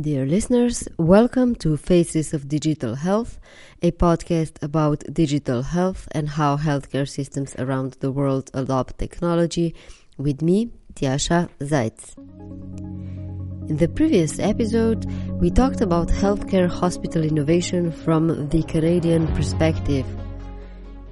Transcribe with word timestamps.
Dear 0.00 0.24
listeners, 0.24 0.88
welcome 0.96 1.54
to 1.56 1.76
Faces 1.76 2.32
of 2.32 2.48
Digital 2.48 2.94
Health, 2.94 3.38
a 3.82 3.90
podcast 3.90 4.52
about 4.62 5.04
digital 5.12 5.60
health 5.60 6.08
and 6.12 6.30
how 6.30 6.56
healthcare 6.56 7.06
systems 7.06 7.54
around 7.58 7.98
the 8.00 8.10
world 8.10 8.50
adopt 8.54 8.96
technology 8.96 9.74
with 10.16 10.40
me, 10.40 10.70
Tjasa 10.94 11.50
Zajc. 11.60 12.16
In 13.68 13.76
the 13.76 13.86
previous 13.86 14.38
episode, 14.38 15.04
we 15.32 15.50
talked 15.50 15.82
about 15.82 16.08
healthcare 16.08 16.70
hospital 16.70 17.22
innovation 17.22 17.92
from 17.92 18.48
the 18.48 18.62
Canadian 18.62 19.26
perspective. 19.34 20.06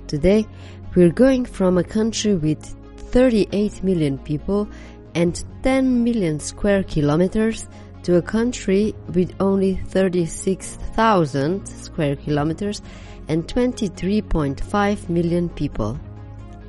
Today, 0.06 0.46
we're 0.94 1.12
going 1.12 1.44
from 1.44 1.76
a 1.76 1.84
country 1.84 2.34
with 2.34 2.64
38 2.96 3.84
million 3.84 4.16
people 4.16 4.66
and 5.14 5.44
10 5.64 6.02
million 6.02 6.40
square 6.40 6.82
kilometers 6.82 7.68
to 8.02 8.16
a 8.16 8.22
country 8.22 8.94
with 9.14 9.34
only 9.40 9.76
36,000 9.88 11.66
square 11.66 12.16
kilometers 12.16 12.82
and 13.28 13.46
23.5 13.46 15.08
million 15.08 15.48
people. 15.50 15.98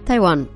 Taiwan. 0.05 0.49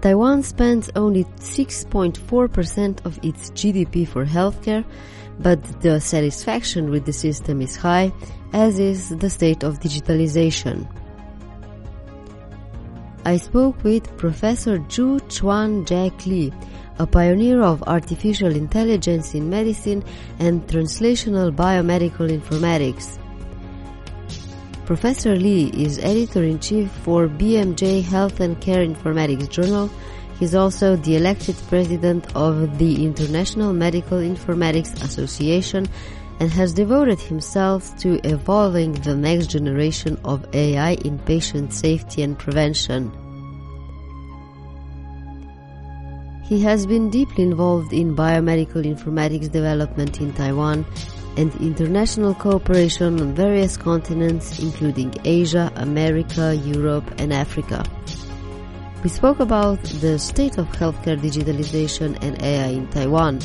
Taiwan 0.00 0.42
spends 0.42 0.90
only 0.96 1.24
6.4% 1.24 3.06
of 3.06 3.18
its 3.22 3.50
GDP 3.50 4.06
for 4.06 4.26
healthcare, 4.26 4.84
but 5.38 5.62
the 5.80 6.00
satisfaction 6.00 6.90
with 6.90 7.06
the 7.06 7.12
system 7.12 7.62
is 7.62 7.76
high, 7.76 8.12
as 8.52 8.78
is 8.78 9.10
the 9.10 9.30
state 9.30 9.62
of 9.62 9.78
digitalization. 9.78 10.88
I 13.24 13.36
spoke 13.36 13.84
with 13.84 14.16
Professor 14.16 14.78
Zhu 14.78 15.20
Chuan 15.30 15.84
Jack 15.84 16.26
Li, 16.26 16.52
a 16.98 17.06
pioneer 17.06 17.62
of 17.62 17.82
artificial 17.84 18.54
intelligence 18.54 19.34
in 19.34 19.48
medicine 19.48 20.04
and 20.38 20.66
translational 20.66 21.54
biomedical 21.54 22.28
informatics. 22.30 23.18
Professor 24.84 25.36
Li 25.36 25.68
is 25.68 25.98
editor-in-chief 25.98 26.90
for 26.90 27.28
BMJ 27.28 28.02
Health 28.02 28.40
and 28.40 28.60
Care 28.60 28.84
Informatics 28.84 29.48
Journal. 29.48 29.88
He's 30.38 30.54
also 30.54 30.96
the 30.96 31.16
elected 31.16 31.56
president 31.68 32.26
of 32.34 32.78
the 32.78 33.04
International 33.04 33.72
Medical 33.72 34.18
Informatics 34.18 34.92
Association 35.02 35.86
and 36.40 36.50
has 36.50 36.72
devoted 36.74 37.20
himself 37.20 37.96
to 37.98 38.20
evolving 38.26 38.94
the 38.94 39.14
next 39.14 39.46
generation 39.46 40.18
of 40.24 40.44
AI 40.52 40.94
in 41.04 41.18
patient 41.20 41.72
safety 41.72 42.22
and 42.22 42.36
prevention. 42.36 43.12
He 46.42 46.60
has 46.62 46.86
been 46.86 47.08
deeply 47.08 47.44
involved 47.44 47.92
in 47.92 48.16
biomedical 48.16 48.84
informatics 48.84 49.50
development 49.50 50.20
in 50.20 50.32
Taiwan 50.34 50.84
and 51.36 51.54
international 51.56 52.34
cooperation 52.34 53.20
on 53.20 53.34
various 53.34 53.76
continents 53.76 54.58
including 54.58 55.14
Asia, 55.24 55.72
America, 55.76 56.54
Europe 56.54 57.10
and 57.18 57.32
Africa. 57.32 57.84
We 59.02 59.08
spoke 59.08 59.40
about 59.40 59.82
the 59.82 60.18
state 60.18 60.58
of 60.58 60.68
healthcare 60.68 61.18
digitalization 61.18 62.18
and 62.22 62.40
AI 62.42 62.68
in 62.68 62.88
Taiwan. 62.88 63.40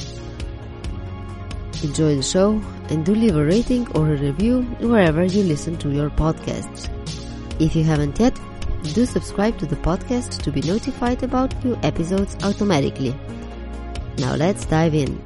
Enjoy 1.83 2.15
the 2.15 2.23
show 2.23 2.61
and 2.89 3.05
do 3.05 3.15
leave 3.15 3.35
a 3.35 3.45
rating 3.45 3.87
or 3.95 4.13
a 4.13 4.17
review 4.17 4.63
wherever 4.79 5.23
you 5.23 5.43
listen 5.43 5.77
to 5.77 5.91
your 5.91 6.09
podcasts. 6.09 6.89
If 7.59 7.75
you 7.75 7.83
haven't 7.83 8.19
yet, 8.19 8.37
do 8.83 9.05
subscribe 9.05 9.57
to 9.59 9.65
the 9.65 9.75
podcast 9.77 10.41
to 10.43 10.51
be 10.51 10.61
notified 10.61 11.23
about 11.23 11.63
new 11.63 11.77
episodes 11.83 12.35
automatically. 12.43 13.15
Now 14.17 14.35
let's 14.35 14.65
dive 14.65 14.95
in. 14.95 15.21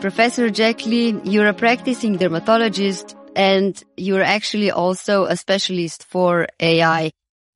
Professor 0.00 0.50
Jack 0.50 0.86
Li, 0.86 1.20
you're 1.24 1.48
a 1.48 1.54
practicing 1.54 2.16
dermatologist 2.16 3.16
and 3.34 3.82
you're 3.96 4.22
actually 4.22 4.70
also 4.70 5.24
a 5.24 5.36
specialist 5.36 6.04
for 6.04 6.46
AI. 6.60 7.10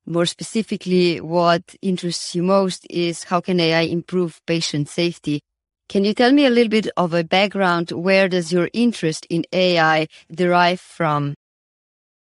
More 0.05 0.25
specifically, 0.25 1.21
what 1.21 1.75
interests 1.81 2.35
you 2.35 2.43
most 2.43 2.85
is 2.89 3.23
how 3.23 3.41
can 3.41 3.59
AI 3.59 3.81
improve 3.81 4.41
patient 4.45 4.89
safety? 4.89 5.41
Can 5.87 6.03
you 6.03 6.13
tell 6.13 6.31
me 6.31 6.45
a 6.45 6.49
little 6.49 6.69
bit 6.69 6.87
of 6.97 7.13
a 7.13 7.23
background? 7.23 7.91
Where 7.91 8.27
does 8.27 8.51
your 8.51 8.69
interest 8.73 9.27
in 9.29 9.45
AI 9.53 10.07
derive 10.31 10.79
from? 10.79 11.35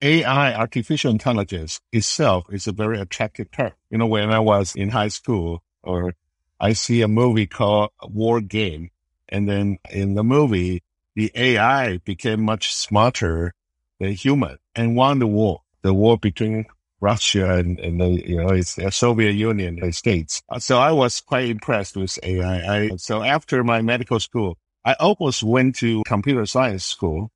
AI, 0.03 0.55
artificial 0.55 1.11
intelligence 1.11 1.81
itself 1.93 2.45
is 2.51 2.67
a 2.67 2.73
very 2.73 3.01
attractive 3.01 3.51
term. 3.51 3.73
You 3.91 3.99
know, 3.99 4.07
when 4.07 4.31
I 4.31 4.41
was 4.41 4.75
in 4.75 4.91
high 4.91 5.09
school 5.09 5.63
or 5.83 6.15
I 6.61 6.75
see 6.75 7.03
a 7.03 7.09
movie 7.09 7.47
called 7.47 7.91
War 8.03 8.41
Game 8.41 8.91
and 9.29 9.49
then 9.49 9.79
in 9.91 10.15
the 10.15 10.25
movie, 10.25 10.83
the 11.15 11.33
AI 11.35 11.99
became 11.99 12.43
much 12.43 12.75
smarter 12.75 13.55
than 13.99 14.13
human 14.13 14.59
and 14.75 14.97
won 14.97 15.19
the 15.19 15.27
war, 15.27 15.63
the 15.83 15.95
war 15.95 16.19
between 16.19 16.67
Russia 17.01 17.55
and, 17.55 17.79
and 17.81 18.01
the, 18.01 18.29
you 18.29 18.37
know, 18.37 18.49
it's 18.49 18.75
the 18.75 18.91
Soviet 18.91 19.33
Union, 19.33 19.79
the 19.81 19.93
States. 19.93 20.43
So 20.59 20.79
I 20.79 20.93
was 20.93 21.21
quite 21.21 21.49
impressed 21.49 21.97
with 21.97 22.19
AI. 22.23 22.77
I, 22.77 22.97
so 22.97 23.23
after 23.23 23.65
my 23.65 23.81
medical 23.83 24.21
school, 24.21 24.59
I 24.85 24.95
almost 24.95 25.43
went 25.43 25.77
to 25.77 26.03
computer 26.05 26.47
science 26.47 26.85
school 26.85 27.31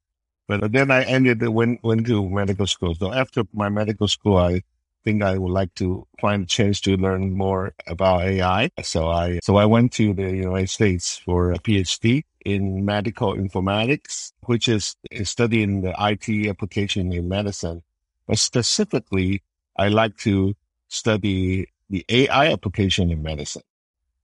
but 0.58 0.72
then 0.72 0.90
I 0.90 1.04
ended 1.04 1.46
went 1.48 1.82
went 1.82 2.06
to 2.06 2.28
medical 2.28 2.66
school. 2.66 2.94
So 2.94 3.12
after 3.12 3.44
my 3.52 3.68
medical 3.68 4.08
school, 4.08 4.36
I 4.36 4.62
think 5.04 5.22
I 5.22 5.38
would 5.38 5.52
like 5.52 5.74
to 5.76 6.06
find 6.20 6.42
a 6.42 6.46
chance 6.46 6.80
to 6.82 6.96
learn 6.96 7.32
more 7.32 7.72
about 7.86 8.22
AI. 8.22 8.70
So 8.82 9.08
I 9.08 9.38
so 9.42 9.56
I 9.56 9.66
went 9.66 9.92
to 9.94 10.12
the 10.12 10.30
United 10.30 10.68
States 10.68 11.18
for 11.18 11.52
a 11.52 11.58
PhD 11.58 12.24
in 12.44 12.84
medical 12.84 13.34
informatics, 13.34 14.32
which 14.46 14.68
is 14.68 14.96
studying 15.22 15.82
the 15.82 15.94
IT 15.98 16.48
application 16.48 17.12
in 17.12 17.28
medicine. 17.28 17.82
But 18.26 18.38
specifically, 18.38 19.42
I 19.76 19.88
like 19.88 20.16
to 20.18 20.54
study 20.88 21.68
the 21.88 22.04
AI 22.08 22.52
application 22.52 23.10
in 23.10 23.22
medicine. 23.22 23.62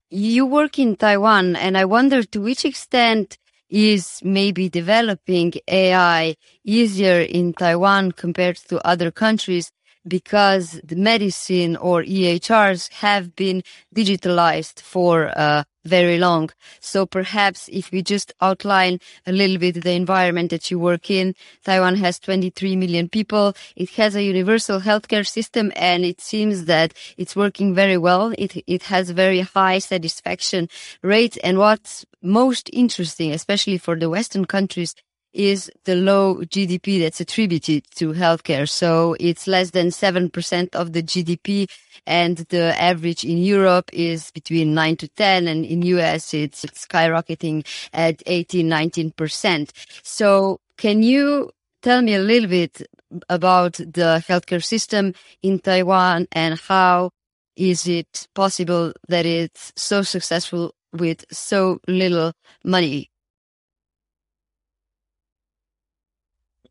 You 0.09 0.45
work 0.45 0.79
in 0.79 0.95
Taiwan, 0.95 1.55
and 1.55 1.77
I 1.77 1.85
wonder 1.85 2.23
to 2.23 2.41
which 2.41 2.63
extent 2.63 3.37
is 3.69 4.21
maybe 4.23 4.69
developing 4.69 5.53
AI 5.67 6.35
easier 6.63 7.21
in 7.21 7.53
Taiwan 7.53 8.11
compared 8.11 8.57
to 8.69 8.85
other 8.85 9.11
countries 9.11 9.71
because 10.07 10.79
the 10.83 10.95
medicine 10.95 11.75
or 11.75 12.03
EHRs 12.03 12.91
have 12.93 13.35
been 13.35 13.63
digitalized 13.93 14.79
for 14.79 15.31
uh, 15.37 15.63
very 15.87 16.17
long. 16.17 16.49
So 16.79 17.05
perhaps 17.05 17.69
if 17.71 17.91
we 17.91 18.01
just 18.01 18.33
outline 18.41 18.99
a 19.25 19.31
little 19.31 19.57
bit 19.57 19.83
the 19.83 19.93
environment 19.93 20.51
that 20.51 20.69
you 20.69 20.79
work 20.79 21.09
in, 21.09 21.33
Taiwan 21.63 21.95
has 21.95 22.19
23 22.19 22.75
million 22.75 23.09
people. 23.09 23.55
It 23.75 23.89
has 23.91 24.15
a 24.15 24.23
universal 24.23 24.81
healthcare 24.81 25.27
system 25.27 25.71
and 25.75 26.03
it 26.05 26.21
seems 26.21 26.65
that 26.65 26.93
it's 27.17 27.35
working 27.35 27.73
very 27.73 27.97
well. 27.97 28.33
It, 28.37 28.63
it 28.67 28.83
has 28.83 29.09
very 29.11 29.41
high 29.41 29.79
satisfaction 29.79 30.69
rates. 31.01 31.37
And 31.37 31.57
what's 31.57 32.05
most 32.27 32.69
interesting, 32.73 33.31
especially 33.31 33.77
for 33.77 33.95
the 33.95 34.09
Western 34.09 34.45
countries, 34.45 34.93
is 35.33 35.71
the 35.85 35.95
low 35.95 36.35
GDP 36.37 36.99
that's 36.99 37.21
attributed 37.21 37.85
to 37.95 38.13
healthcare. 38.13 38.67
So 38.67 39.15
it's 39.19 39.47
less 39.47 39.71
than 39.71 39.87
7% 39.87 40.75
of 40.75 40.93
the 40.93 41.03
GDP 41.03 41.69
and 42.05 42.37
the 42.49 42.79
average 42.81 43.23
in 43.23 43.37
Europe 43.37 43.89
is 43.93 44.31
between 44.31 44.73
9 44.73 44.97
to 44.97 45.07
10 45.09 45.47
and 45.47 45.65
in 45.65 45.81
US 45.83 46.33
it's 46.33 46.65
skyrocketing 46.65 47.65
at 47.93 48.23
18, 48.25 48.67
19%. 48.67 49.69
So 50.03 50.59
can 50.77 51.03
you 51.03 51.51
tell 51.81 52.01
me 52.01 52.15
a 52.15 52.19
little 52.19 52.49
bit 52.49 52.81
about 53.29 53.73
the 53.73 54.23
healthcare 54.27 54.63
system 54.63 55.13
in 55.41 55.59
Taiwan 55.59 56.27
and 56.31 56.59
how 56.59 57.11
is 57.55 57.87
it 57.87 58.27
possible 58.33 58.93
that 59.07 59.25
it's 59.25 59.73
so 59.75 60.01
successful 60.03 60.73
with 60.97 61.25
so 61.31 61.79
little 61.87 62.33
money? 62.63 63.09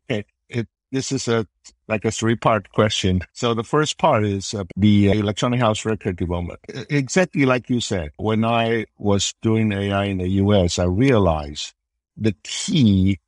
Okay, 0.09 0.25
this 0.91 1.11
is 1.11 1.27
a 1.27 1.45
like 1.87 2.05
a 2.05 2.11
three 2.11 2.35
part 2.35 2.71
question. 2.71 3.21
So 3.33 3.53
the 3.53 3.63
first 3.63 3.97
part 3.97 4.23
is 4.25 4.53
uh, 4.53 4.63
the 4.75 5.11
electronic 5.11 5.59
health 5.59 5.85
record 5.85 6.17
development. 6.17 6.59
Exactly 6.89 7.45
like 7.45 7.69
you 7.69 7.79
said, 7.81 8.11
when 8.17 8.45
I 8.45 8.85
was 8.97 9.33
doing 9.41 9.71
AI 9.71 10.05
in 10.05 10.17
the 10.17 10.29
US, 10.43 10.79
I 10.79 10.85
realized 10.85 11.73
the 12.15 12.33
key 12.43 13.19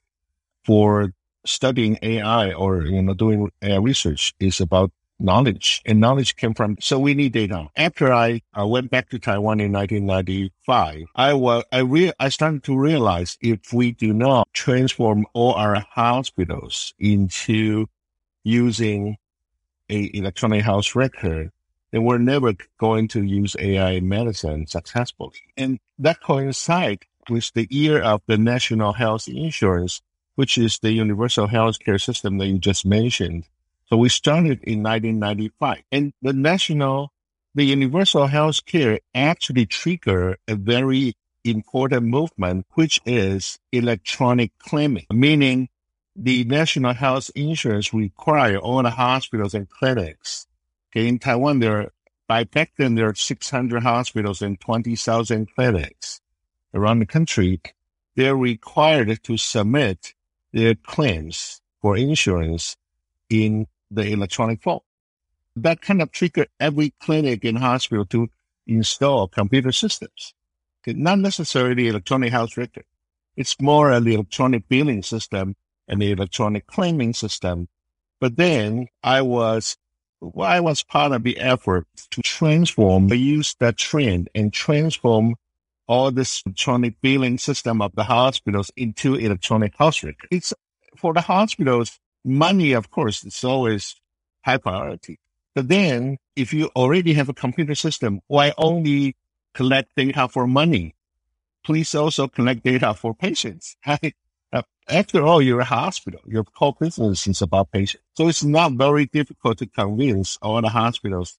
for 0.65 1.13
studying 1.45 1.97
AI 2.01 2.51
or, 2.53 2.83
you 2.83 3.01
know, 3.01 3.13
doing 3.13 3.49
AI 3.61 3.77
research 3.77 4.33
is 4.39 4.59
about 4.59 4.91
knowledge 5.19 5.81
and 5.85 5.99
knowledge 5.99 6.35
came 6.35 6.53
from, 6.53 6.77
so 6.79 6.97
we 6.99 7.13
need 7.13 7.33
data. 7.33 7.67
After 7.75 8.13
I, 8.13 8.41
I 8.53 8.63
went 8.63 8.89
back 8.89 9.09
to 9.09 9.19
Taiwan 9.19 9.59
in 9.59 9.71
1995, 9.71 11.03
I 11.15 11.33
was, 11.33 11.63
I 11.71 11.79
re, 11.79 12.11
I 12.19 12.29
started 12.29 12.63
to 12.63 12.77
realize 12.77 13.37
if 13.41 13.73
we 13.73 13.91
do 13.91 14.13
not 14.13 14.47
transform 14.53 15.25
all 15.33 15.53
our 15.53 15.85
hospitals 15.91 16.93
into 16.99 17.87
using 18.43 19.17
a 19.89 20.09
electronic 20.15 20.63
health 20.63 20.95
record, 20.95 21.51
then 21.91 22.03
we're 22.03 22.19
never 22.19 22.53
going 22.77 23.07
to 23.09 23.23
use 23.23 23.55
AI 23.59 23.99
medicine 23.99 24.67
successfully. 24.67 25.41
And 25.57 25.79
that 25.97 26.21
coincides 26.21 27.03
with 27.29 27.51
the 27.53 27.67
year 27.69 28.01
of 28.01 28.21
the 28.27 28.37
National 28.37 28.93
Health 28.93 29.27
Insurance, 29.27 30.01
which 30.35 30.57
is 30.57 30.79
the 30.79 30.91
universal 30.91 31.47
healthcare 31.47 32.01
system 32.01 32.37
that 32.37 32.47
you 32.47 32.59
just 32.59 32.85
mentioned. 32.85 33.45
So 33.89 33.97
we 33.97 34.09
started 34.09 34.63
in 34.63 34.83
1995 34.83 35.81
and 35.91 36.13
the 36.21 36.31
national, 36.31 37.11
the 37.55 37.63
universal 37.65 38.27
healthcare 38.27 38.99
actually 39.15 39.65
triggered 39.65 40.37
a 40.47 40.53
very 40.53 41.15
important 41.43 42.03
movement, 42.03 42.67
which 42.75 43.01
is 43.03 43.57
electronic 43.71 44.51
claiming, 44.59 45.07
meaning 45.11 45.69
the 46.15 46.43
national 46.43 46.93
health 46.93 47.31
insurance 47.33 47.91
require 47.91 48.57
all 48.57 48.83
the 48.83 48.91
hospitals 48.91 49.55
and 49.55 49.67
clinics. 49.67 50.45
Okay, 50.91 51.07
in 51.07 51.17
Taiwan, 51.17 51.57
there 51.57 51.91
by 52.27 52.43
back 52.43 52.73
then 52.77 52.93
there 52.93 53.07
are 53.07 53.15
600 53.15 53.81
hospitals 53.81 54.43
and 54.43 54.59
20,000 54.59 55.47
clinics 55.55 56.21
around 56.75 56.99
the 56.99 57.07
country. 57.07 57.59
They're 58.15 58.37
required 58.37 59.23
to 59.23 59.37
submit 59.37 60.13
their 60.53 60.75
claims 60.75 61.59
for 61.81 61.97
insurance 61.97 62.75
in 63.31 63.65
the 63.91 64.11
electronic 64.11 64.61
form. 64.61 64.81
That 65.55 65.81
kind 65.81 66.01
of 66.01 66.11
triggered 66.11 66.49
every 66.59 66.93
clinic 67.01 67.43
and 67.43 67.57
hospital 67.57 68.05
to 68.07 68.29
install 68.67 69.27
computer 69.27 69.71
systems. 69.71 70.33
Okay, 70.81 70.97
not 70.97 71.19
necessarily 71.19 71.87
electronic 71.87 72.31
health 72.31 72.55
record. 72.55 72.85
It's 73.35 73.59
more 73.59 73.91
an 73.91 74.07
electronic 74.07 74.67
billing 74.69 75.03
system 75.03 75.55
and 75.87 76.01
the 76.01 76.11
electronic 76.11 76.67
claiming 76.67 77.13
system. 77.13 77.67
But 78.19 78.37
then 78.37 78.87
I 79.03 79.21
was, 79.21 79.77
well, 80.21 80.47
I 80.47 80.59
was 80.59 80.83
part 80.83 81.11
of 81.11 81.23
the 81.23 81.37
effort 81.39 81.87
to 82.11 82.21
transform, 82.21 83.11
I 83.11 83.15
use 83.15 83.55
that 83.59 83.77
trend 83.77 84.29
and 84.35 84.53
transform 84.53 85.35
all 85.87 86.11
this 86.11 86.43
electronic 86.45 87.01
billing 87.01 87.37
system 87.37 87.81
of 87.81 87.95
the 87.95 88.03
hospitals 88.03 88.71
into 88.75 89.15
electronic 89.15 89.75
health 89.77 90.03
record. 90.03 90.27
It's 90.31 90.53
for 90.95 91.13
the 91.13 91.21
hospitals, 91.21 91.99
money, 92.23 92.73
of 92.73 92.89
course, 92.91 93.23
is 93.23 93.43
always 93.43 93.95
high 94.43 94.57
priority. 94.57 95.19
But 95.55 95.67
then 95.67 96.17
if 96.35 96.53
you 96.53 96.69
already 96.75 97.13
have 97.13 97.29
a 97.29 97.33
computer 97.33 97.75
system, 97.75 98.21
why 98.27 98.53
only 98.57 99.15
collect 99.53 99.95
data 99.95 100.27
for 100.27 100.47
money? 100.47 100.95
Please 101.63 101.93
also 101.93 102.27
collect 102.27 102.63
data 102.63 102.93
for 102.93 103.13
patients. 103.13 103.75
After 104.89 105.21
all, 105.23 105.39
you're 105.39 105.59
a 105.59 105.65
hospital. 105.65 106.21
Your 106.25 106.43
core 106.43 106.75
business 106.79 107.27
is 107.27 107.43
about 107.43 107.71
patients. 107.71 108.03
So 108.15 108.27
it's 108.27 108.43
not 108.43 108.73
very 108.73 109.05
difficult 109.05 109.59
to 109.59 109.67
convince 109.67 110.37
all 110.41 110.59
the 110.61 110.69
hospitals 110.69 111.37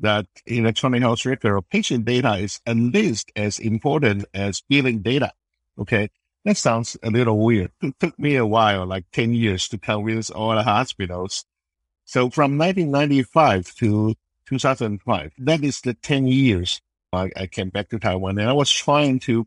that 0.00 0.26
electronic 0.46 1.02
health 1.02 1.26
record 1.26 1.52
or 1.52 1.60
patient 1.60 2.06
data 2.06 2.36
is 2.36 2.60
at 2.66 2.76
least 2.76 3.32
as 3.36 3.58
important 3.58 4.24
as 4.32 4.62
billing 4.66 5.00
data. 5.00 5.32
Okay. 5.78 6.08
That 6.46 6.56
sounds 6.56 6.96
a 7.02 7.10
little 7.10 7.40
weird. 7.40 7.72
It 7.82 7.98
took 7.98 8.16
me 8.20 8.36
a 8.36 8.46
while, 8.46 8.86
like 8.86 9.10
10 9.10 9.32
years 9.32 9.68
to 9.68 9.78
convince 9.78 10.30
all 10.30 10.54
the 10.54 10.62
hospitals. 10.62 11.44
So 12.04 12.30
from 12.30 12.56
1995 12.56 13.74
to 13.74 14.14
2005, 14.48 15.32
that 15.38 15.64
is 15.64 15.80
the 15.80 15.94
10 15.94 16.28
years 16.28 16.80
I, 17.12 17.32
I 17.36 17.46
came 17.48 17.70
back 17.70 17.88
to 17.88 17.98
Taiwan 17.98 18.38
and 18.38 18.48
I 18.48 18.52
was 18.52 18.70
trying 18.70 19.18
to 19.20 19.44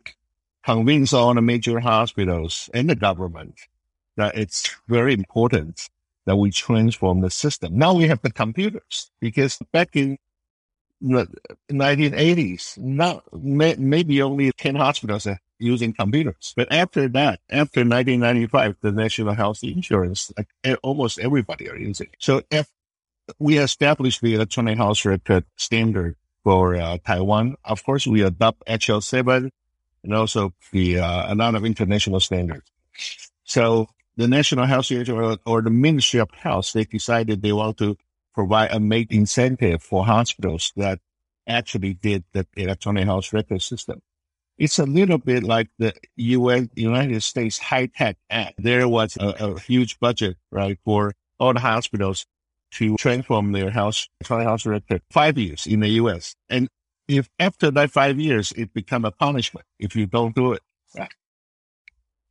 convince 0.65 1.13
all 1.13 1.33
the 1.33 1.41
major 1.41 1.79
hospitals 1.79 2.69
and 2.73 2.89
the 2.89 2.95
government 2.95 3.55
that 4.17 4.37
it's 4.37 4.75
very 4.89 5.13
important 5.13 5.89
that 6.25 6.35
we 6.35 6.51
transform 6.51 7.21
the 7.21 7.29
system. 7.29 7.77
Now 7.77 7.93
we 7.93 8.09
have 8.09 8.21
the 8.23 8.31
computers 8.31 9.09
because 9.21 9.57
back 9.71 9.95
in 9.95 10.17
1980s, 11.01 12.77
not 12.77 13.23
may, 13.33 13.75
maybe 13.77 14.21
only 14.21 14.51
10 14.51 14.75
hospitals 14.75 15.27
using 15.59 15.93
computers. 15.93 16.53
But 16.55 16.71
after 16.71 17.07
that, 17.09 17.39
after 17.49 17.81
1995, 17.81 18.77
the 18.81 18.91
national 18.91 19.33
health 19.33 19.63
insurance, 19.63 20.31
like 20.37 20.47
almost 20.83 21.19
everybody 21.19 21.69
are 21.69 21.77
using. 21.77 22.09
So 22.19 22.41
if 22.49 22.67
we 23.37 23.57
established 23.59 24.21
the 24.21 24.35
electronic 24.35 24.77
health 24.77 25.05
record 25.05 25.45
standard 25.57 26.15
for 26.43 26.75
uh, 26.75 26.97
Taiwan, 27.05 27.55
of 27.63 27.83
course, 27.83 28.07
we 28.07 28.23
adopt 28.23 28.65
HL7 28.65 29.51
and 30.03 30.13
also 30.13 30.53
the 30.71 30.99
uh, 30.99 31.33
a 31.33 31.35
lot 31.35 31.55
of 31.55 31.65
international 31.65 32.19
standards. 32.19 32.63
So 33.43 33.89
the 34.15 34.27
National 34.27 34.65
Health 34.65 34.91
or, 34.91 35.37
or, 35.45 35.61
the 35.61 35.69
Ministry 35.69 36.19
of 36.19 36.29
Health, 36.31 36.73
they 36.73 36.83
decided 36.83 37.41
they 37.41 37.53
want 37.53 37.77
to 37.77 37.97
provide 38.39 38.71
a 38.71 38.79
make 38.79 39.11
incentive 39.11 39.83
for 39.83 40.05
hospitals 40.05 40.71
that 40.77 40.97
actually 41.45 41.93
did 41.93 42.23
the 42.31 42.47
electronic 42.55 43.03
health 43.03 43.33
record 43.33 43.61
system. 43.61 43.99
It's 44.57 44.79
a 44.79 44.85
little 44.85 45.17
bit 45.17 45.43
like 45.43 45.67
the 45.77 45.93
US, 46.15 46.67
United 46.73 47.21
States 47.21 47.57
HITECH 47.59 48.15
Act. 48.29 48.53
There 48.57 48.87
was 48.87 49.17
a, 49.17 49.27
a 49.45 49.59
huge 49.59 49.99
budget, 49.99 50.37
right, 50.51 50.77
for 50.85 51.13
all 51.37 51.53
the 51.53 51.59
hospitals 51.59 52.25
to 52.75 52.95
transform 52.95 53.51
their 53.51 53.71
health, 53.71 54.07
electronic 54.21 54.47
health 54.47 54.65
record 54.65 55.01
five 55.11 55.37
years 55.37 55.67
in 55.67 55.81
the 55.81 55.89
US. 56.03 56.33
And 56.47 56.69
if 57.09 57.27
after 57.39 57.71
that 57.71 57.91
five 57.91 58.17
years, 58.21 58.53
it 58.53 58.73
become 58.73 59.03
a 59.03 59.11
punishment 59.11 59.65
if 59.79 59.97
you 59.97 60.05
don't 60.05 60.33
do 60.33 60.53
it. 60.53 60.61
Right? 60.97 61.11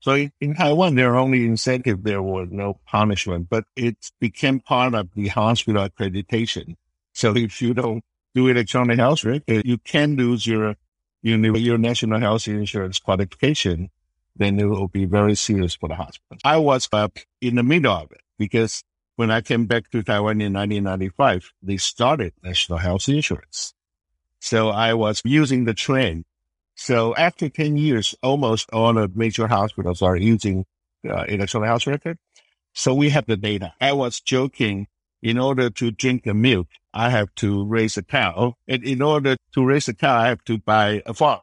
So 0.00 0.29
in, 0.41 0.55
Taiwan, 0.55 0.95
there 0.95 1.15
are 1.15 1.19
only 1.19 1.45
incentive. 1.45 2.05
There 2.05 2.23
was 2.23 2.49
no 2.50 2.81
punishment, 2.87 3.49
but 3.50 3.65
it 3.75 3.97
became 4.21 4.61
part 4.61 4.95
of 4.95 5.09
the 5.15 5.29
hospital 5.29 5.89
accreditation. 5.89 6.77
So 7.12 7.37
if 7.37 7.61
you 7.61 7.75
don't 7.75 8.05
do 8.35 8.49
electronic 8.49 8.99
health 8.99 9.25
record, 9.25 9.67
you 9.67 9.79
can 9.79 10.17
lose 10.17 10.47
your, 10.47 10.77
your, 11.23 11.56
your 11.56 11.79
national 11.79 12.21
health 12.21 12.47
insurance 12.47 13.00
qualification. 13.00 13.91
Then 14.37 14.61
it 14.61 14.67
will 14.67 14.87
be 14.87 15.05
very 15.05 15.35
serious 15.35 15.75
for 15.75 15.89
the 15.89 15.97
hospital. 15.97 16.39
I 16.45 16.59
was 16.59 16.89
uh, 16.93 17.09
in 17.41 17.56
the 17.56 17.65
middle 17.65 17.93
of 17.93 18.12
it 18.12 18.21
because 18.39 18.85
when 19.17 19.33
I 19.33 19.41
came 19.41 19.67
back 19.67 19.91
to 19.91 20.03
Taiwan 20.05 20.41
in 20.41 20.53
1995, 20.53 21.50
they 21.61 21.77
started 21.77 22.35
national 22.45 22.79
health 22.79 23.09
insurance. 23.09 23.75
So 24.39 24.69
I 24.69 24.95
was 24.95 25.23
using 25.25 25.65
the 25.65 25.75
train. 25.75 26.25
So 26.78 27.12
after 27.16 27.48
10 27.48 27.76
years, 27.76 28.14
almost 28.22 28.70
all 28.72 28.94
the 28.94 29.10
major 29.12 29.48
hospitals 29.48 30.00
are 30.00 30.16
using 30.16 30.64
uh, 31.04 31.25
electronic 31.25 31.66
health 31.66 31.88
record. 31.88 32.19
So 32.72 32.94
we 32.94 33.10
have 33.10 33.26
the 33.26 33.36
data. 33.36 33.75
I 33.80 33.92
was 33.92 34.20
joking. 34.20 34.86
In 35.20 35.36
order 35.36 35.69
to 35.69 35.90
drink 35.90 36.22
the 36.22 36.32
milk, 36.32 36.69
I 36.94 37.10
have 37.10 37.34
to 37.36 37.66
raise 37.66 37.96
a 37.96 38.04
cow. 38.04 38.54
And 38.69 38.84
in 38.84 39.02
order 39.02 39.36
to 39.54 39.64
raise 39.64 39.88
a 39.88 39.94
cow, 39.94 40.16
I 40.16 40.28
have 40.28 40.44
to 40.44 40.58
buy 40.58 41.02
a 41.04 41.12
farm. 41.12 41.40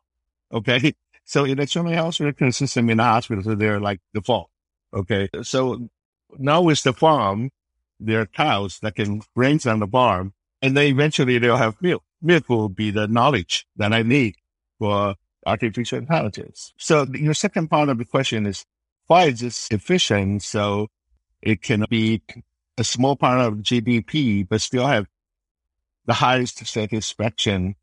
Okay. 0.52 0.94
So 1.28 1.44
electronic 1.44 1.96
health 1.96 2.20
record 2.20 2.54
system 2.54 2.88
in 2.92 2.98
the 2.98 3.04
hospital, 3.04 3.44
so 3.44 3.56
they're 3.56 3.80
like 3.80 4.00
the 4.14 4.22
farm. 4.22 4.46
Okay. 4.94 5.28
So 5.42 5.90
now 6.38 6.62
with 6.62 6.84
the 6.84 6.94
farm, 6.94 7.50
there 8.00 8.22
are 8.22 8.28
cows 8.28 8.78
that 8.84 8.94
can 8.96 9.24
graze 9.36 9.66
on 9.66 9.80
the 9.80 9.88
farm 9.88 10.34
and 10.62 10.78
then 10.78 10.86
eventually 10.86 11.40
they'll 11.40 11.58
have 11.58 11.82
milk 11.82 12.04
milk 12.22 12.48
will 12.48 12.70
be 12.70 12.92
the 12.92 13.08
knowledge 13.08 13.66
that 13.76 13.92
I 13.92 14.04
need 14.04 14.36
for 14.78 15.16
artificial 15.46 15.98
intelligence. 15.98 16.74
So 16.78 17.06
your 17.14 17.34
second 17.34 17.70
part 17.70 17.90
of 17.90 17.98
the 17.98 18.06
question 18.06 18.46
is 18.46 18.66
why 19.08 19.26
is 19.26 19.40
this 19.40 19.68
efficient? 19.72 20.44
So 20.44 20.88
it 21.42 21.62
can 21.62 21.86
be 21.90 22.22
a 22.78 22.84
small 22.84 23.16
part 23.16 23.40
of 23.40 23.56
GDP, 23.56 24.48
but 24.48 24.62
still 24.62 24.88
have 24.88 25.08
the 26.06 26.14
highest 26.14 26.66
satisfaction 26.66 27.76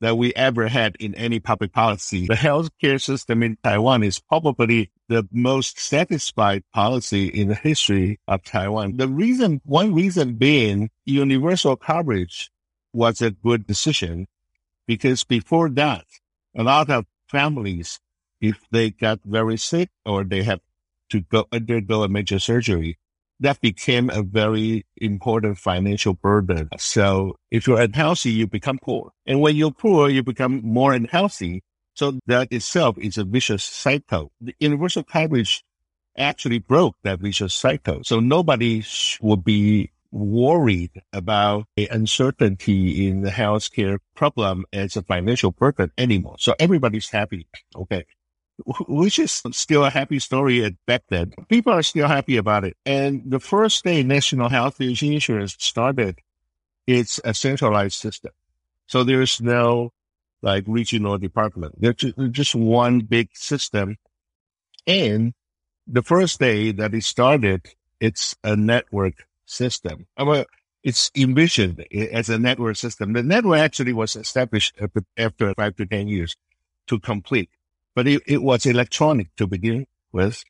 that 0.00 0.16
we 0.16 0.32
ever 0.34 0.68
had 0.68 0.96
in 1.00 1.14
any 1.16 1.40
public 1.40 1.72
policy. 1.72 2.26
The 2.26 2.34
healthcare 2.34 3.02
system 3.02 3.42
in 3.42 3.58
Taiwan 3.64 4.04
is 4.04 4.20
probably 4.20 4.90
the 5.08 5.26
most 5.32 5.80
satisfied 5.80 6.62
policy 6.72 7.26
in 7.26 7.48
the 7.48 7.54
history 7.54 8.20
of 8.28 8.44
Taiwan. 8.44 8.96
The 8.96 9.08
reason, 9.08 9.60
one 9.64 9.94
reason 9.94 10.34
being 10.34 10.90
universal 11.04 11.76
coverage 11.76 12.50
was 12.92 13.20
a 13.20 13.30
good 13.30 13.66
decision 13.66 14.28
because 14.86 15.24
before 15.24 15.68
that, 15.70 16.04
a 16.58 16.64
lot 16.64 16.90
of 16.90 17.06
families, 17.28 18.00
if 18.40 18.58
they 18.70 18.90
got 18.90 19.20
very 19.24 19.56
sick 19.56 19.90
or 20.04 20.24
they 20.24 20.42
have 20.42 20.60
to 21.10 21.20
go 21.20 21.46
undergo 21.52 22.02
a 22.02 22.08
major 22.08 22.38
surgery, 22.38 22.98
that 23.40 23.60
became 23.60 24.10
a 24.10 24.22
very 24.22 24.84
important 24.96 25.56
financial 25.58 26.14
burden. 26.14 26.68
So 26.76 27.36
if 27.52 27.66
you're 27.66 27.80
unhealthy, 27.80 28.30
you 28.30 28.48
become 28.48 28.78
poor. 28.82 29.12
And 29.24 29.40
when 29.40 29.54
you're 29.54 29.70
poor, 29.70 30.08
you 30.10 30.24
become 30.24 30.60
more 30.64 30.92
unhealthy. 30.92 31.62
So 31.94 32.18
that 32.26 32.52
itself 32.52 32.98
is 32.98 33.16
a 33.16 33.24
vicious 33.24 33.62
cycle. 33.62 34.32
The 34.40 34.54
universal 34.58 35.04
coverage 35.04 35.64
actually 36.16 36.58
broke 36.58 36.96
that 37.04 37.20
vicious 37.20 37.54
cycle. 37.54 38.00
So 38.02 38.18
nobody 38.18 38.84
would 39.20 39.44
be 39.44 39.92
worried 40.10 41.02
about 41.12 41.66
the 41.76 41.86
uncertainty 41.88 43.08
in 43.08 43.22
the 43.22 43.30
healthcare 43.30 43.98
problem 44.14 44.64
as 44.72 44.96
a 44.96 45.02
financial 45.02 45.50
burden 45.50 45.92
anymore. 45.98 46.36
So 46.38 46.54
everybody's 46.58 47.10
happy. 47.10 47.46
Okay. 47.76 48.04
Which 48.88 49.18
is 49.18 49.42
still 49.52 49.84
a 49.84 49.90
happy 49.90 50.18
story 50.18 50.64
At 50.64 50.74
back 50.86 51.02
then. 51.08 51.32
People 51.48 51.72
are 51.72 51.82
still 51.82 52.08
happy 52.08 52.36
about 52.36 52.64
it. 52.64 52.76
And 52.84 53.22
the 53.24 53.38
first 53.38 53.84
day 53.84 54.02
National 54.02 54.48
Health 54.48 54.80
Insurance 54.80 55.56
started 55.58 56.18
it's 56.88 57.20
a 57.22 57.34
centralized 57.34 57.96
system. 57.96 58.32
So 58.86 59.04
there's 59.04 59.42
no 59.42 59.90
like 60.40 60.64
regional 60.66 61.18
department. 61.18 61.74
There's 61.78 61.96
just 62.30 62.54
one 62.54 63.00
big 63.00 63.28
system. 63.34 63.96
And 64.86 65.34
the 65.86 66.02
first 66.02 66.40
day 66.40 66.72
that 66.72 66.94
it 66.94 67.04
started, 67.04 67.66
it's 68.00 68.34
a 68.42 68.56
network 68.56 69.26
system. 69.48 70.06
Mean, 70.18 70.44
it's 70.84 71.10
envisioned 71.16 71.84
as 72.12 72.28
a 72.28 72.38
network 72.38 72.76
system. 72.76 73.12
The 73.12 73.22
network 73.22 73.58
actually 73.58 73.92
was 73.92 74.16
established 74.16 74.78
after 75.16 75.54
five 75.54 75.76
to 75.76 75.86
10 75.86 76.08
years 76.08 76.36
to 76.86 76.98
complete, 77.00 77.50
but 77.94 78.06
it, 78.06 78.22
it 78.26 78.42
was 78.42 78.64
electronic 78.66 79.34
to 79.36 79.46
begin 79.46 79.86
with. 80.12 80.44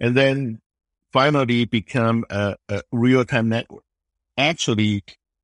And 0.00 0.16
then 0.16 0.60
finally 1.12 1.64
become 1.64 2.24
a, 2.30 2.56
a 2.68 2.82
real-time 2.92 3.48
network. 3.48 3.84
Actually, 4.36 5.02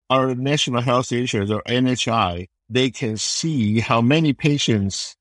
our 0.09 0.35
national 0.35 0.83
health 0.83 1.11
insurance 1.13 1.51
or 1.51 1.63
NHI, 1.63 2.47
they 2.69 2.91
can 2.91 3.17
see 3.17 3.81
how 3.81 4.01
many 4.01 4.33
patients 4.33 5.17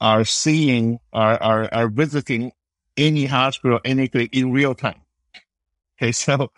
are 0.00 0.24
seeing, 0.24 0.98
are, 1.12 1.42
are, 1.42 1.68
are 1.72 1.88
visiting 1.88 2.52
any 2.96 3.26
hospital, 3.26 3.80
any 3.84 4.08
clinic 4.08 4.34
in 4.34 4.52
real 4.52 4.74
time. 4.74 5.00
Okay. 6.00 6.12
So 6.12 6.50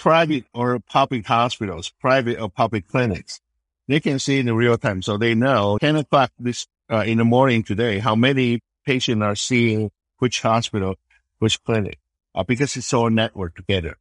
private 0.00 0.46
or 0.54 0.78
public 0.78 1.26
hospitals, 1.26 1.90
private 2.00 2.40
or 2.40 2.48
public 2.48 2.88
clinics, 2.88 3.38
they 3.86 4.00
can 4.00 4.18
see 4.18 4.38
in 4.38 4.50
real 4.54 4.78
time. 4.78 5.02
So 5.02 5.18
they 5.18 5.34
know 5.34 5.76
10 5.78 5.96
o'clock 5.96 6.32
this, 6.38 6.66
uh, 6.90 7.04
in 7.06 7.18
the 7.18 7.24
morning 7.24 7.62
today, 7.62 7.98
how 7.98 8.14
many 8.14 8.60
patients 8.86 9.22
are 9.22 9.36
seeing 9.36 9.90
which 10.16 10.40
hospital, 10.40 10.94
which 11.38 11.62
clinic, 11.64 11.98
uh, 12.34 12.44
because 12.44 12.78
it's 12.78 12.94
all 12.94 13.10
networked 13.10 13.56
together. 13.56 13.98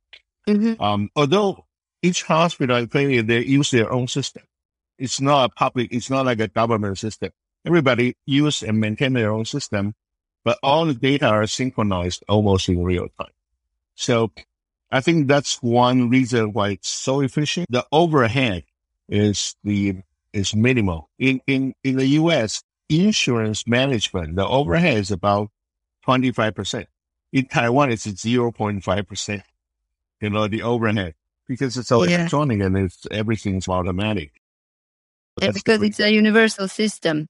Mm-hmm. 0.48 0.82
Um, 0.82 1.10
although 1.18 1.66
each 2.02 2.24
hospital 2.24 2.78
and 2.78 2.90
clinic, 2.90 3.28
they 3.28 3.44
use 3.44 3.72
their 3.72 3.92
own 3.92 4.08
system. 4.08 4.44
It's 4.98 5.20
not 5.20 5.52
a 5.52 5.54
public, 5.54 5.92
it's 5.92 6.10
not 6.10 6.26
like 6.26 6.40
a 6.40 6.48
government 6.48 6.98
system. 6.98 7.32
Everybody 7.66 8.16
use 8.26 8.64
and 8.64 8.80
maintain 8.80 9.12
their 9.12 9.32
own 9.32 9.44
system, 9.44 9.96
but 10.46 10.60
all 10.64 10.86
the 10.86 10.94
data 10.94 11.28
are 11.28 11.46
synchronized 11.46 12.24
almost 12.30 12.70
in 12.70 12.86
real 12.86 13.10
time. 13.20 13.34
So 13.96 14.32
I 14.92 15.02
think 15.02 15.28
that's 15.28 15.62
one 15.62 16.10
reason 16.10 16.54
why 16.54 16.70
it's 16.70 16.90
so 16.90 17.22
efficient. 17.22 17.68
The 17.70 17.86
overhead 17.92 18.64
is 19.08 19.56
the, 19.64 19.98
is 20.34 20.56
minimal. 20.56 21.10
In, 21.20 21.42
in, 21.46 21.76
in 21.84 21.98
the 21.98 22.08
U.S., 22.08 22.64
insurance 22.90 23.68
management, 23.68 24.36
the 24.36 24.48
overhead 24.48 24.98
is 24.98 25.12
about 25.12 25.52
25%. 26.08 26.88
In 27.34 27.46
Taiwan, 27.46 27.92
it's 27.92 28.08
0.5%. 28.08 29.44
You 30.22 30.30
know, 30.30 30.48
the 30.48 30.64
overhead 30.64 31.14
because 31.50 31.76
it's 31.76 31.92
all 31.92 32.08
yeah. 32.08 32.20
electronic 32.20 32.62
and 32.62 32.78
it's 32.78 33.06
everything's 33.12 33.68
automatic. 33.68 34.32
Yeah, 35.42 35.52
because 35.52 35.82
it's 35.82 36.00
a 36.00 36.12
universal 36.12 36.68
system. 36.68 37.28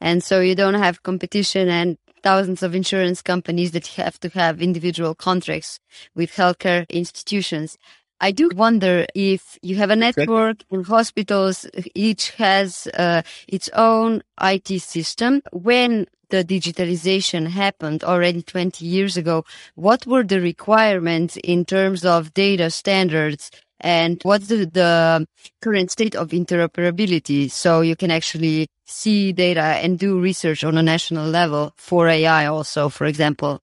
And 0.00 0.22
so 0.22 0.40
you 0.40 0.54
don't 0.54 0.74
have 0.74 1.02
competition 1.02 1.68
and 1.68 1.96
thousands 2.24 2.62
of 2.62 2.74
insurance 2.74 3.22
companies 3.22 3.70
that 3.72 3.86
have 3.98 4.18
to 4.18 4.28
have 4.30 4.60
individual 4.60 5.14
contracts 5.14 5.78
with 6.16 6.30
healthcare 6.32 6.88
institutions. 6.88 7.76
I 8.20 8.30
do 8.32 8.48
wonder 8.54 9.06
if 9.14 9.58
you 9.60 9.76
have 9.76 9.90
a 9.90 9.96
network 9.96 10.58
in 10.70 10.84
hospitals, 10.84 11.66
each 11.94 12.30
has 12.32 12.88
uh, 12.94 13.22
its 13.46 13.68
own 13.74 14.22
IT 14.40 14.80
system. 14.80 15.42
When 15.52 16.06
the 16.30 16.42
digitalization 16.42 17.48
happened 17.48 18.02
already 18.02 18.42
20 18.42 18.84
years 18.84 19.16
ago, 19.18 19.44
what 19.74 20.06
were 20.06 20.24
the 20.24 20.40
requirements 20.40 21.36
in 21.44 21.66
terms 21.66 22.04
of 22.04 22.32
data 22.32 22.70
standards 22.70 23.50
and 23.84 24.18
what's 24.22 24.48
the, 24.48 24.64
the, 24.64 25.26
current 25.60 25.90
state 25.90 26.16
of 26.16 26.30
interoperability 26.30 27.50
so 27.50 27.82
you 27.82 27.94
can 27.94 28.10
actually 28.10 28.66
see 28.86 29.30
data 29.32 29.60
and 29.60 29.98
do 29.98 30.18
research 30.18 30.64
on 30.64 30.78
a 30.78 30.82
national 30.82 31.28
level 31.28 31.72
for 31.76 32.08
AI 32.08 32.46
also, 32.46 32.88
for 32.88 33.04
example? 33.04 33.60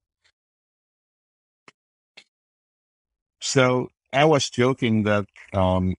So 3.39 3.89
I 4.13 4.25
was 4.25 4.47
joking 4.49 5.03
that 5.03 5.25
um, 5.53 5.95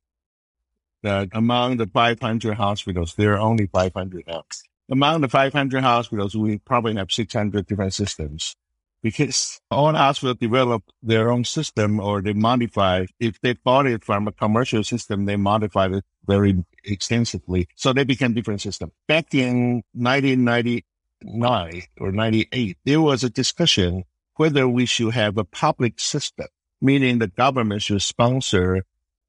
that 1.03 1.29
among 1.33 1.79
the 1.79 1.89
500 1.89 2.55
hospitals, 2.55 3.15
there 3.17 3.33
are 3.33 3.41
only 3.41 3.67
500 3.67 4.25
now. 4.29 4.45
Among 4.89 5.21
the 5.23 5.29
500 5.29 5.83
hospitals, 5.83 6.37
we 6.37 6.59
probably 6.59 6.95
have 6.95 7.11
600 7.11 7.67
different 7.67 7.95
systems 7.95 8.55
because 9.03 9.61
all 9.71 9.93
hospitals 9.93 10.39
develop 10.39 10.83
their 11.03 11.31
own 11.31 11.45
system 11.45 12.01
or 12.01 12.23
they 12.23 12.33
modify. 12.33 13.07
If 13.19 13.41
they 13.41 13.55
bought 13.55 13.87
it 13.87 14.05
from 14.05 14.29
a 14.29 14.33
commercial 14.33 14.85
system, 14.85 15.25
they 15.27 15.37
modified 15.37 15.93
it 15.93 16.05
very 16.27 16.65
extensively. 16.85 17.69
So 17.75 17.93
they 17.93 18.05
became 18.05 18.33
different 18.33 18.61
systems. 18.61 18.93
Back 19.09 19.35
in 19.35 19.83
1999 19.93 21.83
or 22.01 22.13
98, 22.13 22.79
there 22.85 23.01
was 23.01 23.25
a 23.25 23.31
discussion 23.31 24.05
whether 24.37 24.69
we 24.69 24.87
should 24.87 25.15
have 25.15 25.37
a 25.37 25.45
public 25.45 26.01
system 26.01 26.47
meaning 26.83 27.19
the 27.19 27.29
government 27.29 27.81
should 27.81 28.03
sponsor 28.03 28.85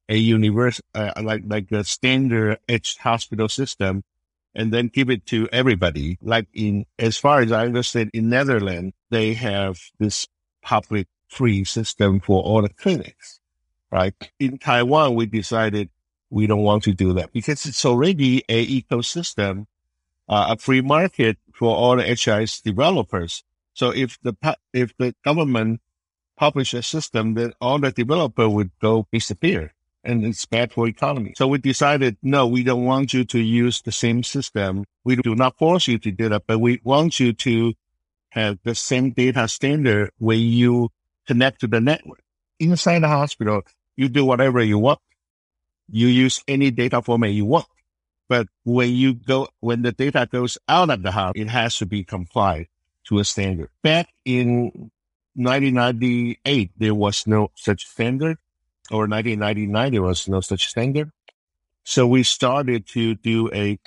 a 0.08 0.16
universe, 0.16 0.82
uh, 0.94 1.12
like, 1.22 1.44
like 1.46 1.70
a 1.72 1.84
standard 1.84 2.58
edge 2.68 2.98
hospital 2.98 3.48
system 3.48 4.02
and 4.54 4.72
then 4.72 4.88
give 4.88 5.10
it 5.10 5.26
to 5.26 5.48
everybody. 5.52 6.18
Like 6.22 6.46
in, 6.52 6.86
as 6.98 7.16
far 7.16 7.40
as 7.40 7.52
I 7.52 7.64
understand, 7.64 8.10
in 8.14 8.28
Netherlands, 8.28 8.94
they 9.10 9.34
have 9.34 9.78
this 9.98 10.28
public 10.62 11.08
free 11.28 11.64
system 11.64 12.20
for 12.20 12.42
all 12.42 12.62
the 12.62 12.68
clinics, 12.68 13.40
right? 13.90 14.14
In 14.38 14.58
Taiwan, 14.58 15.14
we 15.14 15.26
decided 15.26 15.90
we 16.30 16.46
don't 16.46 16.62
want 16.62 16.84
to 16.84 16.92
do 16.92 17.12
that 17.14 17.32
because 17.32 17.66
it's 17.66 17.84
already 17.84 18.44
a 18.48 18.82
ecosystem, 18.82 19.66
uh, 20.28 20.46
a 20.50 20.56
free 20.56 20.80
market 20.80 21.38
for 21.52 21.74
all 21.74 21.96
the 21.96 22.02
HIS 22.02 22.60
developers. 22.60 23.44
So 23.74 23.90
if 23.90 24.18
the, 24.22 24.34
if 24.72 24.96
the 24.96 25.14
government 25.24 25.80
publish 26.36 26.74
a 26.74 26.82
system 26.82 27.34
then 27.34 27.52
all 27.60 27.78
the 27.78 27.92
developer 27.92 28.48
would 28.48 28.70
go 28.80 29.06
disappear 29.12 29.72
and 30.04 30.24
it's 30.24 30.44
bad 30.44 30.72
for 30.72 30.86
economy. 30.86 31.34
So 31.36 31.48
we 31.48 31.58
decided, 31.58 32.16
no, 32.22 32.46
we 32.46 32.62
don't 32.62 32.84
want 32.84 33.14
you 33.14 33.24
to 33.24 33.38
use 33.38 33.82
the 33.82 33.92
same 33.92 34.22
system. 34.22 34.84
We 35.04 35.16
do 35.16 35.34
not 35.34 35.58
force 35.58 35.88
you 35.88 35.98
to 35.98 36.10
do 36.10 36.28
that, 36.28 36.44
but 36.46 36.58
we 36.58 36.80
want 36.84 37.18
you 37.18 37.32
to 37.32 37.74
have 38.30 38.58
the 38.64 38.74
same 38.74 39.10
data 39.10 39.48
standard 39.48 40.10
when 40.18 40.40
you 40.40 40.90
connect 41.26 41.60
to 41.60 41.66
the 41.66 41.80
network. 41.80 42.20
Inside 42.58 43.00
the 43.00 43.08
hospital, 43.08 43.62
you 43.96 44.08
do 44.08 44.24
whatever 44.24 44.62
you 44.62 44.78
want. 44.78 45.00
You 45.90 46.08
use 46.08 46.42
any 46.48 46.70
data 46.70 47.02
format 47.02 47.30
you 47.30 47.44
want. 47.44 47.66
But 48.28 48.48
when 48.64 48.92
you 48.92 49.14
go, 49.14 49.48
when 49.60 49.82
the 49.82 49.92
data 49.92 50.28
goes 50.30 50.56
out 50.68 50.90
of 50.90 51.02
the 51.02 51.10
house, 51.10 51.34
it 51.36 51.48
has 51.48 51.76
to 51.78 51.86
be 51.86 52.04
complied 52.04 52.68
to 53.04 53.18
a 53.18 53.24
standard. 53.24 53.68
Back 53.82 54.08
in 54.24 54.90
1998, 55.34 56.70
there 56.76 56.94
was 56.94 57.26
no 57.26 57.50
such 57.54 57.86
standard, 57.86 58.38
or 58.90 59.06
1999, 59.08 59.92
there 59.92 60.02
was 60.02 60.28
no 60.28 60.40
such 60.40 60.68
standard. 60.68 61.10
So 61.84 62.06
we 62.06 62.22
started 62.22 62.86
to 62.88 63.14
do 63.14 63.50
a 63.52 63.78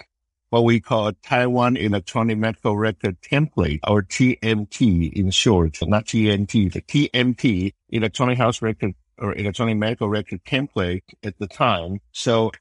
what 0.50 0.64
we 0.64 0.80
call 0.80 1.12
Taiwan 1.24 1.76
Electronic 1.76 2.38
Medical 2.38 2.78
Record 2.78 3.18
Template, 3.22 3.80
or 3.86 4.02
TMT 4.02 5.12
in 5.12 5.30
short, 5.32 5.78
not 5.82 6.06
TNT, 6.06 6.72
the 6.72 6.82
TMT, 6.82 7.74
Electronic 7.90 8.38
Health 8.38 8.62
Record 8.62 8.94
or 9.18 9.36
Electronic 9.36 9.78
Medical 9.78 10.10
Record 10.10 10.44
Template 10.46 11.04
at 11.24 11.38
the 11.40 11.48
time. 11.48 12.00
So 12.12 12.52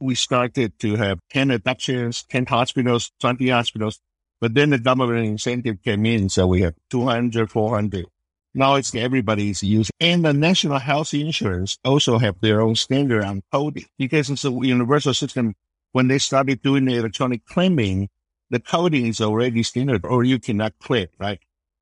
we 0.00 0.14
started 0.14 0.78
to 0.80 0.96
have 0.96 1.20
10 1.30 1.50
adoptions, 1.50 2.24
10 2.24 2.46
hospitals, 2.46 3.12
20 3.20 3.48
hospitals, 3.50 4.00
but 4.40 4.54
then 4.54 4.70
the 4.70 4.78
government 4.78 5.26
incentive 5.26 5.82
came 5.82 6.06
in. 6.06 6.28
So 6.28 6.46
we 6.46 6.62
have 6.62 6.74
200, 6.90 7.50
400. 7.50 8.06
Now 8.54 8.74
it's 8.74 8.94
everybody's 8.94 9.62
using. 9.62 9.92
And 9.98 10.24
the 10.24 10.32
national 10.32 10.78
health 10.78 11.14
insurance 11.14 11.78
also 11.84 12.18
have 12.18 12.40
their 12.40 12.60
own 12.60 12.74
standard 12.74 13.24
on 13.24 13.42
coding 13.50 13.86
because 13.98 14.28
it's 14.28 14.44
a 14.44 14.50
universal 14.50 15.14
system. 15.14 15.54
When 15.92 16.08
they 16.08 16.18
started 16.18 16.62
doing 16.62 16.84
the 16.84 16.96
electronic 16.96 17.44
claiming, 17.46 18.08
the 18.50 18.60
coding 18.60 19.06
is 19.06 19.20
already 19.20 19.62
standard 19.62 20.04
or 20.04 20.24
you 20.24 20.38
cannot 20.38 20.78
claim, 20.78 21.08
right? 21.18 21.40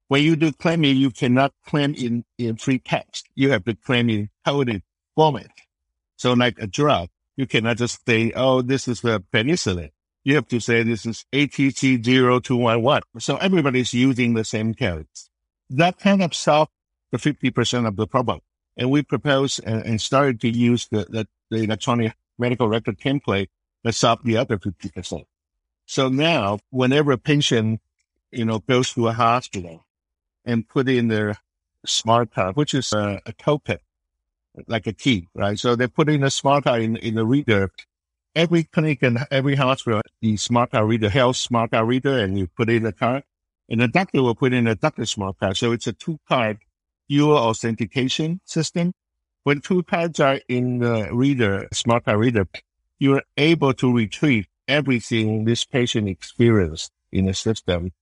When 0.09 0.23
you 0.23 0.37
do 0.37 0.53
claiming, 0.53 0.97
you 0.97 1.11
cannot 1.11 1.53
claim 1.65 1.95
in, 1.95 2.25
in 2.39 2.57
free 2.57 2.79
text. 2.79 3.29
You 3.35 3.51
have 3.51 3.65
to 3.65 3.75
claim 3.75 4.11
in 4.11 4.31
coded 4.45 4.83
format. 5.15 5.51
So 6.17 6.33
like 6.33 6.59
a 6.61 6.67
drug, 6.67 7.09
you 7.37 7.47
cannot 7.47 7.79
just 7.79 8.05
say, 8.07 8.33
oh, 8.35 8.63
this 8.63 8.87
is 8.89 9.01
the 9.01 9.23
penicillin. 9.33 9.91
You 10.25 10.35
have 10.35 10.49
to 10.49 10.61
say 10.61 10.83
this 10.83 11.07
is 11.07 11.25
ATC 11.33 12.05
0211. 12.05 13.03
So 13.19 13.37
everybody's 13.37 13.95
using 13.95 14.35
the 14.35 14.45
same 14.45 14.75
codes. 14.75 15.30
That 15.71 15.99
kind 15.99 16.23
of 16.23 16.35
solved 16.35 16.73
the 17.13 17.19
50% 17.19 17.87
of 17.87 17.97
the 17.97 18.07
problem. 18.07 18.41
And 18.77 18.91
we 18.91 19.03
proposed 19.03 19.61
and, 19.65 19.85
and 19.85 20.01
started 20.01 20.41
to 20.43 20.49
use 20.49 20.89
the, 20.91 21.07
the, 21.09 21.29
the, 21.51 21.65
electronic 21.65 22.15
medical 22.39 22.69
record 22.69 22.99
template 22.99 23.49
that 23.85 23.95
solved 23.95 24.25
the 24.25 24.37
other 24.37 24.59
50%. 24.59 25.25
So 25.87 26.09
now 26.09 26.61
whenever 26.71 27.13
a 27.13 27.19
patient, 27.19 27.81
you 28.31 28.45
know, 28.45 28.61
goes 28.61 28.93
to 28.95 29.09
a 29.09 29.13
hospital 29.13 29.87
and 30.45 30.69
put 30.69 30.89
in 30.89 31.09
their 31.09 31.37
smart 31.85 32.33
card, 32.33 32.57
which 32.57 32.75
is 32.75 32.93
a, 32.93 33.21
a 33.27 33.33
copay, 33.33 33.79
like 34.67 34.87
a 34.87 34.93
key, 34.93 35.29
right? 35.35 35.59
So 35.59 35.77
they 35.77 35.89
put 35.89 36.09
in 36.09 36.23
a 36.23 36.31
smart 36.31 36.65
card 36.65 36.83
in, 36.83 36.97
in 36.97 37.15
the 37.15 37.27
reader. 37.27 37.71
Every 38.37 38.65
clinic 38.65 39.03
and 39.03 39.27
every 39.31 39.57
hospital, 39.57 40.01
the 40.21 40.37
smart 40.37 40.71
card 40.71 40.89
reader, 40.89 41.09
health 41.11 41.37
smart 41.37 41.73
card 41.73 41.89
reader, 41.89 42.19
and 42.19 42.39
you 42.39 42.47
put 42.47 42.71
in 42.71 42.85
the 42.85 42.93
card 42.93 43.25
and 43.71 43.81
the 43.81 43.89
doctor 43.89 44.23
will 44.23 44.35
put 44.35 44.53
in 44.53 44.67
a 44.67 44.75
doctor 44.75 45.07
smart 45.07 45.39
card. 45.39 45.57
So 45.57 45.73
it's 45.73 45.87
a 45.87 45.93
two 45.93 46.19
card 46.29 46.59
dual 47.09 47.37
authentication 47.37 48.41
system. 48.45 48.93
When 49.45 49.61
two 49.61 49.85
cards 49.85 50.21
are 50.21 50.41
in 50.49 50.81
the 50.81 51.09
reader, 51.13 51.69
smart 51.73 52.05
card 52.05 52.19
reader, 52.19 52.47
you're 52.99 53.23
able 53.37 53.73
to 53.75 53.93
retrieve 53.93 54.47
everything 54.69 55.45
this 55.45 55.65
patient 55.65 56.09
experienced 56.09 56.91
in 57.11 57.27
the 57.27 57.35
system. 57.35 57.93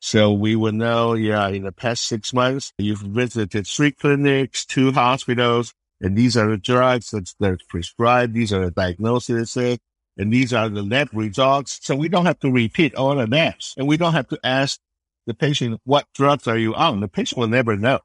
So 0.00 0.32
we 0.32 0.56
will 0.56 0.72
know, 0.72 1.14
yeah, 1.14 1.48
in 1.48 1.62
the 1.62 1.72
past 1.72 2.04
six 2.04 2.32
months, 2.34 2.72
you've 2.76 2.98
visited 2.98 3.66
three 3.66 3.92
clinics, 3.92 4.66
two 4.66 4.90
hospitals, 4.92 5.72
and 6.00 6.18
these 6.18 6.36
are 6.36 6.50
the 6.50 6.56
drugs 6.56 7.10
that 7.12 7.32
they're 7.38 7.58
prescribed. 7.68 8.34
These 8.34 8.52
are 8.52 8.64
the 8.64 8.72
diagnoses, 8.72 9.56
eh? 9.56 9.76
and 10.18 10.32
these 10.32 10.52
are 10.52 10.68
the 10.68 10.82
lab 10.82 11.08
results. 11.12 11.78
So 11.82 11.94
we 11.94 12.08
don't 12.08 12.26
have 12.26 12.40
to 12.40 12.50
repeat 12.50 12.96
all 12.96 13.14
the 13.14 13.26
that. 13.28 13.64
And 13.76 13.86
we 13.86 13.96
don't 13.96 14.12
have 14.12 14.28
to 14.28 14.38
ask 14.42 14.80
the 15.26 15.34
patient, 15.34 15.80
what 15.84 16.06
drugs 16.14 16.46
are 16.48 16.58
you 16.58 16.74
on? 16.74 17.00
The 17.00 17.08
patient 17.08 17.38
will 17.38 17.48
never 17.48 17.76
know. 17.76 18.00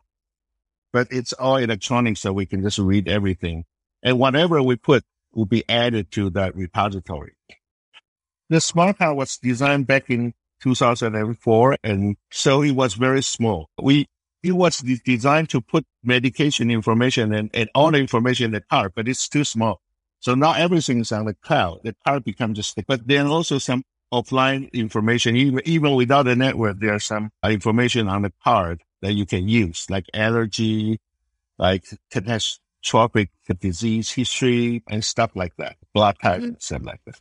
But 0.94 1.08
it's 1.12 1.34
all 1.34 1.58
electronic, 1.58 2.18
so 2.18 2.34
we 2.34 2.46
can 2.46 2.62
just 2.62 2.80
read 2.80 3.08
everything. 3.08 3.66
And 4.04 4.20
whatever 4.20 4.62
we 4.62 4.76
put 4.76 5.04
will 5.34 5.46
be 5.46 5.64
added 5.70 6.12
to 6.12 6.30
that 6.32 6.56
repository. 6.56 7.34
The 8.50 8.62
smart 8.62 8.98
card 9.00 9.18
was 9.18 9.38
designed 9.38 9.88
back 9.88 10.10
in 10.10 10.34
2004, 10.62 11.78
and 11.84 12.16
so 12.32 12.64
it 12.64 12.72
was 12.72 12.94
very 12.94 13.22
small. 13.22 13.70
We 13.82 14.08
it 14.44 14.52
was 14.54 14.78
designed 14.78 15.50
to 15.50 15.62
put 15.62 15.86
medication 16.04 16.72
information 16.72 17.34
and, 17.34 17.50
and 17.54 17.70
all 17.76 17.92
the 17.92 17.98
information 17.98 18.46
in 18.46 18.52
the 18.52 18.62
card, 18.62 18.94
but 18.96 19.08
it's 19.08 19.28
too 19.28 19.44
small. 19.44 19.82
So 20.20 20.36
now 20.36 20.54
everything 20.54 21.00
is 21.00 21.12
on 21.12 21.26
the 21.26 21.34
cloud. 21.34 21.82
The 21.84 21.96
card 22.06 22.24
becomes 22.24 22.58
just, 22.58 22.78
but 22.88 23.08
then 23.08 23.28
also 23.28 23.58
some 23.58 23.84
offline 24.14 24.72
information, 24.74 25.36
even, 25.36 25.62
even 25.66 25.96
without 25.96 26.24
the 26.24 26.36
network, 26.36 26.80
there's 26.80 27.06
some 27.06 27.32
information 27.44 28.08
on 28.08 28.24
the 28.24 28.34
card 28.44 28.82
that 29.02 29.14
you 29.14 29.26
can 29.26 29.48
use, 29.48 29.86
like 29.90 30.06
allergy, 30.14 31.00
like 31.58 31.86
catastrophic 32.12 33.30
disease 33.60 34.12
history 34.12 34.84
and 34.90 35.04
stuff 35.04 35.32
like 35.36 35.56
that, 35.58 35.76
blood 35.94 36.18
type 36.22 36.38
mm-hmm. 36.38 36.46
and 36.46 36.62
stuff 36.62 36.82
like 36.84 37.02
that. 37.06 37.20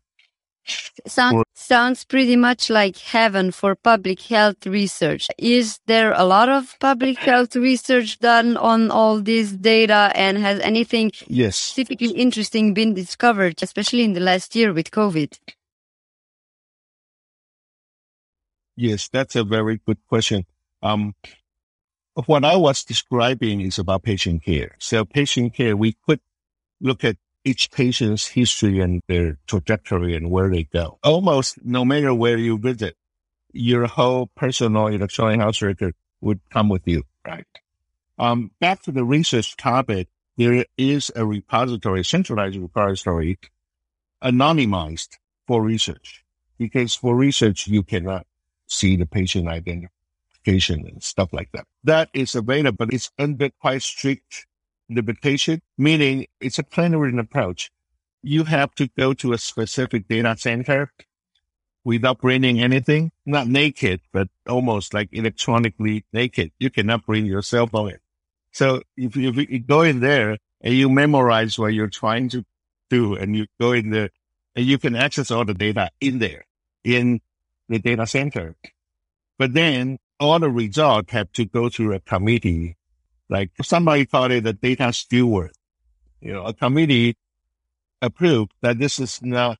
Sound, 1.06 1.44
sounds 1.54 2.04
pretty 2.04 2.34
much 2.34 2.70
like 2.70 2.96
heaven 2.96 3.52
for 3.52 3.76
public 3.76 4.20
health 4.20 4.66
research. 4.66 5.28
Is 5.38 5.78
there 5.86 6.12
a 6.12 6.24
lot 6.24 6.48
of 6.48 6.76
public 6.80 7.18
health 7.18 7.54
research 7.54 8.18
done 8.18 8.56
on 8.56 8.90
all 8.90 9.20
this 9.20 9.52
data 9.52 10.10
and 10.16 10.38
has 10.38 10.58
anything 10.60 11.12
yes. 11.28 11.56
specifically 11.56 12.10
interesting 12.10 12.74
been 12.74 12.94
discovered, 12.94 13.62
especially 13.62 14.02
in 14.02 14.14
the 14.14 14.20
last 14.20 14.56
year 14.56 14.72
with 14.72 14.90
COVID? 14.90 15.38
Yes, 18.76 19.09
that's 19.09 19.37
a 19.37 19.45
very 19.45 19.80
good 19.85 19.99
question. 20.06 20.45
Um, 20.83 21.14
what 22.26 22.45
I 22.45 22.56
was 22.56 22.85
describing 22.85 23.61
is 23.61 23.78
about 23.78 24.02
patient 24.02 24.45
care. 24.45 24.76
So 24.78 25.04
patient 25.04 25.54
care, 25.54 25.76
we 25.76 25.97
could 26.06 26.21
look 26.80 27.04
at 27.04 27.16
each 27.45 27.71
patient's 27.71 28.28
history 28.28 28.80
and 28.80 29.02
their 29.09 29.38
trajectory 29.47 30.14
and 30.16 30.30
where 30.30 30.50
they 30.50 30.64
go. 30.64 30.99
Almost 31.02 31.64
no 31.64 31.85
matter 31.85 32.12
where 32.12 32.37
you 32.37 32.59
visit, 32.59 32.97
your 33.52 33.87
whole 33.87 34.28
personal 34.35 34.88
electronic 34.88 35.40
health 35.40 35.62
record 35.62 35.95
would 36.21 36.40
come 36.50 36.68
with 36.68 36.83
you, 36.87 37.04
right? 37.26 37.47
Um, 38.18 38.50
back 38.61 38.83
to 38.83 38.92
the 38.92 39.04
research 39.04 39.56
topic, 39.56 40.09
there 40.37 40.66
is 40.76 41.11
a 41.14 41.25
repository, 41.25 42.04
centralized 42.04 42.56
repository, 42.56 43.38
anonymized 44.23 45.16
for 45.47 45.62
research. 45.62 46.25
Because 46.59 46.95
for 46.95 47.14
research, 47.14 47.66
you 47.66 47.83
cannot 47.83 48.26
see 48.66 48.96
the 48.96 49.06
patient 49.06 49.49
identification 49.49 50.87
and 50.87 51.02
stuff 51.02 51.32
like 51.32 51.50
that. 51.52 51.66
That 51.85 52.08
is 52.12 52.35
available, 52.35 52.76
but 52.76 52.92
it's 52.92 53.10
under 53.19 53.50
quite 53.60 53.82
strict 53.82 54.47
limitation, 54.88 55.62
meaning 55.76 56.26
it's 56.40 56.58
a 56.58 56.62
plenary 56.62 57.17
approach. 57.19 57.71
You 58.23 58.45
have 58.45 58.75
to 58.76 58.88
go 58.88 59.14
to 59.14 59.32
a 59.32 59.38
specific 59.38 60.08
data 60.08 60.36
center 60.38 60.93
without 61.84 62.21
bringing 62.21 62.60
anything, 62.60 63.12
not 63.25 63.47
naked, 63.47 64.00
but 64.12 64.28
almost 64.49 64.93
like 64.93 65.08
electronically 65.12 66.04
naked. 66.12 66.50
You 66.58 66.71
cannot 66.71 67.06
bring 67.06 67.26
your 67.26 67.43
cell 67.43 67.69
phone 67.69 67.90
in. 67.90 67.99
So 68.50 68.82
if, 68.97 69.17
if 69.17 69.36
you 69.36 69.60
go 69.60 69.82
in 69.82 70.00
there 70.00 70.38
and 70.60 70.75
you 70.75 70.88
memorize 70.88 71.58
what 71.58 71.75
you're 71.75 71.88
trying 71.88 72.28
to 72.30 72.45
do 72.90 73.14
and 73.14 73.36
you 73.36 73.47
go 73.60 73.73
in 73.73 73.90
there 73.90 74.10
and 74.56 74.64
you 74.67 74.78
can 74.78 74.97
access 74.97 75.30
all 75.30 75.45
the 75.45 75.54
data 75.54 75.90
in 76.00 76.19
there 76.19 76.45
in 76.82 77.21
the 77.68 77.78
data 77.78 78.06
center. 78.06 78.56
But 79.38 79.54
then 79.54 79.98
all 80.18 80.38
the 80.38 80.50
results 80.50 81.12
have 81.12 81.30
to 81.32 81.44
go 81.44 81.68
through 81.68 81.94
a 81.94 82.00
committee 82.00 82.76
like 83.28 83.50
somebody 83.62 84.06
called 84.06 84.30
it 84.32 84.46
a 84.46 84.52
data 84.52 84.92
steward. 84.92 85.52
You 86.20 86.32
know, 86.32 86.44
a 86.44 86.54
committee 86.54 87.16
approved 88.00 88.52
that 88.62 88.78
this 88.78 88.98
is 88.98 89.20
not 89.22 89.58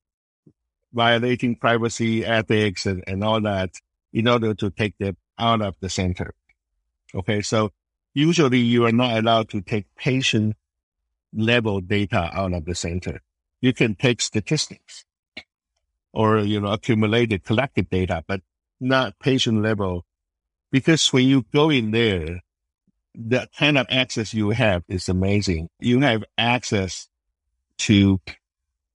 violating 0.93 1.57
privacy 1.57 2.25
ethics 2.25 2.87
and, 2.87 3.03
and 3.07 3.23
all 3.25 3.41
that 3.41 3.71
in 4.13 4.29
order 4.29 4.55
to 4.55 4.71
take 4.71 4.97
them 4.99 5.17
out 5.39 5.63
of 5.63 5.75
the 5.81 5.89
center. 5.89 6.33
Okay. 7.15 7.43
So 7.43 7.73
usually 8.15 8.61
you 8.61 8.87
are 8.87 8.93
not 8.93 9.19
allowed 9.19 9.49
to 9.51 9.61
take 9.61 9.87
patient 9.97 10.57
level 11.35 11.81
data 11.81 12.31
out 12.33 12.53
of 12.53 12.65
the 12.65 12.75
center. 12.75 13.21
You 13.61 13.73
can 13.73 13.95
take 13.95 14.21
statistics 14.21 15.05
or, 16.17 16.39
you 16.39 16.59
know, 16.59 16.73
accumulated 16.73 17.45
collected 17.45 17.91
data, 17.91 18.25
but 18.27 18.41
not 18.81 19.19
patient 19.19 19.61
level. 19.61 20.03
Because 20.73 21.13
when 21.13 21.27
you 21.27 21.45
go 21.53 21.69
in 21.69 21.91
there, 21.91 22.41
the 23.15 23.47
kind 23.59 23.77
of 23.77 23.87
access 23.91 24.33
you 24.33 24.49
have 24.51 24.83
is 24.89 25.11
amazing. 25.11 25.69
You 25.79 26.01
have 26.01 26.25
access 26.39 27.09
to 27.81 28.19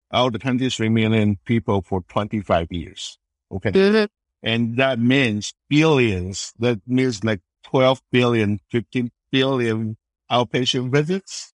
all 0.09 0.31
the 0.31 0.39
23 0.39 0.89
million 0.89 1.37
people 1.45 1.83
for 1.83 2.01
25 2.01 2.67
years. 2.71 3.19
Okay. 3.51 3.71
Mm-hmm. 3.71 4.05
And 4.41 4.77
that 4.77 4.97
means 4.97 5.53
billions. 5.69 6.53
That 6.57 6.81
means 6.87 7.23
like 7.23 7.41
12 7.65 8.01
billion, 8.11 8.59
15 8.71 9.11
billion 9.31 9.95
outpatient 10.31 10.91
visits, 10.91 11.53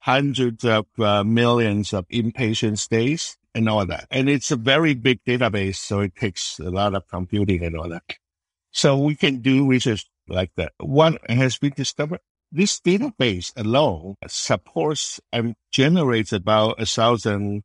hundreds 0.00 0.64
of 0.64 0.86
uh, 0.98 1.22
millions 1.22 1.92
of 1.92 2.08
inpatient 2.08 2.78
stays 2.78 3.36
and 3.54 3.68
all 3.68 3.84
that. 3.86 4.06
And 4.10 4.28
it's 4.28 4.50
a 4.50 4.56
very 4.56 4.94
big 4.94 5.24
database. 5.24 5.76
So 5.76 6.00
it 6.00 6.16
takes 6.16 6.58
a 6.58 6.70
lot 6.70 6.94
of 6.94 7.08
computing 7.08 7.64
and 7.64 7.76
all 7.76 7.88
that. 7.88 8.04
So 8.70 8.96
we 8.98 9.14
can 9.14 9.40
do 9.40 9.66
research 9.66 10.06
like 10.28 10.52
that. 10.56 10.72
One 10.78 11.18
has 11.28 11.58
been 11.58 11.72
discovered. 11.76 12.20
This 12.52 12.80
database 12.80 13.52
alone 13.56 14.16
supports 14.26 15.20
and 15.32 15.54
generates 15.70 16.32
about 16.32 16.80
a 16.80 16.86
thousand, 16.86 17.62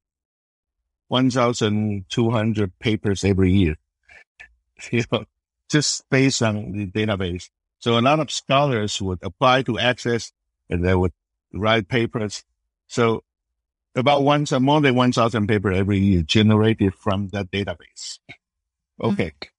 one 1.07 1.29
thousand 1.31 2.05
two 2.09 2.29
hundred 2.29 2.77
papers 2.79 3.23
every 3.23 3.51
year. 3.51 3.77
You 4.91 5.03
know, 5.09 5.23
just 5.69 6.07
based 6.09 6.41
on 6.41 6.73
the 6.73 6.87
database. 6.87 7.49
So 7.79 7.97
a 7.97 8.01
lot 8.01 8.19
of 8.19 8.29
scholars 8.29 9.01
would 9.01 9.19
apply 9.23 9.61
to 9.63 9.79
access 9.79 10.33
and 10.69 10.83
they 10.83 10.93
would 10.93 11.13
write 11.53 11.87
papers. 11.87 12.43
So 12.87 13.23
about 13.95 14.23
once 14.23 14.51
more 14.51 14.81
than 14.81 14.95
1,000 14.95 15.47
papers 15.47 15.77
every 15.77 15.99
year 15.99 16.21
generated 16.21 16.93
from 16.95 17.29
that 17.29 17.51
database. 17.51 18.19
Mm-hmm. 18.29 19.05
Okay. 19.05 19.25
Mm-hmm. 19.27 19.49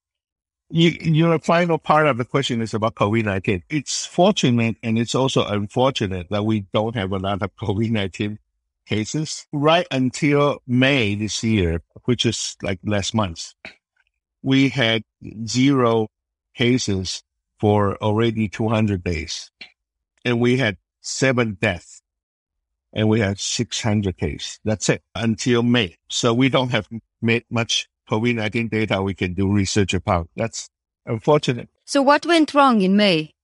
You, 0.69 0.89
your 1.01 1.39
final 1.39 1.77
part 1.77 2.07
of 2.07 2.17
the 2.17 2.25
question 2.25 2.61
is 2.61 2.73
about 2.73 2.95
COVID-19. 2.95 3.63
It's 3.69 4.05
fortunate 4.05 4.75
and 4.83 4.99
it's 4.99 5.15
also 5.15 5.45
unfortunate 5.45 6.27
that 6.29 6.43
we 6.43 6.65
don't 6.73 6.95
have 6.95 7.13
a 7.13 7.19
lot 7.19 7.41
of 7.41 7.55
COVID-19 7.61 8.37
cases 8.85 9.47
right 9.53 9.87
until 9.91 10.61
May 10.67 11.15
this 11.15 11.43
year, 11.43 11.81
which 12.03 12.25
is 12.25 12.57
like 12.61 12.79
last 12.83 13.13
month. 13.13 13.53
We 14.41 14.69
had 14.69 15.03
zero 15.45 16.09
cases 16.53 17.23
for 17.59 17.95
already 17.97 18.49
200 18.49 19.03
days 19.03 19.51
and 20.25 20.39
we 20.39 20.57
had 20.57 20.77
seven 21.01 21.57
deaths 21.59 21.96
and 22.97 23.07
we 23.07 23.19
had 23.19 23.39
600 23.39 24.17
cases. 24.17 24.59
That's 24.65 24.89
it 24.89 25.03
until 25.13 25.61
May. 25.61 25.95
So 26.09 26.33
we 26.33 26.49
don't 26.49 26.69
have 26.69 26.89
made 27.21 27.45
much 27.49 27.87
COVID-19 28.09 28.71
data 28.71 29.01
we 29.03 29.13
can 29.13 29.35
do 29.35 29.49
research 29.49 29.93
about. 29.93 30.29
That's 30.35 30.67
unfortunate. 31.05 31.69
So 31.85 32.01
what 32.01 32.25
went 32.25 32.55
wrong 32.55 32.81
in 32.81 32.97
May 32.97 33.35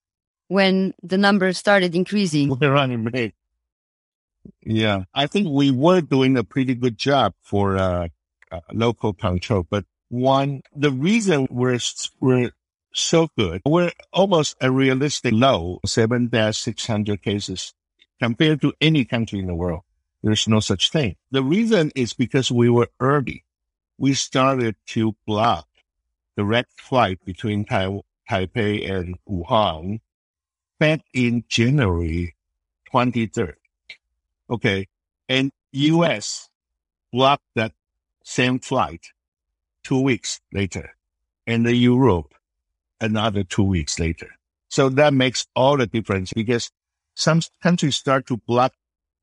when 0.48 0.96
the 1.04 1.20
numbers 1.20 1.60
started 1.60 1.96
increasing? 1.96 2.50
Went 2.50 2.64
wrong 2.64 2.92
in 2.92 3.04
May. 3.04 3.34
Yeah, 4.66 5.04
I 5.14 5.28
think 5.28 5.48
we 5.50 5.70
were 5.70 6.02
doing 6.02 6.36
a 6.36 6.44
pretty 6.44 6.74
good 6.74 6.98
job 6.98 7.34
for 7.40 7.78
uh, 7.78 8.08
uh, 8.52 8.60
local 8.74 9.14
control, 9.14 9.66
but 9.70 9.86
one, 10.10 10.64
the 10.76 10.92
reason 10.92 11.48
we're, 11.50 11.80
we're 12.20 12.52
so 12.94 13.30
good, 13.38 13.62
we're 13.66 13.92
almost 14.12 14.58
a 14.60 14.70
realistic 14.70 15.34
low, 15.34 15.80
7-600 15.86 17.22
cases 17.22 17.74
compared 18.24 18.62
to 18.62 18.72
any 18.80 19.04
country 19.04 19.38
in 19.40 19.48
the 19.48 19.54
world. 19.54 19.82
There's 20.22 20.48
no 20.48 20.62
such 20.62 20.92
thing. 20.92 21.18
The 21.32 21.44
reason 21.44 21.92
is 21.94 22.14
because 22.14 22.50
we 22.50 22.70
were 22.70 22.88
early. 23.02 23.44
We 23.98 24.14
started 24.14 24.78
to 24.96 25.18
block 25.28 25.68
direct 26.38 26.80
flight 26.80 27.20
between 27.26 27.66
tai- 27.66 28.00
Taipei 28.30 28.90
and 28.90 29.18
Wuhan 29.30 30.00
back 30.80 31.02
in 31.14 31.44
January 31.50 32.34
23rd. 32.94 33.56
Okay. 34.50 34.88
And 35.28 35.52
US 35.74 36.48
blocked 37.12 37.50
that 37.56 37.74
same 38.24 38.60
flight 38.60 39.08
two 39.84 40.00
weeks 40.00 40.40
later 40.54 40.96
and 41.46 41.66
the 41.66 41.76
Europe 41.76 42.34
another 43.02 43.44
two 43.44 43.64
weeks 43.64 44.00
later. 44.00 44.30
So 44.70 44.88
that 44.88 45.14
makes 45.14 45.46
all 45.58 45.76
the 45.76 45.88
difference 45.88 46.32
because 46.32 46.72
some 47.16 47.42
countries 47.62 47.96
start 47.96 48.28
to 48.28 48.38
block 48.38 48.74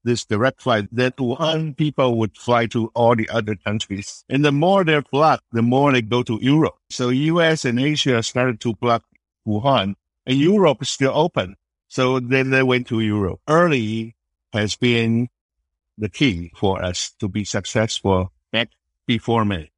this 0.04 0.24
direct 0.24 0.62
flight, 0.62 0.88
that 0.92 1.16
Wuhan 1.16 1.76
people 1.76 2.18
would 2.18 2.36
fly 2.36 2.66
to 2.66 2.90
all 2.94 3.14
the 3.14 3.28
other 3.28 3.54
countries. 3.54 4.24
And 4.28 4.44
the 4.44 4.52
more 4.52 4.84
they're 4.84 5.02
blocked, 5.02 5.44
the 5.52 5.62
more 5.62 5.92
they 5.92 6.02
go 6.02 6.22
to 6.22 6.38
Europe. 6.40 6.76
So 6.90 7.10
US 7.10 7.64
and 7.64 7.78
Asia 7.78 8.22
started 8.22 8.60
to 8.60 8.74
block 8.74 9.04
Wuhan 9.46 9.94
and 10.26 10.38
Europe 10.38 10.82
is 10.82 10.90
still 10.90 11.12
open. 11.14 11.56
So 11.88 12.20
then 12.20 12.50
they 12.50 12.62
went 12.62 12.86
to 12.88 13.00
Europe. 13.00 13.40
Early 13.48 14.14
has 14.52 14.76
been 14.76 15.28
the 15.98 16.08
key 16.08 16.52
for 16.56 16.82
us 16.82 17.12
to 17.20 17.28
be 17.28 17.44
successful 17.44 18.32
back 18.52 18.70
before 19.06 19.44
May. 19.44 19.70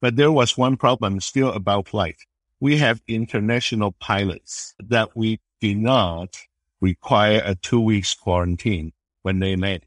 But 0.00 0.16
there 0.16 0.32
was 0.32 0.56
one 0.56 0.76
problem 0.76 1.20
still 1.20 1.52
about 1.52 1.88
flight. 1.88 2.16
We 2.58 2.78
have 2.78 3.02
international 3.06 3.92
pilots 3.92 4.74
that 4.80 5.16
we 5.16 5.40
did 5.60 5.76
not 5.76 6.36
require 6.80 7.42
a 7.44 7.54
two 7.54 7.80
weeks 7.80 8.14
quarantine 8.14 8.92
when 9.22 9.38
they 9.38 9.56
land. 9.56 9.84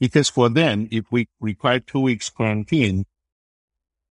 Because 0.00 0.28
for 0.28 0.48
them, 0.48 0.88
if 0.90 1.04
we 1.10 1.28
require 1.40 1.80
two 1.80 2.00
weeks 2.00 2.28
quarantine, 2.28 3.06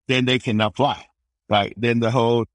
then 0.08 0.25
they 0.25 0.39
cannot 0.39 0.75
fly, 0.75 1.06
right? 1.49 1.73
Then 1.77 1.99
the 1.99 2.12
whole 2.12 2.45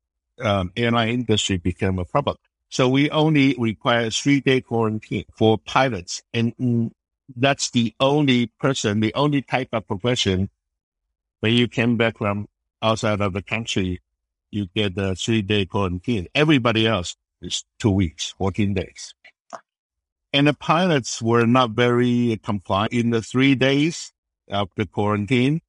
um, 0.41 0.73
airline 0.77 1.11
industry 1.11 1.57
became 1.57 1.99
a 1.99 2.05
problem. 2.05 2.37
So 2.69 2.89
we 2.89 3.11
only 3.11 3.55
require 3.59 4.11
three 4.11 4.41
day 4.41 4.61
quarantine 4.61 5.25
for 5.37 5.59
pilots. 5.59 6.23
And 6.35 6.93
that's 7.37 7.71
the 7.71 7.95
only 8.01 8.49
person, 8.59 9.01
the 9.01 9.15
only 9.15 9.43
type 9.43 9.69
of 9.73 9.87
profession 9.87 10.51
when 11.41 11.55
you 11.55 11.69
came 11.69 11.97
back 11.97 12.19
from 12.19 12.49
outside 12.83 13.21
of 13.21 13.33
the 13.33 13.43
country, 13.43 14.01
you 14.51 14.67
get 14.75 14.95
the 14.95 15.15
three 15.15 15.43
day 15.43 15.67
quarantine. 15.67 16.27
Everybody 16.35 16.87
else 16.87 17.17
is 17.41 17.65
two 17.79 17.91
weeks, 17.91 18.35
14 18.39 18.75
days. 18.75 19.15
And 20.33 20.47
the 20.47 20.55
pilots 20.55 21.23
were 21.23 21.47
not 21.47 21.71
very 21.71 22.39
compliant 22.43 22.93
in 22.93 23.11
the 23.11 23.23
three 23.23 23.55
days 23.55 24.13
the 24.49 24.87
quarantine. 24.91 25.61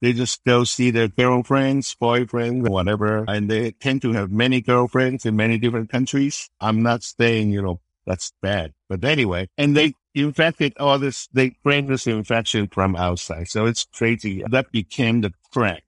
They 0.00 0.12
just 0.12 0.44
go 0.44 0.62
see 0.64 0.90
their 0.90 1.08
girlfriends, 1.08 1.96
boyfriends, 2.00 2.68
whatever. 2.68 3.24
And 3.26 3.50
they 3.50 3.72
tend 3.72 4.02
to 4.02 4.12
have 4.12 4.30
many 4.30 4.60
girlfriends 4.60 5.26
in 5.26 5.34
many 5.34 5.58
different 5.58 5.90
countries. 5.90 6.50
I'm 6.60 6.82
not 6.82 7.02
saying, 7.02 7.50
you 7.50 7.62
know, 7.62 7.80
that's 8.06 8.32
bad. 8.40 8.74
But 8.88 9.04
anyway, 9.04 9.48
and 9.58 9.76
they 9.76 9.94
infected 10.14 10.74
all 10.78 10.98
this, 10.98 11.28
they 11.32 11.56
bring 11.62 11.86
this 11.86 12.06
infection 12.06 12.68
from 12.68 12.94
outside. 12.94 13.48
So 13.48 13.66
it's 13.66 13.84
crazy. 13.92 14.44
That 14.48 14.70
became 14.70 15.20
the 15.20 15.32
crack 15.52 15.84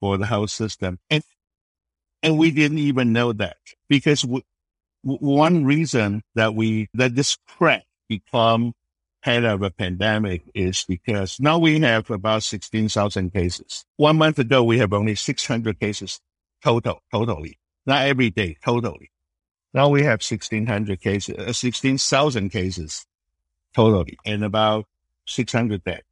for 0.00 0.18
the 0.18 0.26
whole 0.26 0.46
system. 0.46 0.98
And, 1.08 1.24
and 2.22 2.36
we 2.36 2.50
didn't 2.50 2.78
even 2.78 3.12
know 3.12 3.32
that 3.32 3.56
because 3.88 4.26
one 5.02 5.64
reason 5.64 6.22
that 6.34 6.54
we, 6.54 6.88
that 6.94 7.14
this 7.14 7.36
crack 7.46 7.84
become 8.08 8.74
head 9.22 9.44
of 9.44 9.62
a 9.62 9.70
pandemic 9.70 10.42
is 10.54 10.84
because 10.88 11.38
now 11.40 11.58
we 11.58 11.80
have 11.80 12.10
about 12.10 12.42
16,000 12.42 13.32
cases. 13.32 13.84
One 13.96 14.16
month 14.16 14.38
ago, 14.38 14.64
we 14.64 14.78
have 14.78 14.92
only 14.92 15.14
600 15.14 15.78
cases 15.78 16.20
total, 16.62 17.02
totally, 17.12 17.58
not 17.86 18.06
every 18.06 18.30
day, 18.30 18.56
totally. 18.64 19.10
Now 19.72 19.88
we 19.88 20.02
have 20.02 20.20
1,600 20.22 21.00
cases, 21.00 21.36
uh, 21.38 21.52
16,000 21.52 22.50
cases 22.50 23.06
totally, 23.74 24.18
and 24.24 24.44
about 24.44 24.86
600 25.26 25.84
dead. 25.84 26.02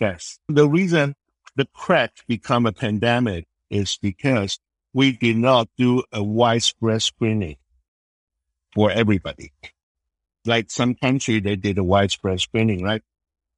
Yes. 0.00 0.38
The 0.48 0.68
reason 0.68 1.14
the 1.56 1.66
crack 1.74 2.12
become 2.26 2.66
a 2.66 2.72
pandemic 2.72 3.46
is 3.68 3.98
because 4.00 4.58
we 4.92 5.12
did 5.12 5.36
not 5.36 5.68
do 5.76 6.02
a 6.12 6.22
widespread 6.22 7.02
screening 7.02 7.56
for 8.74 8.90
everybody. 8.90 9.52
Like 10.44 10.70
some 10.70 10.94
country, 10.94 11.40
they 11.40 11.56
did 11.56 11.78
a 11.78 11.84
widespread 11.84 12.40
screening, 12.40 12.82
right? 12.82 13.02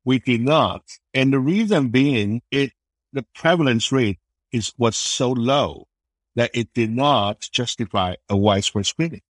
We 0.05 0.19
did 0.19 0.41
not. 0.41 0.83
And 1.15 1.33
the 1.33 1.39
reason 1.39 1.89
being 1.89 2.43
it, 2.51 2.73
the 3.13 3.25
prevalence 3.35 3.93
rate 3.93 4.19
is, 4.51 4.73
was 4.79 4.97
so 4.97 5.31
low 5.31 5.87
that 6.35 6.51
it 6.55 6.73
did 6.75 6.91
not 6.91 7.49
justify 7.53 8.15
a 8.29 8.37
widespread 8.37 8.87
screening. 8.87 9.23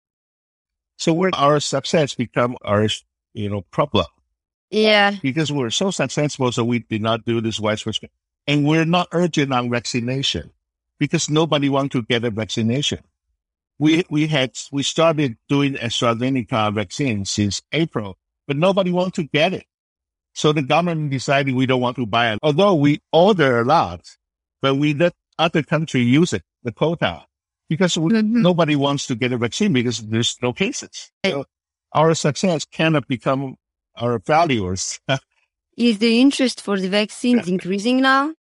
So 0.97 1.13
where 1.13 1.31
our 1.33 1.59
success 1.59 2.13
become 2.15 2.55
our, 2.63 2.87
you 3.33 3.49
know, 3.49 3.61
problem. 3.71 4.05
Yeah. 4.69 5.15
Because 5.21 5.51
we're 5.51 5.71
so 5.71 5.91
successful, 5.91 6.51
so 6.51 6.63
we 6.63 6.79
did 6.79 7.01
not 7.01 7.25
do 7.25 7.41
this 7.41 7.59
widespread 7.59 7.95
screening. 7.95 8.13
And 8.47 8.65
we're 8.65 8.85
not 8.85 9.09
urgent 9.11 9.51
on 9.51 9.69
vaccination 9.69 10.51
because 10.99 11.29
nobody 11.29 11.69
wants 11.69 11.93
to 11.93 12.03
get 12.03 12.23
a 12.23 12.29
vaccination 12.29 12.99
we 13.81 14.05
we 14.11 14.27
had 14.27 14.51
we 14.71 14.83
started 14.83 15.37
doing 15.49 15.73
AstraZeneca 15.73 16.71
vaccine 16.71 17.25
since 17.25 17.63
April, 17.71 18.15
but 18.47 18.55
nobody 18.55 18.91
wants 18.91 19.15
to 19.15 19.23
get 19.23 19.53
it. 19.53 19.65
So 20.35 20.53
the 20.53 20.61
government 20.61 21.09
decided 21.09 21.55
we 21.55 21.65
don't 21.65 21.81
want 21.81 21.95
to 21.95 22.05
buy 22.05 22.31
it. 22.31 22.39
Although 22.43 22.75
we 22.75 23.01
order 23.11 23.59
a 23.59 23.65
lot, 23.65 24.01
but 24.61 24.75
we 24.75 24.93
let 24.93 25.13
other 25.39 25.63
country 25.63 26.01
use 26.01 26.31
it, 26.31 26.43
the 26.61 26.71
quota, 26.71 27.25
because 27.69 27.97
we, 27.97 28.11
mm-hmm. 28.11 28.43
nobody 28.43 28.75
wants 28.75 29.07
to 29.07 29.15
get 29.15 29.33
a 29.33 29.37
vaccine 29.37 29.73
because 29.73 29.97
there's 29.97 30.37
no 30.43 30.53
cases. 30.53 31.11
So 31.25 31.45
our 31.91 32.13
success 32.13 32.65
cannot 32.65 33.07
become 33.07 33.55
our 33.95 34.19
failures. 34.19 34.99
Is 35.75 35.97
the 35.97 36.21
interest 36.21 36.61
for 36.61 36.79
the 36.79 36.89
vaccines 36.89 37.47
increasing 37.47 38.01
now? 38.01 38.35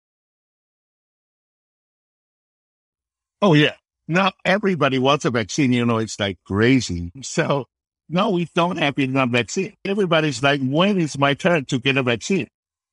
Oh 3.40 3.54
yeah, 3.54 3.76
now 4.10 4.32
everybody 4.44 4.98
wants 4.98 5.24
a 5.24 5.30
vaccine. 5.30 5.72
You 5.72 5.86
know, 5.86 5.98
it's 5.98 6.18
like 6.18 6.38
crazy. 6.44 7.12
So 7.22 7.66
no, 8.08 8.30
we 8.30 8.48
don't 8.54 8.76
have 8.76 8.98
enough 8.98 9.30
vaccine. 9.30 9.74
Everybody's 9.84 10.42
like, 10.42 10.60
when 10.60 10.98
is 10.98 11.16
my 11.16 11.34
turn 11.34 11.64
to 11.66 11.78
get 11.78 11.96
a 11.96 12.02
vaccine? 12.02 12.48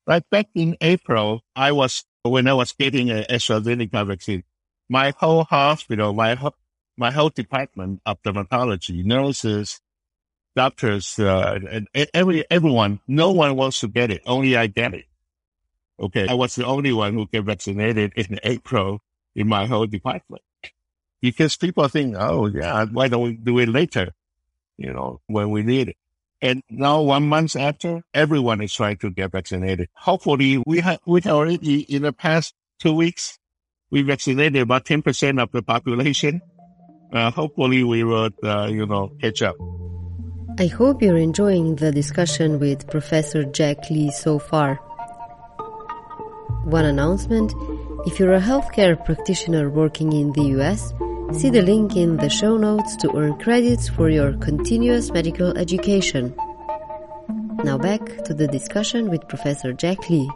Right 0.06 0.24
back 0.30 0.48
in 0.54 0.78
April, 0.80 1.42
I 1.56 1.72
was, 1.72 2.06
when 2.22 2.48
I 2.48 2.54
was 2.54 2.72
getting 2.72 3.10
an 3.10 3.26
AstraZeneca 3.30 4.06
vaccine, 4.06 4.44
my 4.90 5.14
whole 5.18 5.44
hospital, 5.44 6.14
my 6.14 6.36
whole, 6.36 6.56
my 6.98 7.12
whole 7.12 7.30
department 7.30 8.02
of 8.06 8.22
dermatology, 8.22 9.04
nurses, 9.04 9.82
doctors, 10.56 11.18
uh, 11.18 11.60
and 11.70 11.88
every, 12.14 12.46
everyone, 12.52 13.00
no 13.08 13.32
one 13.32 13.56
wants 13.56 13.80
to 13.80 13.88
get 13.88 14.12
it. 14.12 14.22
Only 14.28 14.56
I 14.56 14.68
get 14.68 14.94
it. 14.94 15.06
Okay. 16.00 16.28
I 16.28 16.36
was 16.36 16.56
the 16.56 16.66
only 16.66 16.94
one 16.94 17.16
who 17.16 17.28
get 17.28 17.44
vaccinated 17.44 18.14
in 18.16 18.40
April 18.44 19.00
in 19.36 19.48
my 19.48 19.66
whole 19.66 19.88
department 19.88 20.44
because 21.22 21.56
people 21.58 21.88
think, 21.88 22.16
oh 22.18 22.48
yeah, 22.48 22.86
why 22.86 23.08
don't 23.08 23.24
we 23.24 23.34
do 23.34 23.60
it 23.60 23.70
later? 23.70 24.12
You 24.78 24.94
know, 24.94 25.22
when 25.28 25.50
we 25.50 25.64
need 25.64 25.90
it. 25.90 25.98
And 26.42 26.62
now 26.70 27.02
one 27.02 27.28
month 27.28 27.56
after, 27.56 28.04
everyone 28.14 28.62
is 28.62 28.74
trying 28.74 28.98
to 28.98 29.10
get 29.10 29.32
vaccinated. 29.32 29.90
Hopefully 29.94 30.62
we 30.66 30.82
have, 30.82 31.00
we 31.06 31.22
already 31.24 31.82
in 31.82 32.04
the 32.04 32.14
past 32.14 32.54
two 32.80 32.94
weeks, 32.94 33.40
we 33.90 34.04
vaccinated 34.04 34.62
about 34.62 34.86
10% 34.86 35.42
of 35.42 35.52
the 35.52 35.64
population. 35.64 36.42
Uh, 37.12 37.32
hopefully 37.32 37.84
we 37.84 38.04
will, 38.04 38.30
uh, 38.44 38.68
you 38.70 38.86
know, 38.86 39.12
catch 39.20 39.42
up. 39.42 39.56
I 40.60 40.68
hope 40.68 41.02
you're 41.02 41.18
enjoying 41.18 41.76
the 41.76 41.92
discussion 41.92 42.60
with 42.60 42.88
Professor 42.90 43.44
Jack 43.44 43.90
Li 43.90 44.12
so 44.12 44.38
far. 44.40 44.76
One 46.66 46.86
announcement. 46.86 47.54
If 48.06 48.20
you're 48.20 48.34
a 48.34 48.42
healthcare 48.42 49.04
practitioner 49.06 49.70
working 49.70 50.14
in 50.14 50.34
the 50.34 50.60
US, 50.60 50.94
See 51.34 51.50
the 51.50 51.62
link 51.62 51.96
in 51.96 52.18
the 52.18 52.30
show 52.30 52.58
notes 52.58 52.96
to 52.98 53.16
earn 53.16 53.38
credits 53.38 53.90
for 53.90 54.10
your 54.10 54.34
continuous 54.38 55.12
medical 55.12 55.56
education. 55.58 56.34
Now 57.64 57.78
back 57.78 58.24
to 58.24 58.34
the 58.34 58.48
discussion 58.48 59.10
with 59.10 59.28
Professor 59.28 59.74
Jack 59.74 60.10
Li. 60.10 60.30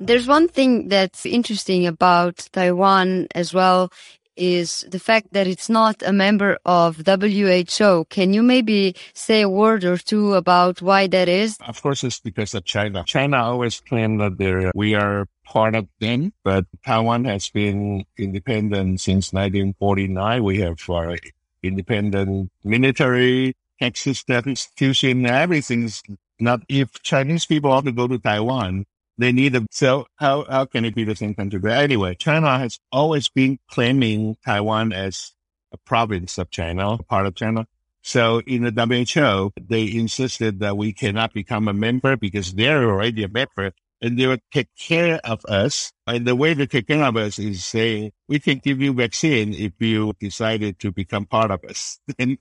There's 0.00 0.26
one 0.26 0.48
thing 0.48 0.88
that's 0.88 1.26
interesting 1.26 1.86
about 1.86 2.48
Taiwan 2.52 3.28
as 3.34 3.52
well 3.52 3.92
is 4.36 4.86
the 4.88 4.98
fact 4.98 5.28
that 5.32 5.46
it's 5.46 5.68
not 5.68 6.02
a 6.02 6.12
member 6.12 6.56
of 6.64 7.02
WHO. 7.06 8.06
Can 8.08 8.32
you 8.32 8.42
maybe 8.42 8.96
say 9.12 9.42
a 9.42 9.48
word 9.48 9.84
or 9.84 9.98
two 9.98 10.34
about 10.34 10.80
why 10.80 11.06
that 11.08 11.28
is? 11.28 11.58
Of 11.60 11.82
course, 11.82 12.02
it's 12.02 12.20
because 12.20 12.54
of 12.54 12.64
China. 12.64 13.04
China 13.06 13.36
always 13.36 13.80
claimed 13.80 14.20
that 14.20 14.72
we 14.74 14.94
are 14.94 15.26
part 15.44 15.74
of 15.74 15.88
them, 16.00 16.32
but 16.44 16.66
Taiwan 16.84 17.24
has 17.24 17.48
been 17.50 18.04
independent 18.18 19.00
since 19.00 19.32
1949. 19.32 20.42
We 20.42 20.60
have 20.60 20.78
our 20.88 21.16
independent 21.62 22.50
military, 22.64 23.54
tax 23.80 24.00
system, 24.00 24.44
institution, 24.46 25.26
everything's 25.26 26.02
not, 26.40 26.60
if 26.68 27.02
Chinese 27.02 27.46
people 27.46 27.70
want 27.70 27.86
to 27.86 27.92
go 27.92 28.08
to 28.08 28.18
Taiwan, 28.18 28.84
they 29.18 29.32
need 29.32 29.54
a, 29.54 29.66
so 29.70 30.06
how, 30.16 30.44
how 30.48 30.64
can 30.64 30.84
it 30.84 30.94
be 30.94 31.04
the 31.04 31.14
same 31.14 31.34
country? 31.34 31.58
But 31.58 31.72
anyway, 31.72 32.14
China 32.14 32.58
has 32.58 32.78
always 32.90 33.28
been 33.28 33.58
claiming 33.70 34.36
Taiwan 34.44 34.92
as 34.92 35.32
a 35.72 35.76
province 35.76 36.38
of 36.38 36.50
China, 36.50 36.98
part 36.98 37.26
of 37.26 37.34
China. 37.34 37.66
So 38.02 38.40
in 38.46 38.62
the 38.62 38.72
WHO, 38.72 39.52
they 39.60 39.84
insisted 39.84 40.58
that 40.60 40.76
we 40.76 40.92
cannot 40.92 41.32
become 41.32 41.68
a 41.68 41.72
member 41.72 42.16
because 42.16 42.52
they're 42.54 42.84
already 42.90 43.22
a 43.22 43.28
member 43.28 43.72
and 44.02 44.18
they 44.18 44.26
will 44.26 44.38
take 44.52 44.68
care 44.76 45.20
of 45.24 45.44
us. 45.46 45.92
And 46.08 46.26
the 46.26 46.34
way 46.34 46.54
they 46.54 46.66
take 46.66 46.88
care 46.88 47.02
of 47.04 47.16
us 47.16 47.38
is 47.38 47.64
saying, 47.64 48.10
we 48.28 48.40
can 48.40 48.58
give 48.58 48.82
you 48.82 48.92
vaccine 48.92 49.54
if 49.54 49.72
you 49.78 50.12
decided 50.18 50.80
to 50.80 50.90
become 50.90 51.24
part 51.24 51.52
of 51.52 51.64
us. 51.64 52.00
and 52.18 52.36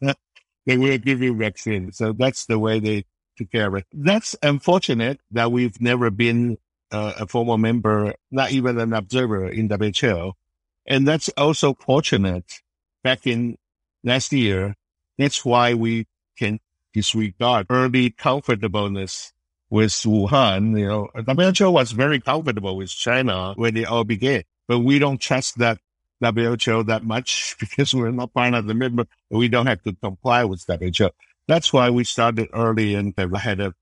they 0.65 0.77
will 0.77 0.97
give 0.97 1.21
you 1.21 1.35
vaccine. 1.35 1.91
So 1.91 2.13
that's 2.13 2.47
the 2.47 2.57
way 2.57 2.79
they 2.79 3.05
took 3.37 3.51
care 3.51 3.67
of 3.67 3.75
it. 3.75 3.85
That's 3.93 4.35
unfortunate 4.41 5.21
that 5.29 5.51
we've 5.51 5.79
never 5.79 6.09
been 6.09 6.57
uh, 6.91 7.13
a 7.19 7.27
former 7.27 7.57
member, 7.57 8.15
not 8.31 8.51
even 8.51 8.79
an 8.79 8.93
observer 8.93 9.47
in 9.47 9.69
WHO. 9.69 10.33
And 10.87 11.07
that's 11.07 11.29
also 11.37 11.75
fortunate 11.75 12.61
back 13.03 13.27
in 13.27 13.57
last 14.03 14.33
year. 14.33 14.75
That's 15.19 15.45
why 15.45 15.75
we 15.75 16.07
can 16.37 16.59
disregard 16.91 17.67
early 17.69 18.09
comfortableness 18.09 19.31
with 19.71 19.91
Wuhan. 19.91 20.77
You 20.77 20.87
know, 20.87 21.09
WHO 21.15 21.71
was 21.71 21.91
very 21.93 22.19
comfortable 22.19 22.77
with 22.77 22.89
China 22.91 23.53
when 23.55 23.75
it 23.75 23.87
all 23.87 24.03
began, 24.03 24.43
but 24.67 24.79
we 24.79 24.99
don't 24.99 25.19
trust 25.19 25.57
that 25.57 25.79
WHO 26.21 26.83
that 26.83 27.03
much 27.03 27.55
because 27.59 27.95
we're 27.95 28.11
not 28.11 28.31
part 28.33 28.53
of 28.53 28.67
the 28.67 28.75
member. 28.75 29.05
We 29.31 29.47
don't 29.47 29.65
have 29.65 29.81
to 29.83 29.93
comply 29.93 30.43
with 30.43 30.63
WHO. 30.67 31.09
That's 31.47 31.73
why 31.73 31.89
we 31.89 32.03
started 32.03 32.49
early 32.53 32.93
and 32.93 33.15
had 33.17 33.59
a 33.59 33.73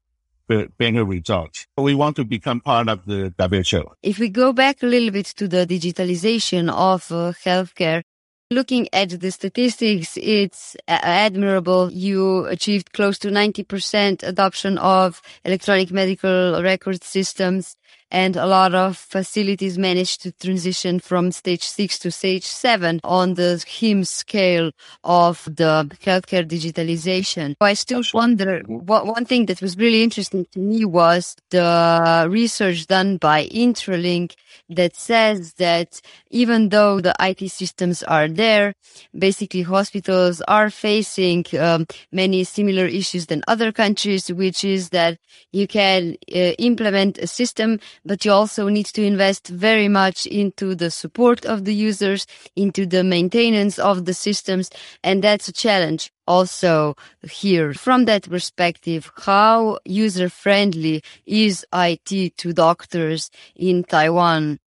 better 0.48 1.06
results. 1.06 1.68
We 1.78 1.94
want 1.94 2.16
to 2.16 2.26
become 2.26 2.62
part 2.62 2.90
of 2.90 3.06
the 3.06 3.34
WHO. 3.38 3.92
If 4.02 4.20
we 4.20 4.30
go 4.30 4.54
back 4.54 4.82
a 4.82 4.88
little 4.88 5.12
bit 5.12 5.28
to 5.38 5.48
the 5.48 5.68
digitalization 5.68 6.72
of 6.72 7.12
uh, 7.12 7.34
healthcare, 7.44 8.04
Looking 8.52 8.90
at 8.94 9.10
the 9.12 9.30
statistics, 9.30 10.18
it's 10.18 10.76
uh, 10.88 10.98
admirable. 11.04 11.92
You 11.92 12.48
achieved 12.48 12.94
close 12.94 13.20
to 13.20 13.28
90% 13.30 14.28
adoption 14.28 14.80
of 14.80 15.22
electronic 15.46 15.92
medical 15.92 16.60
record 16.64 17.04
systems 17.04 17.78
and 18.12 18.36
a 18.36 18.46
lot 18.46 18.74
of 18.74 18.98
facilities 18.98 19.78
managed 19.78 20.22
to 20.22 20.32
transition 20.32 21.00
from 21.00 21.32
stage 21.32 21.64
six 21.64 22.00
to 22.00 22.12
stage 22.12 22.44
seven 22.44 23.00
on 23.04 23.36
the 23.36 23.64
HIMSS 23.68 24.08
scale 24.08 24.72
of 25.04 25.44
the 25.46 25.90
healthcare 26.04 26.46
digitalization. 26.48 27.56
I 27.62 27.74
still 27.74 28.04
wonder, 28.14 28.62
what, 28.68 29.06
one 29.06 29.26
thing 29.26 29.46
that 29.48 29.62
was 29.62 29.78
really 29.78 30.04
interesting 30.04 30.46
to 30.54 30.60
me 30.60 30.86
was 30.86 31.36
the 31.50 32.28
research 32.30 32.88
done 32.88 33.18
by 33.18 33.48
Intralink 33.48 34.36
that 34.70 34.96
says 34.96 35.54
that 35.54 36.02
even 36.32 36.70
though 36.70 37.00
the 37.00 37.14
IT 37.20 37.50
systems 37.50 38.04
are 38.04 38.28
there, 38.28 38.74
basically 39.18 39.62
hospitals 39.62 40.42
are 40.48 40.70
facing 40.70 41.46
um, 41.60 41.86
many 42.12 42.44
similar 42.44 42.86
issues 42.86 43.28
than 43.28 43.44
other 43.48 43.72
countries, 43.72 44.32
which 44.32 44.64
is 44.64 44.90
that 44.90 45.18
you 45.52 45.68
can 45.68 46.16
uh, 46.34 46.54
implement 46.60 47.18
a 47.18 47.28
system 47.28 47.80
but 48.06 48.26
you 48.26 48.32
also 48.32 48.70
need 48.70 48.86
to 48.88 49.04
invest 49.04 49.48
very 49.48 49.88
much 49.88 50.26
into 50.26 50.76
the 50.76 50.92
support 50.92 51.46
of 51.46 51.66
the 51.66 51.74
users, 51.74 52.26
into 52.56 52.86
the 52.86 53.04
maintenance 53.04 53.80
of 53.80 54.06
the 54.06 54.14
systems. 54.14 54.70
And 55.04 55.24
that's 55.24 55.48
a 55.48 55.54
challenge 55.54 56.12
also 56.28 56.96
here. 57.30 57.74
From 57.74 58.06
that 58.06 58.30
perspective, 58.30 59.12
how 59.18 59.80
user 59.86 60.30
friendly 60.30 61.04
is 61.26 61.66
IT 61.74 62.38
to 62.38 62.54
doctors 62.54 63.30
in 63.56 63.84
Taiwan? 63.84 64.60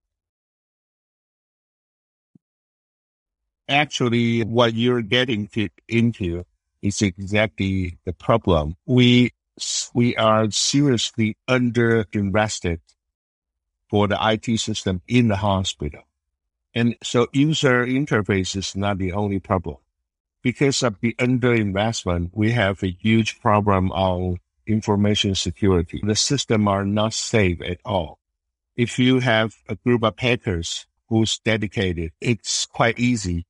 Actually, 3.69 4.43
what 4.43 4.75
you're 4.75 5.03
getting 5.03 5.47
to, 5.49 5.69
into 5.89 6.45
is 6.83 7.01
exactly 7.01 7.97
the 8.05 8.13
problem. 8.13 8.77
We 8.87 9.33
we 9.95 10.17
are 10.17 10.51
seriously 10.51 11.37
underinvested 11.49 12.81
for 13.93 14.09
the 14.09 14.17
IT 14.23 14.59
system 14.59 15.03
in 15.07 15.29
the 15.29 15.37
hospital. 15.37 16.01
And 16.75 16.97
so 17.03 17.27
user 17.35 17.85
interface 17.85 18.57
is 18.57 18.75
not 18.75 18.97
the 18.97 19.13
only 19.13 19.39
problem. 19.39 19.77
Because 20.41 20.83
of 20.83 20.99
the 21.03 21.15
underinvestment, 21.19 22.31
we 22.33 22.53
have 22.53 22.83
a 22.83 22.91
huge 22.91 23.39
problem 23.43 23.93
on 23.93 24.39
information 24.67 25.35
security. 25.35 26.01
The 26.03 26.17
system 26.17 26.69
are 26.69 26.87
not 26.87 27.13
safe 27.13 27.61
at 27.61 27.81
all. 27.85 28.19
If 28.77 28.99
you 28.99 29.21
have 29.21 29.57
a 29.69 29.77
group 29.77 30.03
of 30.05 30.19
hackers 30.19 30.87
who's 31.11 31.39
dedicated, 31.41 32.13
it's 32.19 32.65
quite 32.65 32.99
easy 32.99 33.45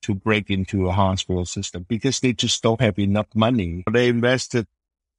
to 0.00 0.14
break 0.14 0.48
into 0.48 0.88
a 0.88 0.92
hospital 0.92 1.44
system 1.44 1.84
because 1.86 2.20
they 2.20 2.32
just 2.32 2.62
don't 2.62 2.80
have 2.80 2.98
enough 2.98 3.26
money. 3.34 3.84
They 3.92 4.08
invested 4.08 4.66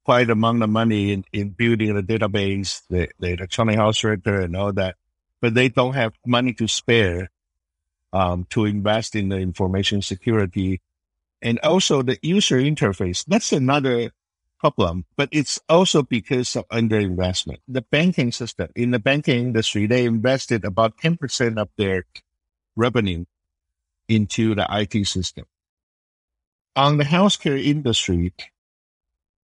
quite 0.04 0.30
amount 0.30 0.62
of 0.62 0.70
money 0.70 1.12
in, 1.12 1.24
in 1.32 1.50
building 1.50 1.94
the 1.94 2.02
database, 2.02 2.82
the, 2.88 3.08
the 3.18 3.34
electronic 3.34 3.76
health 3.76 4.02
record 4.02 4.44
and 4.44 4.56
all 4.56 4.72
that, 4.72 4.96
but 5.40 5.54
they 5.54 5.68
don't 5.68 5.94
have 5.94 6.12
money 6.26 6.52
to 6.54 6.66
spare 6.66 7.30
um, 8.12 8.46
to 8.50 8.64
invest 8.64 9.14
in 9.14 9.28
the 9.28 9.36
information 9.36 10.02
security 10.02 10.80
and 11.42 11.58
also 11.60 12.02
the 12.02 12.18
user 12.22 12.58
interface. 12.58 13.24
That's 13.26 13.52
another 13.52 14.10
problem, 14.58 15.06
but 15.16 15.28
it's 15.32 15.58
also 15.68 16.02
because 16.02 16.54
of 16.54 16.68
underinvestment. 16.68 17.58
The 17.66 17.82
banking 17.82 18.32
system 18.32 18.68
in 18.76 18.90
the 18.90 18.98
banking 18.98 19.40
industry, 19.40 19.86
they 19.86 20.04
invested 20.04 20.64
about 20.64 20.98
10% 20.98 21.58
of 21.58 21.68
their 21.76 22.04
revenue 22.76 23.24
into 24.08 24.54
the 24.54 24.66
IT 24.70 25.06
system. 25.06 25.46
On 26.76 26.98
the 26.98 27.04
healthcare 27.04 27.62
industry, 27.62 28.32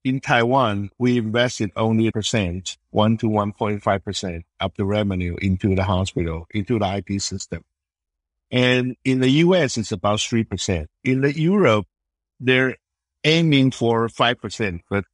in 0.04 0.20
Taiwan, 0.20 0.90
we 0.98 1.16
invested 1.16 1.72
only 1.76 2.06
a 2.06 2.12
percent, 2.12 2.76
one 2.90 3.16
to 3.16 3.26
1.5% 3.26 4.44
of 4.60 4.72
the 4.76 4.84
revenue 4.84 5.36
into 5.40 5.74
the 5.74 5.84
hospital, 5.84 6.46
into 6.50 6.78
the 6.78 7.02
IT 7.08 7.20
system. 7.22 7.64
And 8.50 8.96
in 9.04 9.20
the 9.20 9.30
US, 9.30 9.78
it's 9.78 9.92
about 9.92 10.18
3%. 10.18 10.86
In 11.02 11.22
the 11.22 11.38
Europe, 11.38 11.86
they're 12.38 12.76
aiming 13.24 13.70
for 13.70 14.08
5%, 14.08 14.80
but 14.90 15.04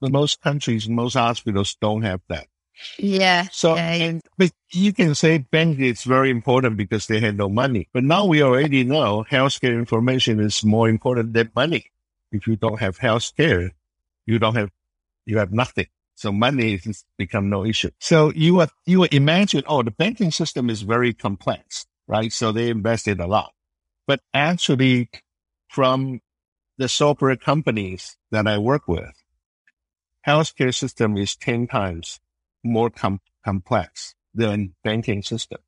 most 0.00 0.40
countries, 0.40 0.88
most 0.88 1.14
hospitals 1.14 1.76
don't 1.80 2.02
have 2.02 2.20
that. 2.28 2.46
Yeah. 2.98 3.48
So, 3.52 3.74
yeah. 3.74 3.92
and, 3.92 4.22
but 4.38 4.52
you 4.70 4.92
can 4.92 5.14
say 5.14 5.38
bank 5.38 5.78
is 5.80 6.04
very 6.04 6.30
important 6.30 6.76
because 6.76 7.06
they 7.06 7.20
had 7.20 7.36
no 7.36 7.48
money. 7.48 7.88
But 7.92 8.04
now 8.04 8.24
we 8.24 8.42
already 8.42 8.84
know 8.84 9.24
healthcare 9.30 9.74
information 9.74 10.40
is 10.40 10.64
more 10.64 10.88
important 10.88 11.34
than 11.34 11.50
money. 11.54 11.86
If 12.30 12.46
you 12.46 12.56
don't 12.56 12.80
have 12.80 12.98
healthcare, 12.98 13.72
you 14.32 14.38
don't 14.38 14.56
have, 14.56 14.70
you 15.26 15.38
have 15.38 15.52
nothing. 15.52 15.86
So 16.14 16.32
money 16.32 16.76
has 16.76 17.04
become 17.18 17.48
no 17.50 17.64
issue. 17.64 17.90
So 17.98 18.32
you 18.34 18.54
would, 18.56 18.70
you 18.86 19.04
imagine, 19.04 19.64
oh, 19.66 19.82
the 19.82 19.90
banking 19.90 20.30
system 20.30 20.70
is 20.70 20.82
very 20.82 21.12
complex, 21.12 21.86
right? 22.06 22.32
So 22.32 22.52
they 22.52 22.70
invested 22.70 23.20
a 23.20 23.26
lot, 23.26 23.52
but 24.06 24.20
actually 24.32 25.10
from 25.68 26.20
the 26.78 26.88
software 26.88 27.36
companies 27.36 28.16
that 28.30 28.46
I 28.46 28.58
work 28.58 28.88
with, 28.88 29.12
healthcare 30.26 30.74
system 30.74 31.16
is 31.16 31.36
10 31.36 31.66
times 31.66 32.20
more 32.62 32.90
com- 32.90 33.20
complex 33.44 34.14
than 34.34 34.74
banking 34.84 35.22
system, 35.22 35.60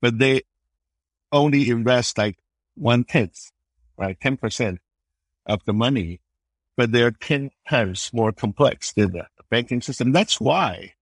but 0.00 0.18
they 0.18 0.42
only 1.32 1.68
invest 1.68 2.16
like 2.16 2.38
one 2.74 3.04
tenth, 3.04 3.50
right? 3.96 4.18
10% 4.18 4.78
of 5.46 5.64
the 5.64 5.72
money 5.72 6.20
but 6.80 6.92
they're 6.92 7.10
10 7.10 7.50
times 7.68 8.10
more 8.14 8.32
complex 8.32 8.94
than 8.94 9.12
the 9.12 9.26
banking 9.50 9.82
system. 9.82 10.12
That's 10.12 10.40
why 10.40 10.94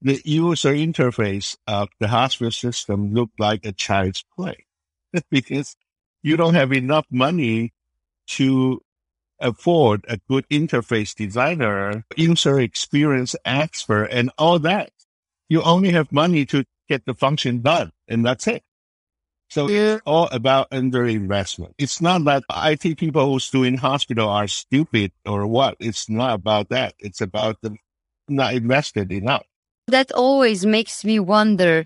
the 0.00 0.22
user 0.24 0.72
interface 0.72 1.54
of 1.66 1.90
the 2.00 2.08
hospital 2.08 2.50
system 2.50 3.12
looked 3.12 3.38
like 3.38 3.66
a 3.66 3.72
child's 3.72 4.24
play 4.34 4.64
because 5.30 5.76
you 6.22 6.38
don't 6.38 6.54
have 6.54 6.72
enough 6.72 7.04
money 7.10 7.74
to 8.28 8.80
afford 9.38 10.02
a 10.08 10.18
good 10.30 10.48
interface 10.48 11.14
designer, 11.14 12.06
user 12.16 12.58
experience 12.58 13.36
expert, 13.44 14.06
and 14.06 14.30
all 14.38 14.58
that. 14.60 14.92
You 15.50 15.60
only 15.60 15.90
have 15.90 16.10
money 16.10 16.46
to 16.46 16.64
get 16.88 17.04
the 17.04 17.12
function 17.12 17.60
done, 17.60 17.92
and 18.08 18.24
that's 18.24 18.46
it. 18.46 18.62
So 19.52 19.68
it's 19.68 20.02
all 20.06 20.30
about 20.32 20.70
underinvestment. 20.70 21.74
It's 21.76 22.00
not 22.00 22.24
that 22.24 22.42
IT 22.48 22.96
people 22.96 23.30
who's 23.30 23.50
doing 23.50 23.76
hospital 23.76 24.30
are 24.30 24.48
stupid 24.48 25.12
or 25.26 25.46
what. 25.46 25.76
It's 25.78 26.08
not 26.08 26.32
about 26.32 26.70
that. 26.70 26.94
It's 26.98 27.20
about 27.20 27.60
them 27.60 27.76
not 28.30 28.54
invested 28.54 29.12
enough. 29.12 29.44
That 29.88 30.10
always 30.12 30.64
makes 30.64 31.04
me 31.04 31.18
wonder 31.18 31.84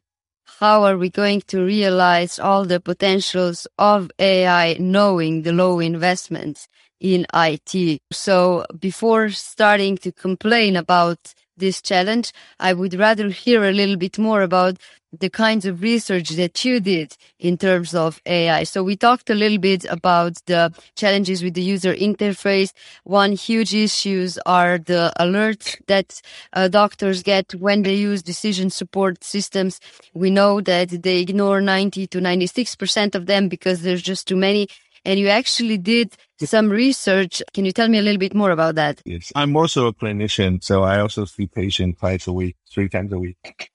how 0.61 0.85
are 0.85 0.97
we 0.97 1.11
going 1.11 1.41
to 1.49 1.65
realize 1.65 2.39
all 2.39 2.65
the 2.65 2.79
potentials 2.79 3.67
of 3.79 4.13
AI 4.21 4.77
knowing 4.79 5.43
the 5.43 5.53
low 5.53 5.81
investments 5.81 6.69
in 7.01 7.27
IT. 7.35 8.01
So 8.13 8.65
before 8.79 9.31
starting 9.31 9.99
to 9.99 10.13
complain 10.13 10.77
about 10.77 11.35
this 11.57 11.81
challenge, 11.81 12.33
I 12.61 12.73
would 12.73 12.95
rather 12.95 13.29
hear 13.29 13.65
a 13.65 13.73
little 13.73 13.97
bit 13.97 14.19
more 14.19 14.43
about 14.43 14.77
the 15.21 15.31
kinds 15.31 15.65
of 15.65 15.83
research 15.83 16.31
that 16.31 16.65
you 16.65 16.81
did 16.81 17.17
in 17.39 17.57
terms 17.57 17.95
of 17.95 18.21
AI. 18.27 18.65
So 18.65 18.83
we 18.83 18.97
talked 18.97 19.31
a 19.31 19.35
little 19.35 19.59
bit 19.59 19.85
about 19.89 20.35
the 20.47 20.73
challenges 20.95 21.43
with 21.43 21.55
the 21.55 21.63
user 21.63 21.95
interface. 21.95 22.73
One 23.05 23.33
huge 23.33 23.75
issues 23.75 24.39
are 24.47 24.79
the 24.79 25.13
alerts 25.19 25.77
that 25.87 26.21
uh, 26.53 26.69
doctors 26.69 27.23
get 27.23 27.55
when 27.55 27.83
they 27.83 27.95
use 27.95 28.23
decision 28.23 28.71
support 28.71 29.23
systems. 29.25 29.81
We 30.13 30.31
know 30.31 30.61
that 30.61 31.03
they 31.03 31.21
ignore 31.21 31.61
90 31.61 32.07
to 32.09 32.19
96% 32.19 33.15
of 33.15 33.27
them 33.27 33.49
because 33.49 33.83
there's 33.83 34.03
just 34.03 34.29
too 34.29 34.37
many 34.37 34.69
and 35.07 35.21
you 35.21 35.29
actually 35.29 35.79
did 35.79 36.15
some 36.39 36.69
research. 36.69 37.43
Can 37.55 37.65
you 37.65 37.73
tell 37.73 37.89
me 37.89 37.99
a 37.99 38.03
little 38.03 38.19
bit 38.19 38.35
more 38.35 38.51
about 38.51 38.75
that? 38.75 39.01
Yes, 39.05 39.33
I'm 39.35 39.57
also 39.57 39.87
a 39.87 39.95
clinician, 39.95 40.63
so 40.63 40.83
I 40.83 41.01
also 41.01 41.25
see 41.25 41.47
patients 41.47 42.01
twice 42.01 42.27
a 42.27 42.33
week, 42.33 42.57
three 42.71 42.89
times 42.89 43.13
a 43.13 43.19
week. 43.19 43.71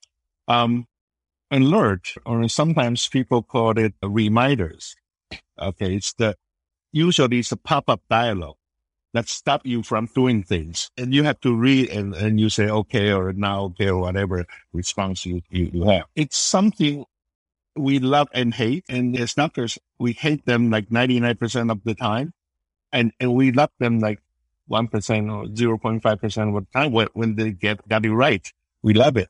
Um, 0.48 0.86
alert, 1.50 2.14
or 2.26 2.48
sometimes 2.50 3.08
people 3.08 3.42
call 3.42 3.78
it 3.80 3.94
reminders. 4.04 4.96
Okay, 5.60 5.96
it's 5.96 6.14
the 6.14 6.36
usually 6.92 7.40
it's 7.40 7.54
a 7.54 7.58
pop-up 7.58 8.02
dialogue 8.10 8.58
that 9.14 9.30
stop 9.30 9.66
you 9.66 9.84
from 9.84 10.08
doing 10.14 10.44
things, 10.44 10.90
and 10.98 11.14
you 11.14 11.24
have 11.24 11.40
to 11.42 11.56
read 11.56 11.90
and, 11.90 12.14
and 12.16 12.40
you 12.40 12.50
say 12.50 12.70
okay 12.70 13.12
or 13.12 13.32
now 13.34 13.64
okay 13.64 13.90
or 13.90 14.02
whatever 14.02 14.46
response 14.74 15.26
you, 15.26 15.42
you, 15.50 15.70
you 15.74 15.84
have. 15.84 16.06
It's 16.16 16.38
something 16.38 17.06
we 17.76 18.00
love 18.00 18.28
and 18.34 18.54
hate. 18.54 18.86
And 18.90 19.18
as 19.18 19.34
doctors, 19.34 19.80
we 20.00 20.14
hate 20.14 20.46
them 20.46 20.70
like 20.70 20.90
99% 20.90 21.72
of 21.72 21.84
the 21.84 21.96
time. 21.96 22.34
And, 22.92 23.12
and 23.20 23.36
we 23.36 23.52
love 23.52 23.72
them 23.80 24.00
like 24.00 24.20
1% 24.70 24.92
or 25.32 25.46
0.5% 25.46 26.58
of 26.58 26.66
the 26.66 26.72
time 26.74 26.92
when, 26.92 27.08
when 27.14 27.36
they 27.36 27.52
get, 27.52 27.88
got 27.88 28.06
it 28.06 28.14
right. 28.14 28.52
We 28.82 28.94
love 28.94 29.18
it. 29.18 29.30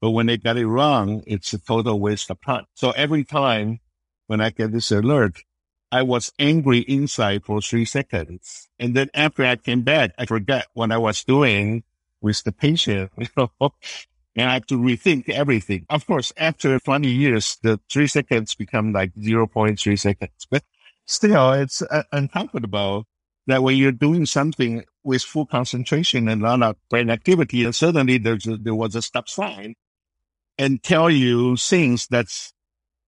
But 0.00 0.10
when 0.10 0.26
they 0.26 0.38
got 0.38 0.56
it 0.56 0.66
wrong, 0.66 1.22
it's 1.26 1.52
a 1.52 1.58
total 1.58 2.00
waste 2.00 2.30
of 2.30 2.40
time. 2.40 2.64
So 2.74 2.90
every 2.92 3.24
time 3.24 3.80
when 4.26 4.40
I 4.40 4.50
get 4.50 4.72
this 4.72 4.90
alert, 4.90 5.42
I 5.92 6.02
was 6.02 6.32
angry 6.38 6.78
inside 6.78 7.44
for 7.44 7.60
three 7.60 7.84
seconds. 7.84 8.68
And 8.78 8.94
then 8.94 9.10
after 9.12 9.44
I 9.44 9.56
came 9.56 9.82
back, 9.82 10.12
I 10.16 10.24
forgot 10.24 10.66
what 10.72 10.92
I 10.92 10.98
was 10.98 11.24
doing 11.24 11.82
with 12.20 12.42
the 12.44 12.52
patient. 12.52 13.10
You 13.18 13.26
know, 13.36 13.72
and 14.36 14.48
I 14.48 14.54
have 14.54 14.66
to 14.66 14.78
rethink 14.78 15.28
everything. 15.28 15.86
Of 15.90 16.06
course, 16.06 16.32
after 16.36 16.78
20 16.78 17.08
years, 17.08 17.58
the 17.62 17.80
three 17.90 18.06
seconds 18.06 18.54
become 18.54 18.92
like 18.92 19.14
0.3 19.14 19.98
seconds, 19.98 20.46
but 20.50 20.62
still 21.06 21.52
it's 21.52 21.82
uh, 21.82 22.04
uncomfortable 22.12 23.06
that 23.46 23.62
when 23.62 23.76
you're 23.76 23.92
doing 23.92 24.26
something 24.26 24.84
with 25.02 25.22
full 25.22 25.46
concentration 25.46 26.28
and 26.28 26.42
a 26.42 26.44
lot 26.44 26.62
of 26.62 26.76
brain 26.88 27.10
activity, 27.10 27.64
and 27.64 27.74
suddenly 27.74 28.18
there's 28.18 28.46
a, 28.46 28.56
there 28.56 28.74
was 28.74 28.94
a 28.94 29.02
stop 29.02 29.28
sign 29.28 29.74
and 30.58 30.82
tell 30.82 31.10
you 31.10 31.56
things 31.56 32.06
that's, 32.08 32.52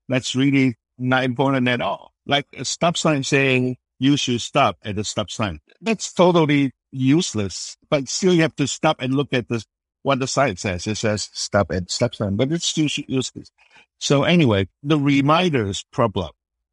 that's 0.08 0.34
really 0.34 0.74
not 0.98 1.24
important 1.24 1.68
at 1.68 1.80
all. 1.80 2.12
Like 2.26 2.46
a 2.56 2.64
stop 2.64 2.96
sign 2.96 3.22
saying 3.24 3.76
you 3.98 4.16
should 4.16 4.40
stop 4.40 4.78
at 4.84 4.96
the 4.96 5.04
stop 5.04 5.30
sign. 5.30 5.60
That's 5.80 6.12
totally 6.12 6.72
useless, 6.90 7.76
but 7.88 8.08
still 8.08 8.34
you 8.34 8.42
have 8.42 8.56
to 8.56 8.66
stop 8.66 9.00
and 9.00 9.14
look 9.14 9.32
at 9.32 9.48
the 9.48 9.64
what 10.02 10.18
the 10.18 10.26
site 10.26 10.58
says. 10.58 10.86
It 10.86 10.96
says 10.96 11.30
stop 11.32 11.70
at 11.72 11.90
stop 11.90 12.14
sign, 12.14 12.36
but 12.36 12.52
it's 12.52 12.66
still 12.66 12.88
useless. 13.06 13.50
So 13.98 14.24
anyway, 14.24 14.68
the 14.82 14.98
reminders 14.98 15.84
problem 15.92 16.30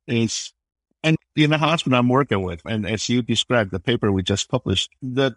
is, 0.07 0.51
and 1.03 1.15
in 1.35 1.51
the 1.51 1.57
hospital 1.57 1.97
I'm 1.99 2.09
working 2.09 2.41
with, 2.41 2.61
and 2.65 2.87
as 2.87 3.07
you 3.07 3.21
described, 3.21 3.71
the 3.71 3.79
paper 3.79 4.11
we 4.11 4.23
just 4.23 4.49
published, 4.49 4.89
the, 5.01 5.35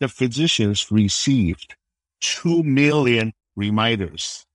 the 0.00 0.08
physicians 0.08 0.90
received 0.90 1.76
2 2.20 2.62
million 2.64 3.32
reminders 3.56 4.46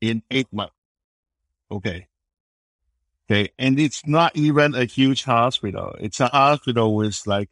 in 0.00 0.22
eight 0.30 0.48
months. 0.52 0.74
Okay. 1.70 2.08
Okay. 3.30 3.50
And 3.58 3.78
it's 3.78 4.06
not 4.06 4.34
even 4.36 4.74
a 4.74 4.84
huge 4.84 5.24
hospital. 5.24 5.94
It's 6.00 6.20
a 6.20 6.26
hospital 6.26 6.94
with 6.94 7.22
like 7.26 7.48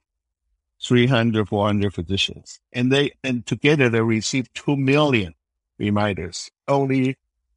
300, 0.82 1.48
400 1.48 1.94
physicians. 1.94 2.60
And 2.72 2.90
they, 2.90 3.12
and 3.22 3.46
together 3.46 3.88
they 3.88 4.00
received 4.00 4.54
2 4.54 4.76
million 4.76 5.34
reminders 5.78 6.50
only 6.68 7.16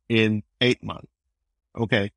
in 0.10 0.44
eight 0.62 0.84
months. 0.84 1.08
Okay. 1.78 2.12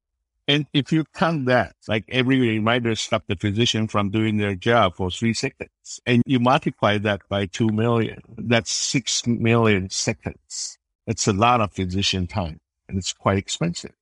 And 0.49 0.67
if 0.73 0.93
you 0.93 1.05
count 1.13 1.47
that, 1.47 1.75
like 1.89 2.05
every 2.09 2.39
reminder 2.39 2.95
stopped 2.95 3.29
the 3.29 3.37
physician 3.37 3.89
from 3.89 4.11
doing 4.11 4.37
their 4.37 4.55
job 4.55 4.95
for 4.97 5.11
three 5.11 5.35
seconds 5.35 6.01
and 6.07 6.23
you 6.25 6.39
multiply 6.39 6.99
that 6.99 7.23
by 7.29 7.47
2 7.47 7.69
million, 7.69 8.23
that's 8.39 8.71
6 8.71 9.27
million 9.27 9.91
seconds. 9.91 10.79
That's 11.07 11.27
a 11.27 11.33
lot 11.33 11.61
of 11.61 11.73
physician 11.73 12.29
time 12.29 12.61
and 12.89 12.97
it's 12.97 13.13
quite 13.13 13.39
expensive. 13.39 13.93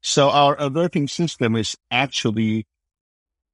So 0.00 0.30
our 0.30 0.56
alerting 0.58 1.08
system 1.08 1.56
is 1.56 1.76
actually 1.90 2.66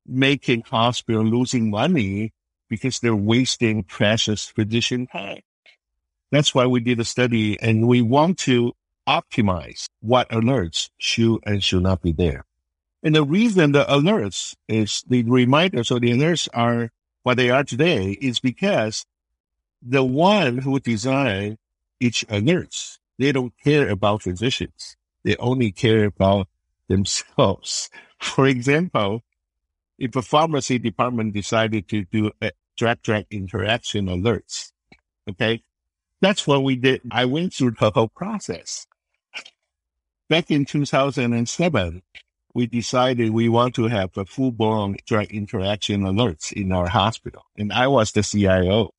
making 0.07 0.63
hospital 0.63 1.25
losing 1.25 1.71
money 1.71 2.33
because 2.69 3.01
they're 3.01 3.17
wasting 3.17 3.85
precious 3.85 4.47
physician 4.47 5.07
time. 5.07 5.41
That's 6.31 6.55
why 6.55 6.67
we 6.67 6.81
did 6.81 7.01
a 7.01 7.05
study 7.05 7.59
and 7.61 7.89
we 7.89 8.03
want 8.03 8.39
to 8.41 8.73
optimize 9.09 9.87
what 10.01 10.29
alerts 10.29 10.91
should 10.99 11.41
and 11.47 11.65
should 11.65 11.83
not 11.83 12.03
be 12.03 12.13
there. 12.13 12.45
And 13.03 13.15
the 13.15 13.23
reason 13.23 13.73
the 13.73 13.85
alerts 13.85 14.55
is 14.69 15.03
the 15.09 15.23
reminders 15.23 15.91
or 15.91 16.01
the 16.01 16.11
alerts 16.11 16.49
are 16.53 16.91
what 17.23 17.37
they 17.37 17.51
are 17.51 17.65
today 17.65 18.13
is 18.21 18.41
because 18.41 19.07
the 19.83 20.03
one 20.03 20.59
who 20.59 20.79
designed 20.81 21.59
each 22.01 22.27
alerts, 22.29 22.99
they 23.19 23.33
don't 23.33 23.53
care 23.63 23.89
about 23.89 24.23
physicians. 24.23 24.97
They 25.25 25.37
only 25.37 25.73
care 25.73 26.05
about 26.05 26.49
themselves. 26.89 27.91
For 28.21 28.47
example, 28.47 29.23
if 29.99 30.17
a 30.17 30.23
pharmacy 30.23 30.79
department 30.79 31.35
decided 31.35 31.89
to 31.89 32.05
do 32.05 32.31
a 32.43 32.53
drug 32.79 33.03
drug 33.03 33.25
interaction 33.31 34.07
alerts, 34.07 34.73
okay, 35.29 35.63
that's 36.23 36.47
what 36.47 36.63
we 36.63 36.77
did. 36.77 37.03
I 37.11 37.27
went 37.27 37.53
through 37.53 37.73
the 37.73 37.91
whole 37.91 38.09
process. 38.09 38.87
Back 40.29 40.51
in 40.51 40.65
2007, 40.65 42.03
we 42.55 42.67
decided 42.67 43.31
we 43.31 43.49
want 43.49 43.75
to 43.75 43.89
have 43.89 44.17
a 44.17 44.25
full 44.25 44.53
blown 44.53 44.97
drug 45.07 45.27
interaction 45.31 46.03
alerts 46.03 46.53
in 46.53 46.73
our 46.73 46.89
hospital. 46.89 47.45
And 47.57 47.73
I 47.73 47.89
was 47.89 48.13
the 48.13 48.23
CIO. 48.23 48.95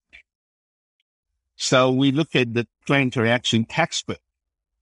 So 1.55 1.91
we 1.91 2.11
looked 2.11 2.35
at 2.35 2.53
the 2.53 2.67
drug 2.85 3.01
interaction 3.01 3.65
textbook 3.65 4.21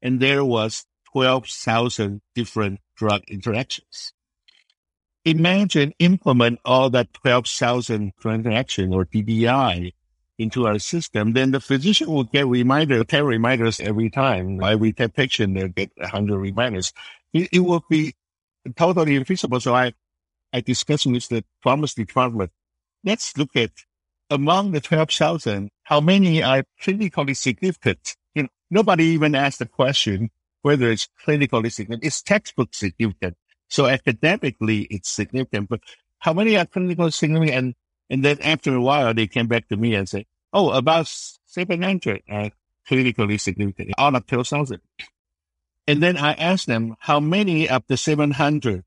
and 0.01 0.19
there 0.19 0.45
was 0.45 0.86
12,000 1.12 2.21
different 2.36 2.79
drug 2.95 3.23
interactions 3.27 4.13
imagine 5.25 5.93
implement 5.99 6.60
all 6.65 6.89
that 6.91 7.13
12,000 7.13 8.13
transaction 8.19 8.93
or 8.93 9.06
DDI 9.06 9.93
into 10.38 10.67
our 10.67 10.80
system, 10.80 11.34
then 11.34 11.51
the 11.51 11.60
physician 11.60 12.08
will 12.08 12.23
get 12.23 12.45
reminder, 12.45 13.03
10 13.03 13.25
reminders 13.25 13.80
every 13.80 14.10
time. 14.10 14.62
Every 14.63 14.93
10 14.93 15.10
patient, 15.10 15.56
they'll 15.56 15.67
get 15.67 15.91
100 15.97 16.38
reminders. 16.38 16.93
It, 17.34 17.49
it 17.51 17.60
will 17.60 17.84
be 17.89 18.13
totally 18.75 19.19
infeasible. 19.19 19.62
So 19.62 19.73
I, 19.73 19.93
I 20.53 20.62
discussed 20.62 21.08
with 21.08 21.27
the 21.30 21.43
pharmacy 21.62 22.06
department. 22.06 22.51
Let's 23.03 23.36
look 23.38 23.56
at 23.56 23.71
among 24.30 24.71
the 24.71 24.82
12,000, 24.82 25.71
how 25.84 26.01
many 26.01 26.43
are 26.43 26.63
clinically 26.82 27.36
significant? 27.36 28.15
You 28.36 28.43
know, 28.43 28.49
nobody 28.69 29.06
even 29.06 29.36
asked 29.36 29.60
the 29.60 29.65
question 29.65 30.30
whether 30.62 30.89
it's 30.89 31.08
clinically 31.25 31.71
significant. 31.71 32.03
It's 32.03 32.21
textbook 32.21 32.73
significant. 32.73 33.38
So 33.69 33.88
academically, 33.88 34.88
it's 34.89 35.10
significant, 35.10 35.69
but 35.69 35.82
how 36.19 36.34
many 36.34 36.58
are 36.58 36.65
clinically 36.65 37.13
significant? 37.13 37.58
And, 37.58 37.75
and 38.10 38.25
then 38.25 38.41
after 38.41 38.73
a 38.73 38.82
while, 38.82 39.13
they 39.13 39.27
came 39.27 39.47
back 39.47 39.67
to 39.69 39.77
me 39.77 39.95
and 39.95 40.08
said, 40.08 40.25
oh, 40.53 40.71
about 40.71 41.08
700 41.08 42.23
are 42.30 42.51
clinically 42.89 43.39
significant 43.39 43.93
out 43.97 44.15
of 44.15 44.26
12,000. 44.26 44.80
And 45.88 46.03
then 46.03 46.18
I 46.18 46.34
asked 46.34 46.68
them 46.68 46.95
how 46.99 47.20
many 47.20 47.70
of 47.70 47.84
the 47.88 47.97
700 47.97 48.84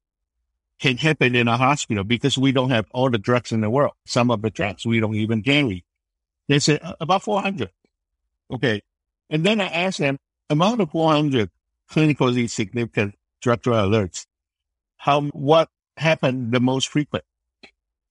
can 0.78 0.97
happen 0.97 1.35
in 1.35 1.49
a 1.49 1.57
hospital 1.57 2.05
because 2.05 2.39
we 2.39 2.53
don't 2.53 2.70
have 2.70 2.87
all 2.93 3.11
the 3.11 3.18
drugs 3.18 3.53
in 3.53 3.61
the 3.61 3.70
world. 3.70 3.93
Some 4.07 4.31
of 4.31 4.43
the 4.43 4.51
drugs 4.51 4.87
we 4.87 5.01
don't 5.01 5.14
even 5.14 5.43
carry. 5.43 5.85
They 6.49 6.59
said 6.59 6.81
uh, 6.83 6.95
about 7.01 7.22
400. 7.22 7.70
Okay. 8.53 8.83
And 9.28 9.45
then 9.45 9.61
I 9.61 9.66
asked 9.66 9.99
them 9.99 10.18
among 10.49 10.78
the 10.78 10.87
400 10.87 11.51
clinically 11.91 12.49
significant 12.49 13.14
drug 13.41 13.62
drug 13.62 13.91
alerts, 13.91 14.26
how 15.01 15.22
what 15.32 15.70
happened 15.96 16.53
the 16.53 16.61
most 16.61 16.88
frequent. 16.88 17.24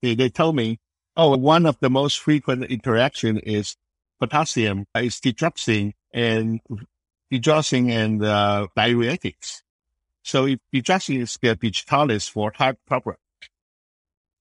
They, 0.02 0.16
they 0.16 0.30
told 0.30 0.56
me, 0.56 0.80
oh, 1.16 1.38
one 1.38 1.68
of 1.68 1.78
the 1.80 1.90
most 1.90 2.20
frequent 2.20 2.64
interaction 2.66 3.38
is 3.38 3.76
potassium, 4.20 4.86
is 4.96 5.20
digoxin 5.20 5.94
and 6.12 6.62
digoxin 7.32 7.92
and 7.92 8.26
uh, 8.26 8.68
diuretics. 8.76 9.62
So 10.24 10.48
if 10.48 10.60
digoxin 10.74 11.22
is 11.22 11.38
the 11.40 11.56
digitalis 11.56 12.28
for 12.28 12.52
heart 12.56 12.78
problem, 12.88 13.18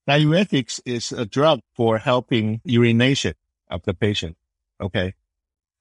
diuretics 0.08 0.80
is 0.86 1.12
a 1.12 1.26
drug 1.26 1.60
for 1.74 1.98
helping 1.98 2.62
urination 2.64 3.34
of 3.70 3.82
the 3.82 3.92
patient. 3.92 4.38
Okay. 4.80 5.12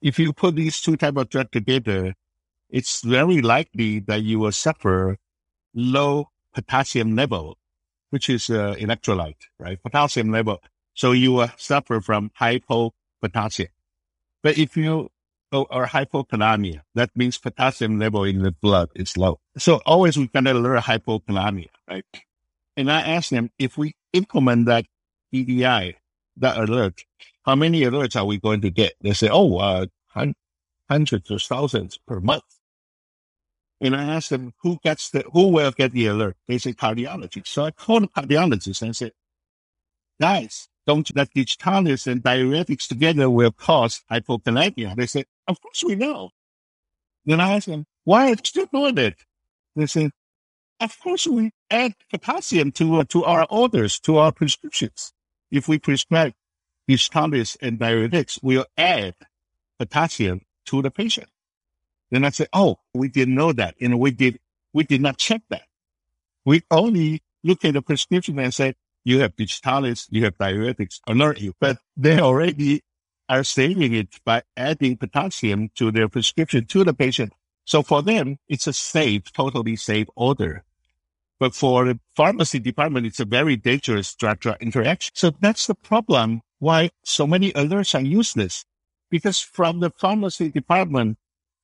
If 0.01 0.19
you 0.19 0.33
put 0.33 0.55
these 0.55 0.81
two 0.81 0.97
type 0.97 1.15
of 1.15 1.29
drugs 1.29 1.51
together, 1.53 2.13
it's 2.69 3.01
very 3.01 3.41
likely 3.41 3.99
that 3.99 4.23
you 4.23 4.39
will 4.39 4.51
suffer 4.51 5.17
low 5.73 6.27
potassium 6.57 7.15
level, 7.15 7.55
which 8.09 8.29
is 8.29 8.49
uh, 8.49 8.75
electrolyte, 8.79 9.45
right? 9.59 9.81
Potassium 9.81 10.31
level. 10.31 10.59
So 10.95 11.11
you 11.11 11.33
will 11.33 11.51
suffer 11.57 12.01
from 12.01 12.31
hypopotassium. 12.39 13.69
But 14.41 14.57
if 14.57 14.75
you 14.75 15.11
oh, 15.51 15.67
or 15.69 15.85
hypokalemia, 15.85 16.81
that 16.95 17.11
means 17.15 17.37
potassium 17.37 17.99
level 17.99 18.23
in 18.23 18.41
the 18.41 18.51
blood 18.51 18.89
is 18.95 19.15
low. 19.17 19.39
So 19.57 19.81
always 19.85 20.17
we 20.17 20.27
gotta 20.27 20.53
learn 20.53 20.81
hypokalemia, 20.81 21.69
right? 21.87 22.05
And 22.75 22.91
I 22.91 23.01
asked 23.01 23.29
them 23.29 23.51
if 23.59 23.77
we 23.77 23.93
implement 24.13 24.65
that 24.65 24.85
DDI, 25.33 25.95
that 26.37 26.57
alert, 26.57 27.03
how 27.45 27.55
many 27.55 27.81
alerts 27.81 28.15
are 28.15 28.25
we 28.25 28.39
going 28.39 28.61
to 28.61 28.71
get? 28.71 28.93
They 29.01 29.13
say, 29.13 29.29
oh, 29.31 29.57
uh, 29.57 29.85
hundreds 30.89 31.29
or 31.29 31.39
thousands 31.39 31.99
per 32.07 32.19
month. 32.19 32.43
And 33.79 33.95
I 33.95 34.03
asked 34.15 34.31
them 34.31 34.53
who 34.63 34.79
gets 34.83 35.09
the, 35.11 35.23
who 35.31 35.49
will 35.49 35.71
get 35.71 35.91
the 35.91 36.07
alert? 36.07 36.35
They 36.47 36.57
say 36.57 36.73
cardiology. 36.73 37.45
So 37.47 37.65
I 37.65 37.71
called 37.71 38.03
the 38.03 38.07
cardiologist 38.07 38.81
and 38.81 38.95
said, 38.95 39.11
guys, 40.19 40.67
don't 40.87 41.13
that 41.13 41.29
digitalis 41.33 42.07
and 42.07 42.23
diuretics 42.23 42.87
together 42.87 43.29
will 43.29 43.51
cause 43.51 44.01
hypokalemia? 44.09 44.95
They 44.95 45.05
said, 45.05 45.25
of 45.47 45.61
course 45.61 45.83
we 45.83 45.95
know. 45.95 46.31
Then 47.25 47.39
I 47.39 47.55
asked 47.55 47.67
them, 47.67 47.85
why 48.03 48.27
are 48.27 48.29
you 48.29 48.35
still 48.43 48.67
doing 48.71 48.97
it? 48.97 49.15
They 49.75 49.85
said, 49.85 50.11
of 50.79 50.97
course 50.99 51.27
we 51.27 51.51
add 51.69 51.93
potassium 52.09 52.71
to, 52.73 53.01
uh, 53.01 53.03
to 53.09 53.25
our 53.25 53.45
orders, 53.49 53.99
to 54.01 54.17
our 54.17 54.31
prescriptions. 54.31 55.13
If 55.51 55.67
we 55.67 55.77
prescribe 55.77 56.33
digitalis 56.87 57.57
and 57.61 57.77
diuretics, 57.77 58.39
we'll 58.41 58.65
add 58.77 59.15
potassium 59.77 60.41
to 60.67 60.81
the 60.81 60.89
patient. 60.89 61.27
Then 62.11 62.23
I 62.23 62.29
said, 62.29 62.47
oh, 62.53 62.79
we 62.93 63.09
didn't 63.09 63.35
know 63.35 63.51
that. 63.53 63.75
And 63.81 63.99
we 63.99 64.11
did, 64.11 64.39
we 64.73 64.83
did 64.83 65.01
not 65.01 65.17
check 65.17 65.41
that. 65.49 65.63
We 66.45 66.63
only 66.71 67.21
look 67.43 67.65
at 67.65 67.73
the 67.73 67.81
prescription 67.81 68.39
and 68.39 68.53
say, 68.53 68.75
you 69.03 69.19
have 69.19 69.35
digitalis, 69.35 70.07
you 70.09 70.23
have 70.25 70.37
diuretics, 70.37 70.99
alert 71.07 71.39
you. 71.39 71.53
But 71.59 71.79
they 71.95 72.19
already 72.19 72.83
are 73.29 73.43
saving 73.43 73.93
it 73.93 74.19
by 74.23 74.43
adding 74.55 74.97
potassium 74.97 75.69
to 75.75 75.91
their 75.91 76.07
prescription 76.07 76.65
to 76.65 76.83
the 76.83 76.93
patient. 76.93 77.33
So 77.65 77.83
for 77.83 78.01
them, 78.01 78.37
it's 78.47 78.67
a 78.67 78.73
safe, 78.73 79.31
totally 79.33 79.75
safe 79.75 80.07
order. 80.15 80.63
But 81.39 81.53
for 81.53 81.85
the 81.85 81.99
pharmacy 82.15 82.59
department, 82.59 83.05
it's 83.05 83.19
a 83.19 83.25
very 83.25 83.57
dangerous 83.57 84.15
drug-drug 84.15 84.57
interaction. 84.61 85.13
So 85.15 85.31
that's 85.39 85.67
the 85.67 85.75
problem 85.75 86.41
why 86.59 86.91
so 87.03 87.27
many 87.27 87.51
alerts 87.51 87.93
are 87.93 88.01
useless. 88.01 88.65
Because 89.09 89.39
from 89.39 89.81
the 89.81 89.89
pharmacy 89.89 90.49
department, 90.49 91.17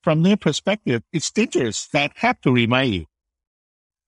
from 0.03 0.23
their 0.23 0.37
perspective, 0.37 1.01
it's 1.11 1.31
dangerous 1.31 1.87
that 1.87 2.11
have 2.15 2.39
to 2.41 2.51
remind 2.51 2.93
you. 2.93 3.05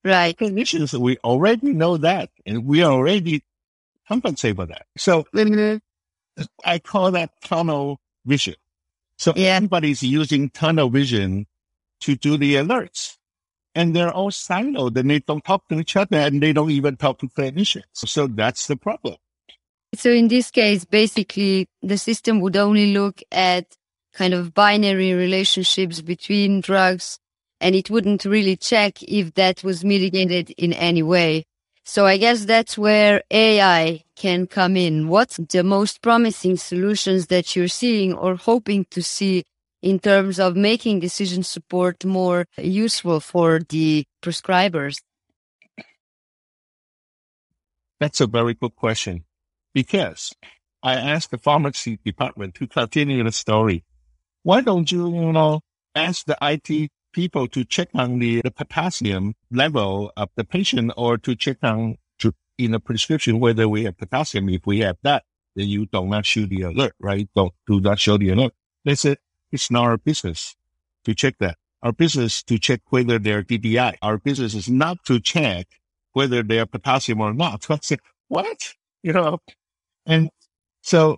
Right. 0.04 0.38
Clinicians, 0.38 0.94
we 1.00 1.18
already 1.24 1.74
know 1.74 1.98
that 1.98 2.30
and 2.46 2.66
we 2.66 2.84
already 2.84 3.44
compensate 4.08 4.56
for 4.56 4.68
that. 4.68 4.86
So 4.98 5.24
mm-hmm. 5.34 5.78
I 6.64 6.80
call 6.80 7.12
that 7.12 7.32
tunnel 7.44 8.00
vision. 8.26 8.56
So 9.18 9.34
yeah. 9.36 9.56
everybody's 9.56 10.04
using 10.04 10.50
tunnel 10.50 10.90
vision 10.90 11.48
to 12.02 12.16
do 12.16 12.38
the 12.38 12.56
alerts. 12.56 13.18
And 13.74 13.96
they're 13.96 14.12
all 14.12 14.32
siloed 14.32 14.96
and 14.96 15.10
they 15.10 15.20
don't 15.20 15.44
talk 15.44 15.68
to 15.70 15.80
each 15.80 15.96
other 15.96 16.18
and 16.18 16.42
they 16.42 16.54
don't 16.54 16.72
even 16.72 16.98
talk 16.98 17.20
to 17.20 17.28
clinicians. 17.28 17.84
So 17.94 18.28
that's 18.28 18.68
the 18.68 18.78
problem. 18.78 19.18
So 19.96 20.12
in 20.12 20.28
this 20.28 20.52
case, 20.52 20.86
basically 20.86 21.68
the 21.82 21.98
system 21.98 22.42
would 22.42 22.58
only 22.58 22.94
look 22.94 23.22
at 23.32 23.76
kind 24.16 24.34
of 24.34 24.54
binary 24.54 25.14
relationships 25.14 26.02
between 26.02 26.62
drugs 26.62 27.20
and 27.60 27.76
it 27.76 27.90
wouldn't 27.90 28.26
really 28.26 28.56
check 28.56 29.04
if 29.04 29.34
that 29.36 29.64
was 29.64 29.84
mitigated 29.84 30.52
in 30.58 30.74
any 30.74 31.04
way. 31.04 31.46
So 31.84 32.06
I 32.06 32.18
guess 32.18 32.46
that's 32.46 32.78
where 32.78 33.22
AI 33.30 34.04
can 34.16 34.48
come 34.48 34.76
in. 34.76 35.08
What's 35.08 35.38
the 35.38 35.64
most 35.64 36.02
promising 36.02 36.58
solutions 36.58 37.28
that 37.28 37.56
you're 37.56 37.68
seeing 37.68 38.14
or 38.14 38.36
hoping 38.36 38.86
to 38.92 39.04
see 39.04 39.44
in 39.82 40.00
terms 40.00 40.40
of 40.40 40.56
making 40.56 41.00
decision 41.00 41.44
support 41.44 42.04
more 42.04 42.48
useful 42.58 43.20
for 43.20 43.60
the 43.70 44.06
prescribers? 44.24 45.02
That's 48.00 48.20
a 48.20 48.28
very 48.28 48.56
good 48.56 48.76
question 48.76 49.26
because 49.74 50.34
I 50.82 50.96
asked 50.96 51.32
the 51.32 51.38
pharmacy 51.38 52.00
department 52.04 52.56
to 52.56 52.68
continue 52.68 53.24
the 53.24 53.32
story 53.32 53.84
why 54.46 54.62
don't 54.62 54.92
you, 54.92 55.12
you 55.12 55.32
know, 55.34 55.60
ask 55.96 56.28
the 56.28 56.38
IT 56.40 56.92
people 57.14 57.48
to 57.48 57.66
check 57.66 57.90
on 57.96 58.20
the, 58.20 58.42
the 58.44 58.52
potassium 58.52 59.34
level 59.50 60.12
of 60.16 60.30
the 60.36 60.44
patient 60.44 60.92
or 60.96 61.18
to 61.18 61.36
check 61.36 61.58
on 61.64 61.98
to, 62.20 62.32
in 62.60 62.76
a 62.76 62.80
prescription 62.80 63.40
whether 63.40 63.68
we 63.68 63.86
have 63.86 63.98
potassium. 63.98 64.48
If 64.50 64.68
we 64.68 64.82
have 64.82 64.98
that, 65.02 65.24
then 65.56 65.68
you 65.68 65.88
do 65.88 66.06
not 66.06 66.28
show 66.28 66.46
the 66.46 66.62
alert, 66.62 66.94
right? 67.00 67.28
Don't 67.36 67.54
do 67.66 67.82
not 67.82 67.98
show 67.98 68.20
the 68.20 68.30
alert. 68.30 68.54
They 68.84 68.94
said 68.94 69.18
it's 69.52 69.72
not 69.72 69.86
our 69.86 69.98
business 69.98 70.56
to 71.06 71.16
check 71.16 71.40
that. 71.40 71.58
Our 71.82 71.92
business 71.92 72.44
to 72.44 72.60
check 72.60 72.82
whether 72.90 73.18
they're 73.18 73.42
DDI. 73.42 73.96
Our 74.04 74.20
business 74.20 74.54
is 74.54 74.70
not 74.70 75.04
to 75.06 75.20
check 75.20 75.66
whether 76.14 76.44
they're 76.44 76.68
potassium 76.68 77.20
or 77.20 77.34
not. 77.34 77.64
So 77.64 77.74
I 77.74 77.80
said, 77.82 78.00
what? 78.28 78.76
You 79.02 79.14
know, 79.14 79.40
and 80.06 80.30
so 80.84 81.18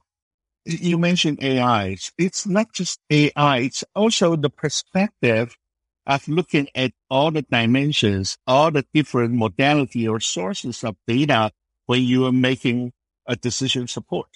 you 0.68 0.98
mentioned 0.98 1.42
AI. 1.42 1.98
It's 2.18 2.46
not 2.46 2.74
just 2.74 3.00
AI. 3.10 3.58
It's 3.60 3.84
also 3.96 4.36
the 4.36 4.50
perspective 4.50 5.58
of 6.06 6.28
looking 6.28 6.68
at 6.76 6.92
all 7.10 7.32
the 7.32 7.42
dimensions, 7.42 8.38
all 8.48 8.72
the 8.72 8.86
different 8.94 9.34
modality 9.34 10.08
or 10.08 10.20
sources 10.20 10.84
of 10.84 10.96
data 11.08 11.52
when 11.86 12.04
you 12.04 12.26
are 12.26 12.32
making 12.32 12.94
a 13.26 13.36
decision 13.36 13.88
support. 13.88 14.28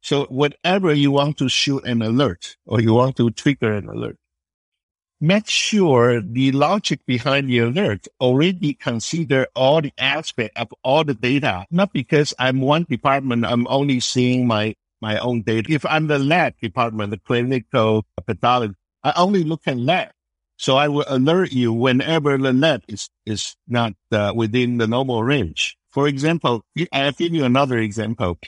So 0.00 0.24
whatever 0.26 0.92
you 0.92 1.10
want 1.10 1.38
to 1.38 1.48
shoot 1.48 1.84
an 1.84 2.02
alert 2.02 2.56
or 2.66 2.80
you 2.80 2.94
want 2.94 3.16
to 3.16 3.30
trigger 3.30 3.72
an 3.74 3.88
alert, 3.88 4.16
make 5.20 5.48
sure 5.48 6.20
the 6.20 6.50
logic 6.52 7.00
behind 7.06 7.48
the 7.48 7.60
alert 7.60 8.08
already 8.20 8.74
consider 8.74 9.46
all 9.54 9.80
the 9.80 9.92
aspect 9.96 10.58
of 10.58 10.68
all 10.82 11.04
the 11.04 11.14
data, 11.14 11.66
not 11.70 11.92
because 11.92 12.34
I'm 12.38 12.60
one 12.60 12.84
department, 12.84 13.44
I'm 13.44 13.66
only 13.68 14.00
seeing 14.00 14.46
my 14.46 14.74
my 15.02 15.18
own 15.18 15.42
data. 15.42 15.70
If 15.70 15.84
I'm 15.84 16.06
the 16.06 16.18
lab 16.18 16.54
department, 16.62 17.10
the 17.10 17.18
clinical 17.18 18.06
pathology, 18.24 18.74
I 19.02 19.12
only 19.16 19.42
look 19.42 19.62
at 19.66 19.76
lab. 19.76 20.10
So 20.56 20.76
I 20.76 20.86
will 20.86 21.04
alert 21.08 21.50
you 21.52 21.72
whenever 21.72 22.38
the 22.38 22.52
lab 22.52 22.84
is, 22.86 23.10
is 23.26 23.56
not 23.66 23.94
uh, 24.12 24.32
within 24.34 24.78
the 24.78 24.86
normal 24.86 25.24
range. 25.24 25.76
For 25.90 26.06
example, 26.06 26.64
I'll 26.92 27.12
give 27.12 27.34
you 27.34 27.44
another 27.44 27.78
example. 27.78 28.38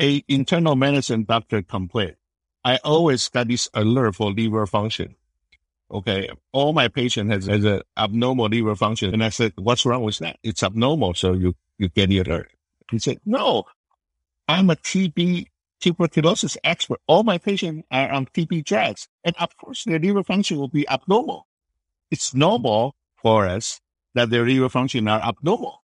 A 0.00 0.24
internal 0.26 0.74
medicine 0.74 1.24
doctor 1.24 1.62
complained. 1.62 2.16
I 2.64 2.78
always 2.82 3.28
got 3.28 3.48
this 3.48 3.68
alert 3.72 4.16
for 4.16 4.32
liver 4.32 4.66
function. 4.66 5.14
Okay. 5.90 6.28
All 6.50 6.72
my 6.72 6.88
patient 6.88 7.30
has, 7.30 7.46
has 7.46 7.64
an 7.64 7.82
abnormal 7.96 8.48
liver 8.48 8.74
function. 8.74 9.14
And 9.14 9.22
I 9.22 9.28
said, 9.28 9.52
what's 9.56 9.86
wrong 9.86 10.02
with 10.02 10.18
that? 10.18 10.38
It's 10.42 10.62
abnormal. 10.62 11.14
So 11.14 11.34
you, 11.34 11.54
you 11.78 11.88
get 11.88 12.08
the 12.08 12.18
alert. 12.18 12.50
He 12.90 12.98
said, 12.98 13.20
no, 13.24 13.64
I'm 14.48 14.70
a 14.70 14.76
TB 14.76 15.46
tuberculosis 15.82 16.56
expert. 16.64 17.00
All 17.06 17.24
my 17.24 17.36
patients 17.36 17.84
are 17.90 18.10
on 18.10 18.26
TB 18.26 18.64
drugs. 18.64 19.08
And 19.24 19.36
of 19.38 19.56
course, 19.56 19.84
their 19.84 19.98
liver 19.98 20.22
function 20.22 20.58
will 20.58 20.68
be 20.68 20.88
abnormal. 20.88 21.46
It's 22.10 22.32
normal 22.32 22.94
for 23.16 23.46
us 23.46 23.80
that 24.14 24.30
their 24.30 24.46
liver 24.46 24.68
function 24.68 25.08
are 25.08 25.20
abnormal. 25.20 25.82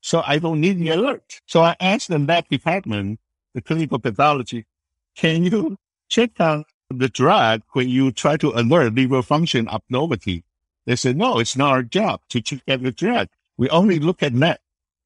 So 0.00 0.22
I 0.26 0.38
don't 0.38 0.60
need 0.60 0.78
the 0.78 0.90
alert. 0.90 1.40
So 1.46 1.62
I 1.62 1.76
asked 1.80 2.08
the 2.08 2.18
lab 2.18 2.48
department, 2.48 3.20
the 3.54 3.60
clinical 3.60 3.98
pathology, 3.98 4.66
can 5.14 5.44
you 5.44 5.76
check 6.08 6.30
on 6.40 6.64
the 6.88 7.08
drug 7.08 7.62
when 7.72 7.88
you 7.88 8.12
try 8.12 8.36
to 8.38 8.52
alert 8.52 8.94
liver 8.94 9.22
function 9.22 9.68
abnormality? 9.68 10.44
They 10.86 10.96
said, 10.96 11.16
no, 11.16 11.38
it's 11.38 11.56
not 11.56 11.72
our 11.72 11.82
job 11.82 12.20
to 12.30 12.40
check 12.40 12.62
out 12.68 12.82
the 12.82 12.92
drug. 12.92 13.28
We 13.58 13.68
only 13.68 13.98
look 13.98 14.22
at 14.22 14.34
that. 14.40 14.60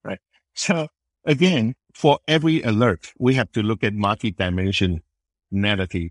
Right. 0.05 0.21
So 0.55 0.89
again, 1.25 1.75
for 1.95 2.19
every 2.27 2.63
alert, 2.63 3.13
we 3.19 3.35
have 3.35 3.53
to 3.53 3.63
look 3.63 3.85
at 3.85 3.95
multi-dimensionality 3.95 6.11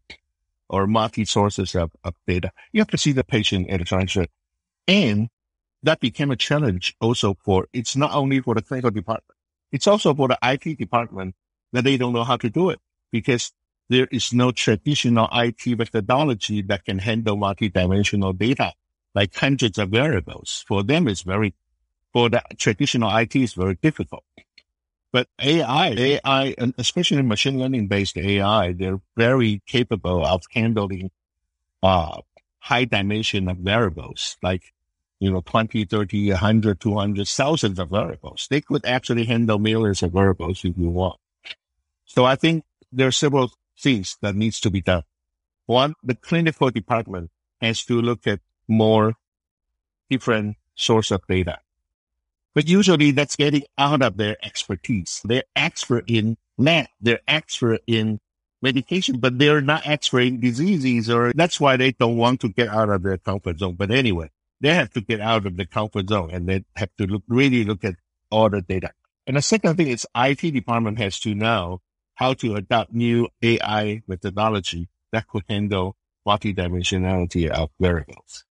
or 0.69 0.88
multi-sources 0.88 1.75
of, 1.75 1.91
of 2.03 2.15
data. 2.25 2.51
You 2.71 2.81
have 2.81 2.88
to 2.88 2.97
see 2.97 3.11
the 3.11 3.23
patient 3.23 3.69
at 3.69 3.81
a 3.81 3.86
time. 3.86 4.07
And 4.88 5.29
that 5.84 5.99
became 5.99 6.31
a 6.31 6.38
challenge 6.38 6.95
also 7.01 7.36
for, 7.43 7.67
it's 7.73 7.95
not 7.95 8.13
only 8.13 8.39
for 8.39 8.55
the 8.55 8.61
clinical 8.61 8.91
department, 8.91 9.38
it's 9.71 9.86
also 9.86 10.15
for 10.15 10.29
the 10.29 10.38
IT 10.41 10.77
department 10.77 11.36
that 11.73 11.84
they 11.84 11.97
don't 11.97 12.13
know 12.13 12.23
how 12.23 12.38
to 12.38 12.49
do 12.49 12.69
it 12.69 12.79
because 13.11 13.51
there 13.89 14.07
is 14.09 14.31
no 14.31 14.51
traditional 14.51 15.27
IT 15.34 15.77
methodology 15.77 16.61
that 16.61 16.86
can 16.86 16.99
handle 16.99 17.36
multi-dimensional 17.36 18.34
data, 18.34 18.71
like 19.13 19.36
hundreds 19.36 19.77
of 19.77 19.89
variables. 19.89 20.63
For 20.65 20.81
them, 20.81 21.09
it's 21.09 21.23
very, 21.23 21.53
for 22.13 22.29
the 22.29 22.41
traditional 22.57 23.15
IT, 23.15 23.36
it's 23.36 23.53
very 23.53 23.75
difficult. 23.75 24.23
But 25.14 25.28
AI, 25.39 25.89
AI, 25.89 26.55
and 26.57 26.74
especially 26.80 27.22
machine 27.22 27.59
learning 27.59 27.88
based 27.88 28.18
AI, 28.18 28.74
they're 28.74 28.99
very 29.16 29.61
capable 29.68 30.26
of 30.26 30.41
handling 30.51 31.11
uh, 31.84 32.20
high 32.57 32.86
dimension 32.86 33.47
of 33.47 33.57
variables, 33.57 34.38
like, 34.41 34.74
you 35.20 35.32
know, 35.32 35.41
20, 35.41 35.86
30, 35.86 36.32
100, 36.32 36.80
200, 36.80 37.28
thousands 37.28 37.78
of 37.78 37.91
variables. 37.91 38.47
They 38.49 38.61
could 38.61 38.88
actually 38.88 39.26
handle 39.26 39.59
millions 39.59 40.01
of 40.01 40.14
variables 40.14 40.66
if 40.66 40.76
you 40.76 40.89
want. 40.89 41.20
So 42.05 42.26
I 42.26 42.36
think 42.36 42.64
there 42.91 43.07
are 43.07 43.11
several 43.11 43.51
things 43.80 44.18
that 44.22 44.36
needs 44.36 44.59
to 44.61 44.72
be 44.72 44.82
done. 44.82 45.03
One, 45.68 45.93
the 46.03 46.16
clinical 46.16 46.72
department 46.72 47.30
has 47.61 47.86
to 47.86 48.01
look 48.01 48.26
at 48.26 48.39
more 48.68 49.14
different 50.09 50.57
source 50.76 51.11
of 51.11 51.22
data. 51.28 51.59
But 52.56 52.68
usually 52.68 53.12
that's 53.12 53.36
getting 53.36 53.64
out 53.78 54.01
of 54.01 54.18
their 54.18 54.38
expertise. 54.43 55.22
They're 55.24 55.43
expert 55.56 56.06
in 56.08 56.38
math. 56.58 56.89
They're 57.01 57.22
expert 57.28 57.82
in 57.88 58.20
medication, 58.62 59.20
but 59.20 59.38
they're 59.38 59.62
not 59.62 59.86
expert 59.86 60.22
in 60.22 60.39
diseases 60.39 61.10
or 61.10 61.34
that's 61.34 61.60
why 61.60 61.78
they 61.78 61.91
don't 61.91 62.18
want 62.18 62.41
to 62.41 62.49
get 62.49 62.70
out 62.70 62.89
of 62.89 63.04
their 63.04 63.18
comfort 63.18 63.60
zone. 63.60 63.76
But 63.76 63.91
anyway, 63.91 64.32
they 64.62 64.74
have 64.74 64.91
to 64.91 65.01
get 65.01 65.20
out 65.20 65.45
of 65.45 65.58
the 65.58 65.66
comfort 65.66 66.10
zone 66.10 66.30
and 66.32 66.47
they 66.47 66.64
have 66.76 66.89
to 66.97 67.06
look, 67.06 67.24
really 67.28 67.66
look 67.66 67.84
at 67.84 67.95
all 68.32 68.49
the 68.49 68.62
data. 68.62 68.91
And 69.28 69.38
the 69.38 69.41
second 69.41 69.78
thing 69.78 69.88
is 69.88 70.08
IT 70.16 70.41
department 70.41 70.97
has 70.99 71.20
to 71.22 71.36
know 71.36 71.82
how 72.16 72.34
to 72.36 72.56
adopt 72.56 72.93
new 72.93 73.28
AI 73.41 74.01
methodology 74.08 74.88
that 75.12 75.28
could 75.28 75.43
handle 75.49 75.95
multidimensionality 76.26 77.49
of 77.49 77.70
variables. 77.80 78.45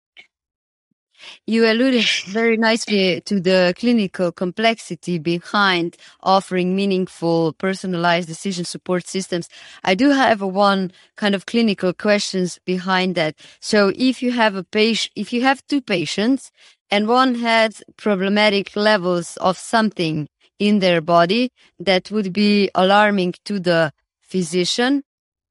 You 1.47 1.71
alluded 1.71 2.07
very 2.27 2.57
nicely 2.57 3.21
to 3.23 3.41
the 3.41 3.75
clinical 3.79 4.33
complexity 4.33 5.19
behind 5.19 5.97
offering 6.23 6.77
meaningful 6.77 7.53
personalized 7.55 8.29
decision 8.29 8.65
support 8.65 9.07
systems. 9.07 9.49
I 9.85 9.95
do 9.95 10.11
have 10.11 10.41
one 10.41 10.93
kind 11.17 11.35
of 11.35 11.47
clinical 11.47 11.93
questions 11.93 12.59
behind 12.65 13.15
that. 13.17 13.37
So 13.61 13.93
if 13.97 14.23
you 14.23 14.33
have 14.33 14.55
a 14.55 14.65
patient, 14.65 15.13
if 15.17 15.33
you 15.33 15.43
have 15.43 15.67
two 15.67 15.81
patients 15.81 16.51
and 16.91 17.07
one 17.07 17.37
has 17.37 17.83
problematic 17.97 18.75
levels 18.75 19.37
of 19.39 19.57
something 19.57 20.29
in 20.59 20.81
their 20.81 21.01
body 21.01 21.51
that 21.79 22.11
would 22.11 22.33
be 22.33 22.71
alarming 22.75 23.35
to 23.45 23.59
the 23.59 23.93
physician. 24.21 25.03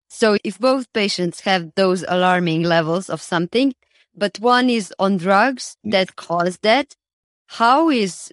So 0.10 0.38
if 0.44 0.58
both 0.60 0.92
patients 0.94 1.42
have 1.42 1.72
those 1.76 2.04
alarming 2.08 2.64
levels 2.64 3.10
of 3.10 3.22
something, 3.22 3.74
but 4.20 4.38
one 4.40 4.70
is 4.70 4.94
on 5.00 5.18
drugs 5.18 5.78
mm. 5.86 5.92
that 5.92 6.16
cause 6.16 6.58
that. 6.60 6.96
How 7.48 7.90
is 7.90 8.32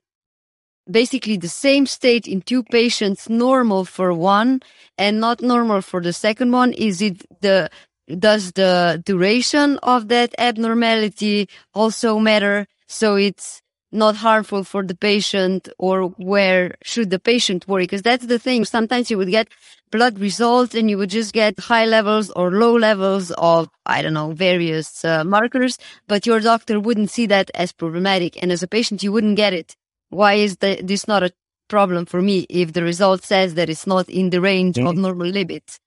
basically 0.90 1.36
the 1.36 1.48
same 1.48 1.86
state 1.86 2.26
in 2.26 2.42
two 2.42 2.62
patients 2.62 3.28
normal 3.28 3.84
for 3.84 4.12
one 4.12 4.60
and 4.98 5.20
not 5.20 5.40
normal 5.40 5.80
for 5.80 6.00
the 6.02 6.12
second 6.12 6.52
one? 6.52 6.72
Is 6.72 7.00
it 7.00 7.24
the, 7.40 7.70
does 8.18 8.52
the 8.52 9.02
duration 9.04 9.78
of 9.82 10.08
that 10.08 10.34
abnormality 10.38 11.48
also 11.74 12.18
matter? 12.18 12.66
So 12.86 13.16
it's 13.16 13.62
not 13.92 14.16
harmful 14.16 14.64
for 14.64 14.82
the 14.82 14.94
patient 14.94 15.68
or 15.78 16.08
where 16.18 16.74
should 16.82 17.10
the 17.10 17.18
patient 17.18 17.66
worry? 17.68 17.84
Because 17.84 18.02
that's 18.02 18.26
the 18.26 18.38
thing. 18.38 18.64
Sometimes 18.64 19.10
you 19.10 19.18
would 19.18 19.30
get 19.30 19.48
blood 19.90 20.18
results 20.18 20.74
and 20.74 20.90
you 20.90 20.98
would 20.98 21.10
just 21.10 21.32
get 21.32 21.58
high 21.58 21.84
levels 21.84 22.30
or 22.30 22.50
low 22.50 22.76
levels 22.76 23.30
of, 23.38 23.68
I 23.86 24.02
don't 24.02 24.14
know, 24.14 24.32
various 24.32 25.04
uh, 25.04 25.24
markers, 25.24 25.78
but 26.08 26.26
your 26.26 26.40
doctor 26.40 26.80
wouldn't 26.80 27.10
see 27.10 27.26
that 27.26 27.50
as 27.54 27.72
problematic. 27.72 28.42
And 28.42 28.50
as 28.52 28.62
a 28.62 28.68
patient, 28.68 29.02
you 29.02 29.12
wouldn't 29.12 29.36
get 29.36 29.52
it. 29.52 29.76
Why 30.10 30.34
is 30.34 30.58
the, 30.58 30.80
this 30.82 31.08
not 31.08 31.22
a 31.22 31.32
problem 31.68 32.06
for 32.06 32.22
me 32.22 32.46
if 32.48 32.72
the 32.72 32.82
result 32.82 33.24
says 33.24 33.54
that 33.54 33.70
it's 33.70 33.86
not 33.86 34.08
in 34.08 34.30
the 34.30 34.40
range 34.40 34.76
mm-hmm. 34.76 34.86
of 34.86 34.96
normal 34.96 35.28
limits? 35.28 35.80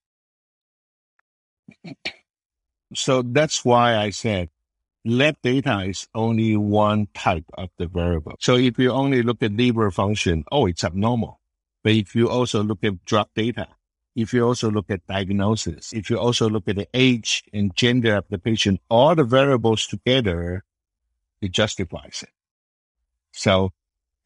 So 2.95 3.21
that's 3.21 3.63
why 3.63 3.95
I 3.95 4.09
said 4.09 4.49
lab 5.09 5.35
data 5.41 5.81
is 5.81 6.07
only 6.15 6.55
one 6.57 7.07
type 7.13 7.45
of 7.53 7.69
the 7.77 7.87
variable. 7.87 8.35
So 8.39 8.55
if 8.55 8.77
you 8.79 8.91
only 8.91 9.23
look 9.23 9.41
at 9.43 9.51
liver 9.51 9.91
function, 9.91 10.43
oh, 10.51 10.65
it's 10.65 10.83
abnormal. 10.83 11.39
But 11.83 11.93
if 11.93 12.15
you 12.15 12.29
also 12.29 12.63
look 12.63 12.83
at 12.83 13.05
drug 13.05 13.27
data, 13.35 13.67
if 14.15 14.33
you 14.33 14.45
also 14.45 14.69
look 14.69 14.89
at 14.89 15.05
diagnosis, 15.07 15.93
if 15.93 16.09
you 16.09 16.17
also 16.17 16.49
look 16.49 16.67
at 16.67 16.75
the 16.75 16.87
age 16.93 17.43
and 17.53 17.75
gender 17.75 18.15
of 18.15 18.25
the 18.29 18.37
patient, 18.37 18.81
all 18.89 19.15
the 19.15 19.23
variables 19.23 19.87
together, 19.87 20.63
it 21.41 21.51
justifies 21.51 22.23
it. 22.23 22.33
So 23.31 23.71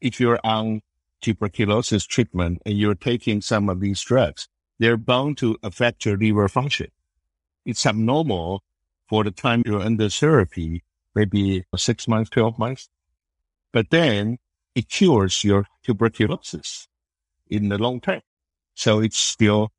if 0.00 0.18
you're 0.18 0.40
on 0.42 0.82
tuberculosis 1.20 2.06
treatment 2.06 2.62
and 2.66 2.76
you're 2.76 2.94
taking 2.94 3.40
some 3.40 3.68
of 3.68 3.80
these 3.80 4.02
drugs, 4.02 4.48
they're 4.78 4.96
bound 4.96 5.38
to 5.38 5.56
affect 5.62 6.04
your 6.04 6.16
liver 6.16 6.48
function. 6.48 6.88
It's 7.64 7.86
abnormal 7.86 8.62
for 9.08 9.24
the 9.24 9.30
time 9.30 9.62
you're 9.66 9.80
under 9.80 10.08
therapy, 10.08 10.82
maybe 11.14 11.64
six 11.76 12.08
months, 12.08 12.30
12 12.30 12.58
months. 12.58 12.88
But 13.72 13.90
then 13.90 14.38
it 14.74 14.88
cures 14.88 15.44
your 15.44 15.66
tuberculosis 15.82 16.88
in 17.48 17.68
the 17.68 17.78
long 17.78 18.00
term. 18.00 18.22
So 18.74 19.00
it's 19.00 19.18
still 19.18 19.72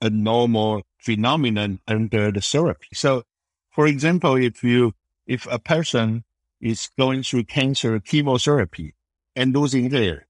a 0.00 0.10
normal 0.10 0.82
phenomenon 0.98 1.80
under 1.86 2.30
the 2.30 2.40
therapy. 2.40 2.88
So 2.94 3.24
for 3.70 3.86
example, 3.86 4.34
if 4.36 4.64
you, 4.64 4.94
if 5.26 5.46
a 5.50 5.58
person 5.58 6.24
is 6.60 6.90
going 6.98 7.22
through 7.22 7.44
cancer 7.44 8.00
chemotherapy 8.00 8.94
and 9.36 9.54
losing 9.54 9.90
hair, 9.90 10.26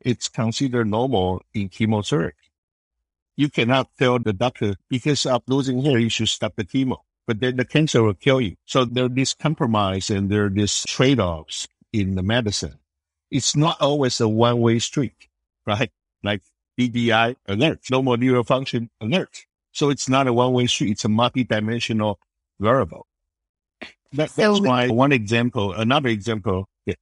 it's 0.00 0.28
considered 0.28 0.86
normal 0.86 1.42
in 1.54 1.68
chemotherapy. 1.68 2.36
You 3.36 3.48
cannot 3.48 3.90
tell 3.98 4.18
the 4.18 4.32
doctor 4.32 4.76
because 4.88 5.26
of 5.26 5.42
losing 5.46 5.82
hair, 5.82 5.98
you 5.98 6.10
should 6.10 6.28
stop 6.28 6.54
the 6.56 6.64
chemo 6.64 6.98
but 7.26 7.40
then 7.40 7.56
the 7.56 7.64
cancer 7.64 8.02
will 8.02 8.14
kill 8.14 8.40
you. 8.40 8.56
So 8.64 8.84
there 8.84 9.04
are 9.06 9.08
these 9.08 9.34
compromise 9.34 10.10
and 10.10 10.30
there 10.30 10.46
are 10.46 10.50
these 10.50 10.84
trade-offs 10.84 11.68
in 11.92 12.14
the 12.14 12.22
medicine. 12.22 12.78
It's 13.30 13.56
not 13.56 13.80
always 13.80 14.20
a 14.20 14.28
one-way 14.28 14.78
street, 14.78 15.28
right? 15.66 15.90
Like 16.22 16.42
DDI 16.78 17.36
alert, 17.46 17.80
no 17.90 18.02
more 18.02 18.16
neural 18.16 18.44
function 18.44 18.90
alert. 19.00 19.46
So 19.72 19.90
it's 19.90 20.08
not 20.08 20.26
a 20.26 20.32
one-way 20.32 20.66
street. 20.66 20.92
It's 20.92 21.04
a 21.04 21.08
multi-dimensional 21.08 22.18
variable. 22.60 23.06
That, 23.80 23.90
that's 24.12 24.34
so, 24.34 24.60
why 24.60 24.88
one 24.88 25.12
example, 25.12 25.72
another 25.72 26.10
example. 26.10 26.68
Yeah. 26.84 26.94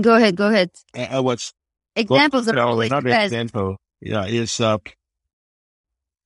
Go 0.00 0.14
ahead. 0.14 0.36
Go 0.36 0.48
ahead. 0.48 0.70
I, 0.94 1.04
I 1.06 1.20
was 1.20 1.52
examples 1.94 2.48
are 2.48 2.58
always 2.58 2.90
another 2.90 3.10
example. 3.10 3.76
Yeah, 4.00 4.24
is 4.26 4.60
uh, 4.60 4.78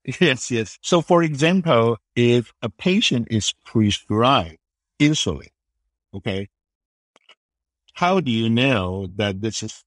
Yes, 0.21 0.51
yes. 0.51 0.79
So 0.83 1.01
for 1.01 1.23
example, 1.23 1.99
if 2.17 2.53
a 2.61 2.69
patient 2.69 3.29
is 3.31 3.55
prescribed 3.65 4.59
insulin, 4.99 5.51
okay, 6.15 6.49
how 7.95 8.21
do 8.21 8.31
you 8.31 8.49
know 8.51 9.09
that 9.17 9.41
this 9.41 9.63
is 9.63 9.85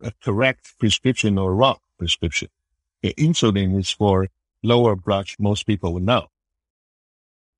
a 0.00 0.12
correct 0.22 0.74
prescription 0.78 1.38
or 1.38 1.54
wrong 1.54 1.78
prescription? 1.98 2.48
Okay, 3.04 3.14
insulin 3.14 3.78
is 3.78 3.90
for 3.90 4.28
lower 4.62 4.94
blood. 4.94 5.28
Most 5.38 5.66
people 5.66 5.92
would 5.94 6.04
know. 6.04 6.28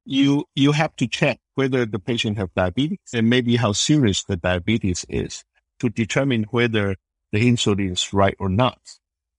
You, 0.04 0.44
you 0.54 0.70
have 0.70 0.94
to 0.96 1.08
check 1.08 1.40
whether 1.54 1.84
the 1.84 1.98
patient 1.98 2.38
have 2.38 2.54
diabetes 2.54 2.98
and 3.12 3.28
maybe 3.28 3.56
how 3.56 3.72
serious 3.72 4.22
the 4.22 4.36
diabetes 4.36 5.04
is 5.08 5.44
to 5.80 5.88
determine 5.88 6.44
whether 6.44 6.94
the 7.32 7.40
insulin 7.40 7.90
is 7.90 8.12
right 8.12 8.36
or 8.38 8.48
not. 8.48 8.78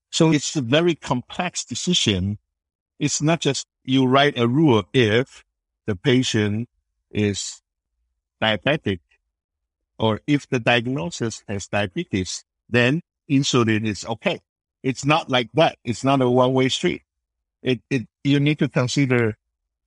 So 0.10 0.32
it's 0.32 0.55
a 0.55 0.62
very 0.62 0.95
complex 0.95 1.66
decision. 1.66 2.39
It's 2.99 3.22
not 3.22 3.41
just 3.41 3.68
you 3.84 4.05
write 4.05 4.38
a 4.38 4.47
rule 4.47 4.84
if 4.93 5.43
the 5.86 5.95
patient 5.95 6.70
is 7.12 7.62
diabetic 8.41 8.99
or 9.99 10.22
if 10.28 10.47
the 10.49 10.60
diagnosis 10.60 11.43
has 11.47 11.68
diabetes, 11.68 12.43
then 12.70 13.01
insulin 13.30 13.86
is 13.86 14.05
okay. 14.05 14.39
It's 14.84 15.05
not 15.05 15.30
like 15.30 15.49
that. 15.53 15.78
It's 15.84 16.03
not 16.03 16.22
a 16.22 16.30
one 16.30 16.53
way 16.53 16.70
street. 16.70 17.03
It, 17.62 17.82
it, 17.89 18.08
you 18.24 18.39
need 18.39 18.60
to 18.60 18.70
consider 18.70 19.38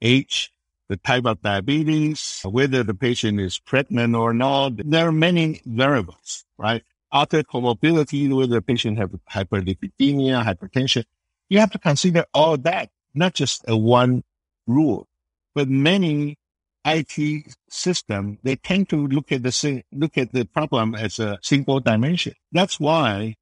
age, 0.03 0.53
the 0.89 0.97
type 0.97 1.25
of 1.25 1.41
diabetes, 1.41 2.43
whether 2.45 2.83
the 2.83 2.95
patient 2.95 3.41
is 3.41 3.59
pregnant 3.59 4.15
or 4.17 4.35
not. 4.35 4.73
There 4.77 5.07
are 5.07 5.13
many 5.13 5.63
variables, 5.65 6.45
right? 6.59 6.83
Other 7.13 7.43
comorbidity, 7.43 8.33
whether 8.35 8.55
the 8.55 8.63
patient 8.63 8.99
have 8.99 9.11
hyperlipidemia, 9.31 10.45
hypertension. 10.45 11.05
You 11.49 11.59
have 11.59 11.73
to 11.73 11.79
consider 11.79 12.25
all 12.33 12.57
that, 12.59 12.91
not 13.15 13.35
just 13.35 13.65
a 13.67 13.77
one 13.77 14.23
rule, 14.67 15.09
but 15.55 15.69
many 15.69 16.39
IT 16.85 17.55
system, 17.69 18.39
they 18.43 18.57
tend 18.57 18.89
to 18.89 19.07
look 19.07 19.33
at 19.33 19.43
the 19.43 19.83
look 19.93 20.17
at 20.17 20.33
the 20.33 20.45
problem 20.45 20.95
as 20.95 21.19
a 21.19 21.39
single 21.43 21.81
dimension. 21.81 22.35
That's 22.53 22.81
why 22.81 23.37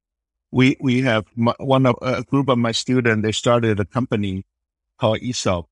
we 0.51 0.75
we 0.79 1.01
have 1.01 1.25
one 1.35 1.85
of 1.85 1.95
a 2.01 2.23
group 2.23 2.49
of 2.49 2.57
my 2.57 2.71
students. 2.71 3.23
They 3.23 3.31
started 3.31 3.79
a 3.79 3.85
company 3.85 4.45
called 4.97 5.19
AESOP 5.19 5.65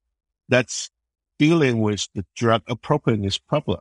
that's 0.48 0.90
dealing 1.38 1.82
with 1.82 2.08
the 2.16 2.26
drug 2.36 2.64
appropriateness 2.68 3.38
problem. 3.38 3.80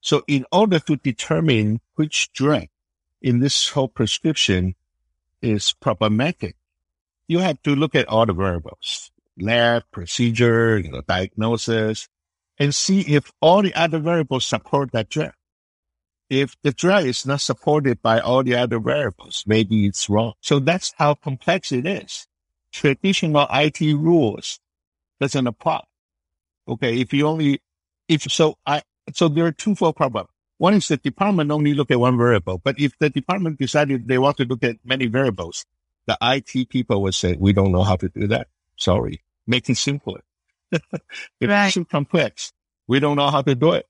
So 0.00 0.22
in 0.26 0.44
order 0.50 0.78
to 0.80 0.96
determine 0.96 1.80
which 1.94 2.32
drug 2.32 2.66
in 3.20 3.40
this 3.40 3.68
whole 3.68 3.88
prescription 3.88 4.74
is 5.42 5.72
problematic, 5.72 6.56
you 7.26 7.38
have 7.38 7.62
to 7.62 7.74
look 7.74 7.94
at 7.94 8.08
all 8.08 8.26
the 8.26 8.32
variables, 8.32 9.10
lab, 9.38 9.84
procedure, 9.92 10.78
you 10.78 10.90
know, 10.90 11.02
diagnosis, 11.06 12.08
and 12.58 12.74
see 12.74 13.00
if 13.02 13.30
all 13.40 13.62
the 13.62 13.74
other 13.74 13.98
variables 13.98 14.44
support 14.44 14.92
that 14.92 15.08
drug. 15.08 15.32
If 16.30 16.56
the 16.62 16.72
drug 16.72 17.06
is 17.06 17.24
not 17.24 17.40
supported 17.40 18.02
by 18.02 18.20
all 18.20 18.42
the 18.42 18.54
other 18.54 18.78
variables, 18.78 19.44
maybe 19.46 19.86
it's 19.86 20.08
wrong. 20.10 20.34
So 20.40 20.58
that's 20.58 20.92
how 20.98 21.14
complex 21.14 21.72
it 21.72 21.86
is. 21.86 22.26
Traditional 22.70 23.46
IT 23.50 23.80
rules 23.80 24.60
doesn't 25.20 25.46
apply. 25.46 25.84
Okay. 26.68 27.00
If 27.00 27.14
you 27.14 27.26
only, 27.26 27.62
if 28.08 28.22
so, 28.24 28.58
I, 28.66 28.82
so 29.14 29.28
there 29.28 29.46
are 29.46 29.52
twofold 29.52 29.96
problems. 29.96 30.28
One 30.58 30.74
is 30.74 30.88
the 30.88 30.96
department 30.96 31.50
only 31.50 31.74
look 31.74 31.90
at 31.90 32.00
one 32.00 32.18
variable, 32.18 32.58
but 32.62 32.78
if 32.78 32.98
the 32.98 33.10
department 33.10 33.58
decided 33.58 34.06
they 34.06 34.18
want 34.18 34.36
to 34.38 34.44
look 34.44 34.62
at 34.64 34.76
many 34.84 35.06
variables, 35.06 35.64
the 36.06 36.18
IT 36.20 36.68
people 36.68 37.02
would 37.02 37.14
say, 37.14 37.36
we 37.38 37.52
don't 37.52 37.72
know 37.72 37.84
how 37.84 37.96
to 37.96 38.08
do 38.08 38.26
that. 38.28 38.48
Sorry. 38.76 39.22
Make 39.46 39.70
it 39.70 39.76
simpler. 39.76 40.20
if 40.72 40.82
right. 41.42 41.66
it's 41.66 41.74
too 41.74 41.84
complex, 41.84 42.52
we 42.86 43.00
don't 43.00 43.16
know 43.16 43.30
how 43.30 43.42
to 43.42 43.54
do 43.54 43.72
it 43.72 43.86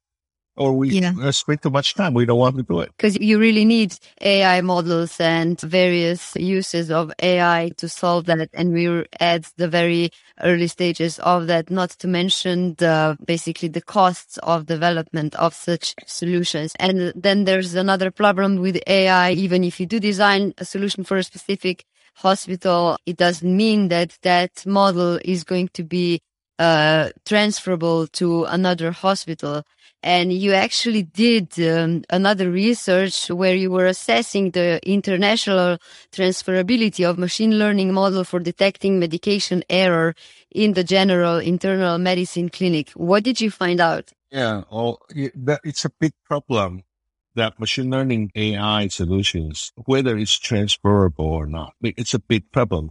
or 0.59 0.73
we 0.73 0.91
yeah. 0.91 1.13
Uh, 1.21 1.33
spend 1.33 1.63
too 1.63 1.71
much 1.71 1.95
time. 1.95 2.15
We 2.15 2.27
don't 2.27 2.39
want 2.39 2.57
to 2.57 2.63
do 2.63 2.81
it. 2.81 2.91
Because 2.97 3.19
you 3.19 3.39
really 3.39 3.65
need 3.65 3.97
AI 4.21 4.61
models 4.61 5.19
and 5.21 5.59
various 5.61 6.35
uses 6.37 6.91
of 6.91 7.13
AI 7.23 7.71
to 7.77 7.89
solve 7.89 8.27
that. 8.27 8.51
And 8.53 8.73
we're 8.73 9.07
at 9.21 9.51
the 9.57 9.69
very 9.69 10.11
early 10.43 10.67
stages 10.67 11.19
of 11.21 11.47
that, 11.47 11.71
not 11.71 11.91
to 11.91 12.09
mention 12.09 12.75
the 12.75 13.17
basically 13.25 13.69
the 13.69 13.81
costs 13.81 14.39
of 14.39 14.67
development 14.67 15.35
of 15.37 15.55
such 15.55 15.95
solutions. 16.07 16.75
And 16.79 17.13
then 17.15 17.45
there's 17.45 17.75
another 17.75 18.11
problem 18.11 18.57
with 18.57 18.79
AI. 18.87 19.33
Even 19.33 19.65
if 19.65 19.81
you 19.81 19.87
do 19.87 20.01
design 20.01 20.55
a 20.59 20.65
solution 20.65 21.05
for 21.05 21.17
a 21.17 21.23
specific 21.23 21.85
hospital, 22.15 22.99
it 23.07 23.17
doesn't 23.17 23.57
mean 23.57 23.89
that 23.89 24.19
that 24.23 24.67
model 24.67 25.21
is 25.25 25.45
going 25.45 25.69
to 25.75 25.85
be 25.85 26.21
uh, 26.59 27.11
transferable 27.25 28.07
to 28.09 28.45
another 28.45 28.91
hospital 28.91 29.65
and 30.03 30.33
you 30.33 30.53
actually 30.53 31.03
did 31.03 31.59
um, 31.61 32.05
another 32.11 32.51
research 32.51 33.29
where 33.31 33.55
you 33.55 33.71
were 33.71 33.87
assessing 33.87 34.53
the 34.53 34.81
international 34.89 35.79
transferability 36.13 37.09
of 37.09 37.19
machine 37.19 37.59
learning 37.59 37.93
model 37.93 38.23
for 38.25 38.39
detecting 38.39 39.01
medication 39.01 39.65
error 39.69 40.15
in 40.53 40.75
the 40.75 40.85
general 40.85 41.39
internal 41.39 41.99
medicine 41.99 42.49
clinic. 42.49 42.91
What 42.91 43.25
did 43.25 43.41
you 43.41 43.51
find 43.51 43.81
out? 43.81 44.13
Yeah, 44.31 44.63
well, 44.71 45.01
it's 45.15 45.85
a 45.85 45.91
big 45.91 46.13
problem 46.25 46.85
that 47.35 47.59
machine 47.59 47.91
learning 47.91 48.31
AI 48.35 48.89
solutions, 48.89 49.73
whether 49.87 50.17
it's 50.17 50.39
transferable 50.39 51.25
or 51.25 51.47
not, 51.47 51.73
it's 51.83 52.15
a 52.15 52.19
big 52.19 52.51
problem. 52.53 52.91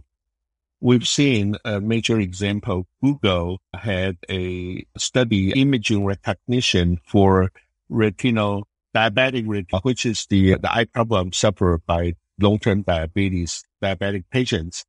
We've 0.80 1.08
seen 1.08 1.56
a 1.64 1.80
major 1.80 2.20
example. 2.20 2.86
Google 3.02 3.60
had 3.74 4.16
a 4.30 4.86
study 4.96 5.50
imaging 5.50 6.04
recognition 6.04 7.00
for 7.04 7.50
retinal 7.88 8.68
diabetic 8.94 9.66
which 9.82 10.06
is 10.06 10.26
the, 10.30 10.54
the 10.54 10.72
eye 10.72 10.84
problem 10.84 11.32
suffered 11.32 11.84
by 11.84 12.14
long-term 12.40 12.82
diabetes, 12.82 13.64
diabetic 13.82 14.24
patients. 14.30 14.84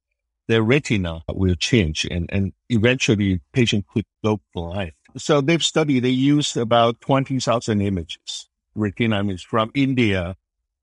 Their 0.47 0.61
retina 0.61 1.21
will 1.27 1.55
change 1.55 2.05
and, 2.05 2.29
and 2.31 2.53
eventually 2.69 3.41
patient 3.51 3.85
could 3.91 4.05
go 4.23 4.41
blind. 4.53 4.91
So 5.17 5.41
they've 5.41 5.63
studied, 5.63 6.01
they 6.01 6.09
used 6.09 6.55
about 6.55 7.01
20,000 7.01 7.81
images, 7.81 8.47
retina 8.75 9.19
images 9.21 9.41
from 9.41 9.71
India 9.73 10.35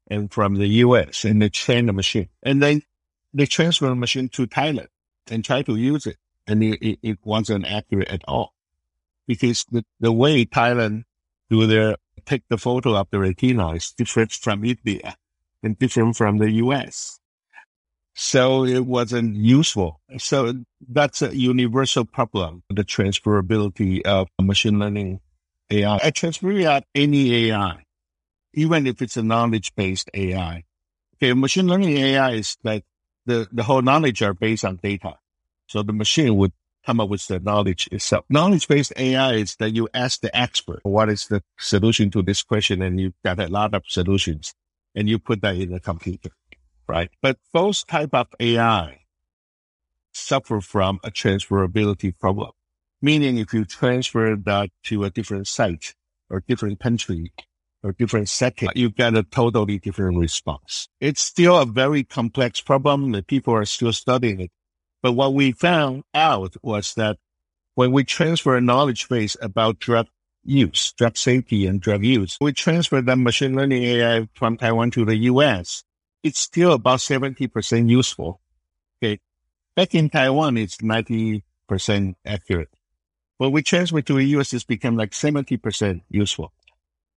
and 0.08 0.32
from 0.32 0.56
the 0.56 0.68
US 0.68 1.24
and 1.24 1.40
they 1.40 1.48
trained 1.48 1.88
the 1.88 1.92
machine 1.92 2.28
and 2.42 2.60
then 2.60 2.82
they 3.32 3.46
transfer 3.46 3.88
the 3.88 3.94
machine 3.94 4.28
to 4.30 4.46
Thailand 4.46 4.88
and 5.30 5.44
try 5.44 5.62
to 5.62 5.76
use 5.76 6.06
it. 6.06 6.16
And 6.46 6.62
it, 6.62 6.98
it, 7.02 7.18
wasn't 7.24 7.66
accurate 7.66 8.08
at 8.08 8.22
all 8.28 8.54
because 9.26 9.64
the, 9.70 9.84
the 9.98 10.12
way 10.12 10.44
Thailand 10.44 11.02
do 11.50 11.66
their, 11.66 11.96
take 12.24 12.44
the 12.48 12.58
photo 12.58 12.94
of 12.94 13.08
the 13.10 13.18
retina 13.18 13.70
is 13.72 13.92
different 13.96 14.32
from 14.32 14.64
India 14.64 15.16
and 15.62 15.78
different 15.78 16.16
from 16.16 16.38
the 16.38 16.50
US. 16.52 17.18
So 18.14 18.64
it 18.64 18.86
wasn't 18.86 19.36
useful. 19.36 20.00
So 20.18 20.54
that's 20.88 21.20
a 21.20 21.36
universal 21.36 22.04
problem, 22.04 22.62
the 22.70 22.84
transferability 22.84 24.02
of 24.02 24.28
machine 24.40 24.78
learning 24.78 25.20
AI. 25.70 26.00
I 26.02 26.10
transfer 26.10 26.66
out 26.66 26.84
any 26.94 27.50
AI, 27.50 27.84
even 28.54 28.86
if 28.86 29.02
it's 29.02 29.18
a 29.18 29.22
knowledge 29.22 29.74
based 29.74 30.08
AI. 30.14 30.64
Okay. 31.16 31.32
Machine 31.34 31.66
learning 31.66 31.96
AI 31.96 32.32
is 32.32 32.56
like 32.64 32.84
the, 33.26 33.48
the 33.52 33.64
whole 33.64 33.82
knowledge 33.82 34.22
are 34.22 34.34
based 34.34 34.64
on 34.64 34.76
data. 34.76 35.14
So 35.66 35.82
the 35.82 35.92
machine 35.92 36.36
would 36.36 36.52
come 36.86 37.00
up 37.00 37.08
with 37.08 37.26
the 37.26 37.40
knowledge 37.40 37.88
itself. 37.90 38.24
Knowledge 38.30 38.68
based 38.68 38.92
AI 38.96 39.34
is 39.34 39.56
that 39.56 39.74
you 39.74 39.88
ask 39.92 40.20
the 40.20 40.34
expert, 40.36 40.80
what 40.84 41.08
is 41.08 41.26
the 41.26 41.42
solution 41.58 42.10
to 42.12 42.22
this 42.22 42.42
question? 42.42 42.80
And 42.80 43.00
you've 43.00 43.20
got 43.24 43.40
a 43.40 43.48
lot 43.48 43.74
of 43.74 43.82
solutions 43.88 44.54
and 44.94 45.08
you 45.08 45.18
put 45.18 45.42
that 45.42 45.56
in 45.56 45.72
the 45.72 45.80
computer, 45.80 46.30
right? 46.88 47.10
But 47.20 47.38
both 47.52 47.86
type 47.86 48.14
of 48.14 48.28
AI 48.38 49.00
suffer 50.12 50.60
from 50.60 51.00
a 51.04 51.10
transferability 51.10 52.16
problem. 52.18 52.52
Meaning 53.02 53.36
if 53.38 53.52
you 53.52 53.64
transfer 53.64 54.36
that 54.36 54.70
to 54.84 55.04
a 55.04 55.10
different 55.10 55.48
site 55.48 55.94
or 56.30 56.42
different 56.46 56.80
country, 56.80 57.32
or 57.86 57.92
different 57.92 58.28
setting, 58.28 58.68
you 58.74 58.90
get 58.90 59.14
a 59.14 59.22
totally 59.22 59.78
different 59.78 60.18
response. 60.18 60.88
It's 61.00 61.22
still 61.22 61.56
a 61.58 61.66
very 61.66 62.02
complex 62.02 62.60
problem 62.60 63.12
that 63.12 63.28
people 63.28 63.54
are 63.54 63.64
still 63.64 63.92
studying 63.92 64.40
it. 64.40 64.50
But 65.02 65.12
what 65.12 65.34
we 65.34 65.52
found 65.52 66.02
out 66.12 66.56
was 66.64 66.94
that 66.94 67.16
when 67.76 67.92
we 67.92 68.02
transfer 68.02 68.56
a 68.56 68.60
knowledge 68.60 69.08
base 69.08 69.36
about 69.40 69.78
drug 69.78 70.08
use, 70.44 70.92
drug 70.94 71.16
safety 71.16 71.66
and 71.66 71.80
drug 71.80 72.04
use, 72.04 72.36
we 72.40 72.52
transfer 72.52 73.00
that 73.00 73.18
machine 73.18 73.54
learning 73.54 73.84
AI 73.84 74.28
from 74.34 74.56
Taiwan 74.56 74.90
to 74.92 75.04
the 75.04 75.16
US. 75.30 75.84
It's 76.24 76.40
still 76.40 76.72
about 76.72 76.98
70% 76.98 77.88
useful. 77.88 78.40
Okay. 79.00 79.20
Back 79.76 79.94
in 79.94 80.10
Taiwan, 80.10 80.56
it's 80.56 80.78
90% 80.78 81.42
accurate. 82.24 82.70
When 83.38 83.52
we 83.52 83.62
transfer 83.62 84.02
to 84.02 84.14
the 84.14 84.24
US, 84.38 84.52
it's 84.52 84.64
become 84.64 84.96
like 84.96 85.12
70% 85.12 86.00
useful. 86.08 86.52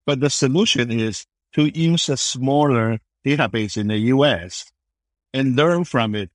But 0.10 0.22
the 0.22 0.32
solution 0.32 0.90
is 0.90 1.28
to 1.54 1.68
use 1.68 2.10
a 2.10 2.18
smaller 2.18 2.98
database 3.24 3.78
in 3.78 3.90
the 3.90 3.98
US 4.16 4.72
and 5.36 5.56
learn 5.56 5.84
from 5.84 6.16
it 6.16 6.32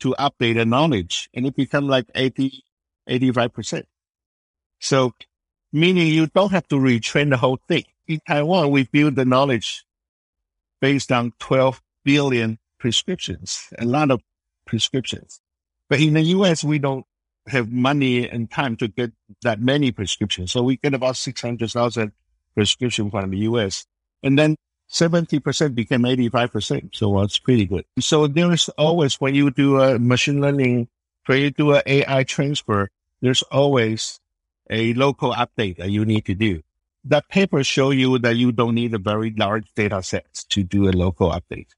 to 0.00 0.16
update 0.18 0.56
the 0.56 0.64
knowledge 0.64 1.30
and 1.32 1.46
it 1.46 1.54
become 1.54 1.86
like 1.86 2.06
80, 2.16 2.64
85%. 3.08 3.84
So 4.80 5.14
meaning 5.72 6.08
you 6.08 6.26
don't 6.26 6.50
have 6.50 6.66
to 6.66 6.74
retrain 6.74 7.30
the 7.30 7.36
whole 7.36 7.60
thing. 7.68 7.84
In 8.08 8.18
Taiwan, 8.26 8.72
we 8.72 8.88
build 8.90 9.14
the 9.14 9.24
knowledge 9.24 9.84
based 10.80 11.12
on 11.12 11.32
12 11.38 11.80
billion 12.02 12.58
prescriptions, 12.80 13.68
a 13.78 13.84
lot 13.84 14.10
of 14.10 14.20
prescriptions. 14.64 15.40
But 15.88 16.00
in 16.00 16.14
the 16.14 16.22
US, 16.22 16.64
we 16.64 16.80
don't 16.80 17.06
have 17.46 17.70
money 17.70 18.28
and 18.28 18.50
time 18.50 18.74
to 18.78 18.88
get 18.88 19.12
that 19.42 19.60
many 19.60 19.92
prescriptions. 19.92 20.50
So 20.50 20.64
we 20.64 20.78
get 20.78 20.92
about 20.92 21.16
600,000 21.16 22.10
prescription 22.56 23.10
from 23.10 23.30
the 23.30 23.38
US. 23.50 23.86
And 24.22 24.36
then 24.36 24.56
70% 24.90 25.74
became 25.74 26.02
85%. 26.02 26.96
So 26.96 27.18
uh, 27.18 27.24
it's 27.24 27.38
pretty 27.38 27.66
good. 27.66 27.84
So 28.00 28.26
there 28.26 28.52
is 28.52 28.68
always, 28.70 29.20
when 29.20 29.34
you 29.34 29.50
do 29.50 29.80
a 29.80 29.98
machine 29.98 30.40
learning, 30.40 30.88
when 31.26 31.40
you 31.40 31.50
do 31.50 31.74
an 31.74 31.82
AI 31.86 32.24
transfer, 32.24 32.88
there's 33.20 33.42
always 33.42 34.20
a 34.70 34.94
local 34.94 35.32
update 35.32 35.76
that 35.76 35.90
you 35.90 36.04
need 36.04 36.24
to 36.26 36.34
do. 36.34 36.62
That 37.04 37.28
paper 37.28 37.62
show 37.62 37.90
you 37.90 38.18
that 38.18 38.36
you 38.36 38.50
don't 38.50 38.74
need 38.74 38.94
a 38.94 38.98
very 38.98 39.32
large 39.36 39.72
data 39.74 40.02
set 40.02 40.44
to 40.50 40.64
do 40.64 40.88
a 40.88 40.92
local 40.92 41.30
update. 41.30 41.68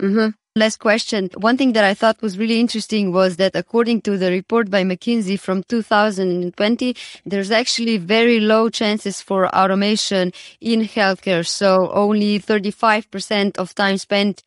Mm-hmm. 0.00 0.28
Last 0.56 0.78
question. 0.78 1.28
One 1.36 1.58
thing 1.58 1.74
that 1.74 1.84
I 1.84 1.92
thought 1.92 2.22
was 2.22 2.38
really 2.38 2.60
interesting 2.60 3.12
was 3.12 3.36
that 3.36 3.54
according 3.54 4.00
to 4.02 4.16
the 4.16 4.30
report 4.30 4.70
by 4.70 4.84
McKinsey 4.84 5.38
from 5.38 5.62
2020, 5.64 6.96
there's 7.26 7.50
actually 7.50 7.98
very 7.98 8.40
low 8.40 8.70
chances 8.70 9.20
for 9.20 9.54
automation 9.54 10.32
in 10.62 10.80
healthcare. 10.80 11.46
So 11.46 11.90
only 11.92 12.40
35% 12.40 13.58
of 13.58 13.74
time 13.74 13.98
spent 13.98 14.42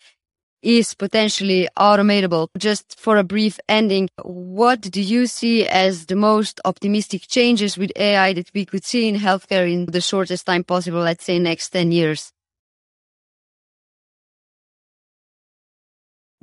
is 0.63 0.95
potentially 0.95 1.69
automatable. 1.77 2.47
Just 2.57 2.99
for 2.99 3.17
a 3.17 3.23
brief 3.23 3.59
ending, 3.69 4.09
what 4.23 4.81
do 4.81 5.01
you 5.01 5.27
see 5.27 5.67
as 5.67 6.07
the 6.07 6.15
most 6.15 6.59
optimistic 6.65 7.27
changes 7.27 7.77
with 7.77 7.91
AI 7.95 8.33
that 8.33 8.49
we 8.55 8.65
could 8.65 8.83
see 8.83 9.07
in 9.07 9.15
healthcare 9.15 9.71
in 9.71 9.85
the 9.85 10.01
shortest 10.01 10.47
time 10.47 10.63
possible, 10.63 11.01
let's 11.01 11.23
say 11.23 11.37
next 11.37 11.69
10 11.69 11.91
years? 11.91 12.33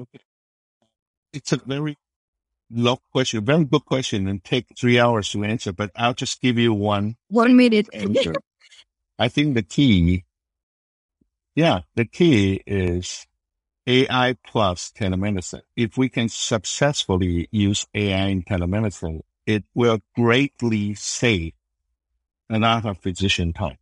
Okay. 0.01 0.19
It's 1.33 1.53
a 1.53 1.57
very 1.59 1.97
long 2.71 2.99
question, 3.13 3.45
very 3.45 3.65
good 3.65 3.85
question, 3.85 4.29
and 4.29 4.43
take 4.43 4.67
three 4.79 4.99
hours 4.99 5.31
to 5.31 5.45
answer. 5.45 5.73
But 5.73 5.91
I'll 5.97 6.15
just 6.15 6.41
give 6.41 6.59
you 6.59 6.73
one. 6.73 7.17
One 7.29 7.57
minute. 7.57 7.89
answer. 7.93 8.35
I 9.19 9.29
think 9.29 9.55
the 9.55 9.63
key, 9.63 10.25
yeah, 11.55 11.81
the 11.95 12.05
key 12.05 12.63
is 12.67 13.27
AI 13.87 14.37
plus 14.47 14.93
telemedicine. 14.93 15.63
If 15.77 15.97
we 15.97 16.09
can 16.09 16.29
successfully 16.29 17.49
use 17.51 17.87
AI 17.95 18.27
in 18.27 18.43
telemedicine, 18.43 19.21
it 19.47 19.65
will 19.75 20.01
greatly 20.15 20.95
save 20.95 21.53
a 22.51 22.59
lot 22.59 22.85
of 22.85 22.99
physician 22.99 23.53
time. 23.53 23.79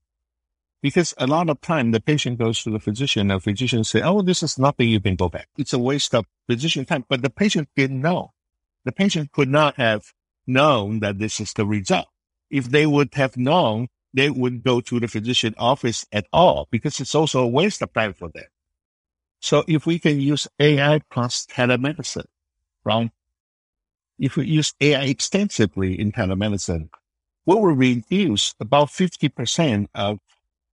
Because 0.85 1.15
a 1.17 1.27
lot 1.27 1.49
of 1.49 1.63
time 1.63 1.93
the 1.93 1.99
patient 1.99 2.39
goes 2.39 2.63
to 2.63 2.71
the 2.71 2.79
physician, 2.79 3.29
the 3.29 3.41
physician 3.41 3.85
say, 3.85 4.03
Oh, 4.03 4.21
this 4.21 4.43
is 4.43 4.59
nothing. 4.59 4.87
You 4.91 5.01
can 5.01 5.17
go 5.17 5.31
back. 5.31 5.49
It's 5.57 5.73
a 5.73 5.79
waste 5.79 6.15
of 6.15 6.27
physician 6.47 6.85
time. 6.85 7.07
But 7.09 7.23
the 7.23 7.31
patient 7.31 7.71
didn't 7.75 8.03
know. 8.03 8.33
The 8.85 8.93
patient 8.93 9.33
could 9.33 9.49
not 9.49 9.77
have 9.77 10.13
known 10.47 11.01
that 11.01 11.19
this 11.19 11.41
is 11.41 11.55
the 11.55 11.65
result. 11.65 12.09
If 12.51 12.69
they 12.69 12.85
would 12.85 13.15
have 13.15 13.39
known, 13.39 13.89
they 14.13 14.29
wouldn't 14.29 14.63
go 14.63 14.83
to 14.83 15.01
the 15.01 15.09
physician 15.09 15.55
office 15.57 16.05
at 16.13 16.27
all 16.35 16.69
because 16.71 17.01
it's 17.01 17.15
also 17.15 17.41
a 17.43 17.49
waste 17.49 17.81
of 17.81 17.91
time 17.95 18.13
for 18.13 18.29
them. 18.29 18.45
So 19.41 19.65
if 19.67 19.87
we 19.87 19.99
can 19.99 20.21
use 20.21 20.47
AI 20.61 21.01
plus 21.11 21.47
telemedicine 21.47 22.27
from, 22.83 23.11
if 24.19 24.37
we 24.37 24.49
use 24.49 24.75
AI 24.83 25.05
extensively 25.05 25.99
in 25.99 26.13
telemedicine, 26.13 26.91
we 27.47 27.55
will 27.55 27.75
reduce 27.75 28.55
about 28.61 28.89
50% 28.89 29.87
of 29.95 30.19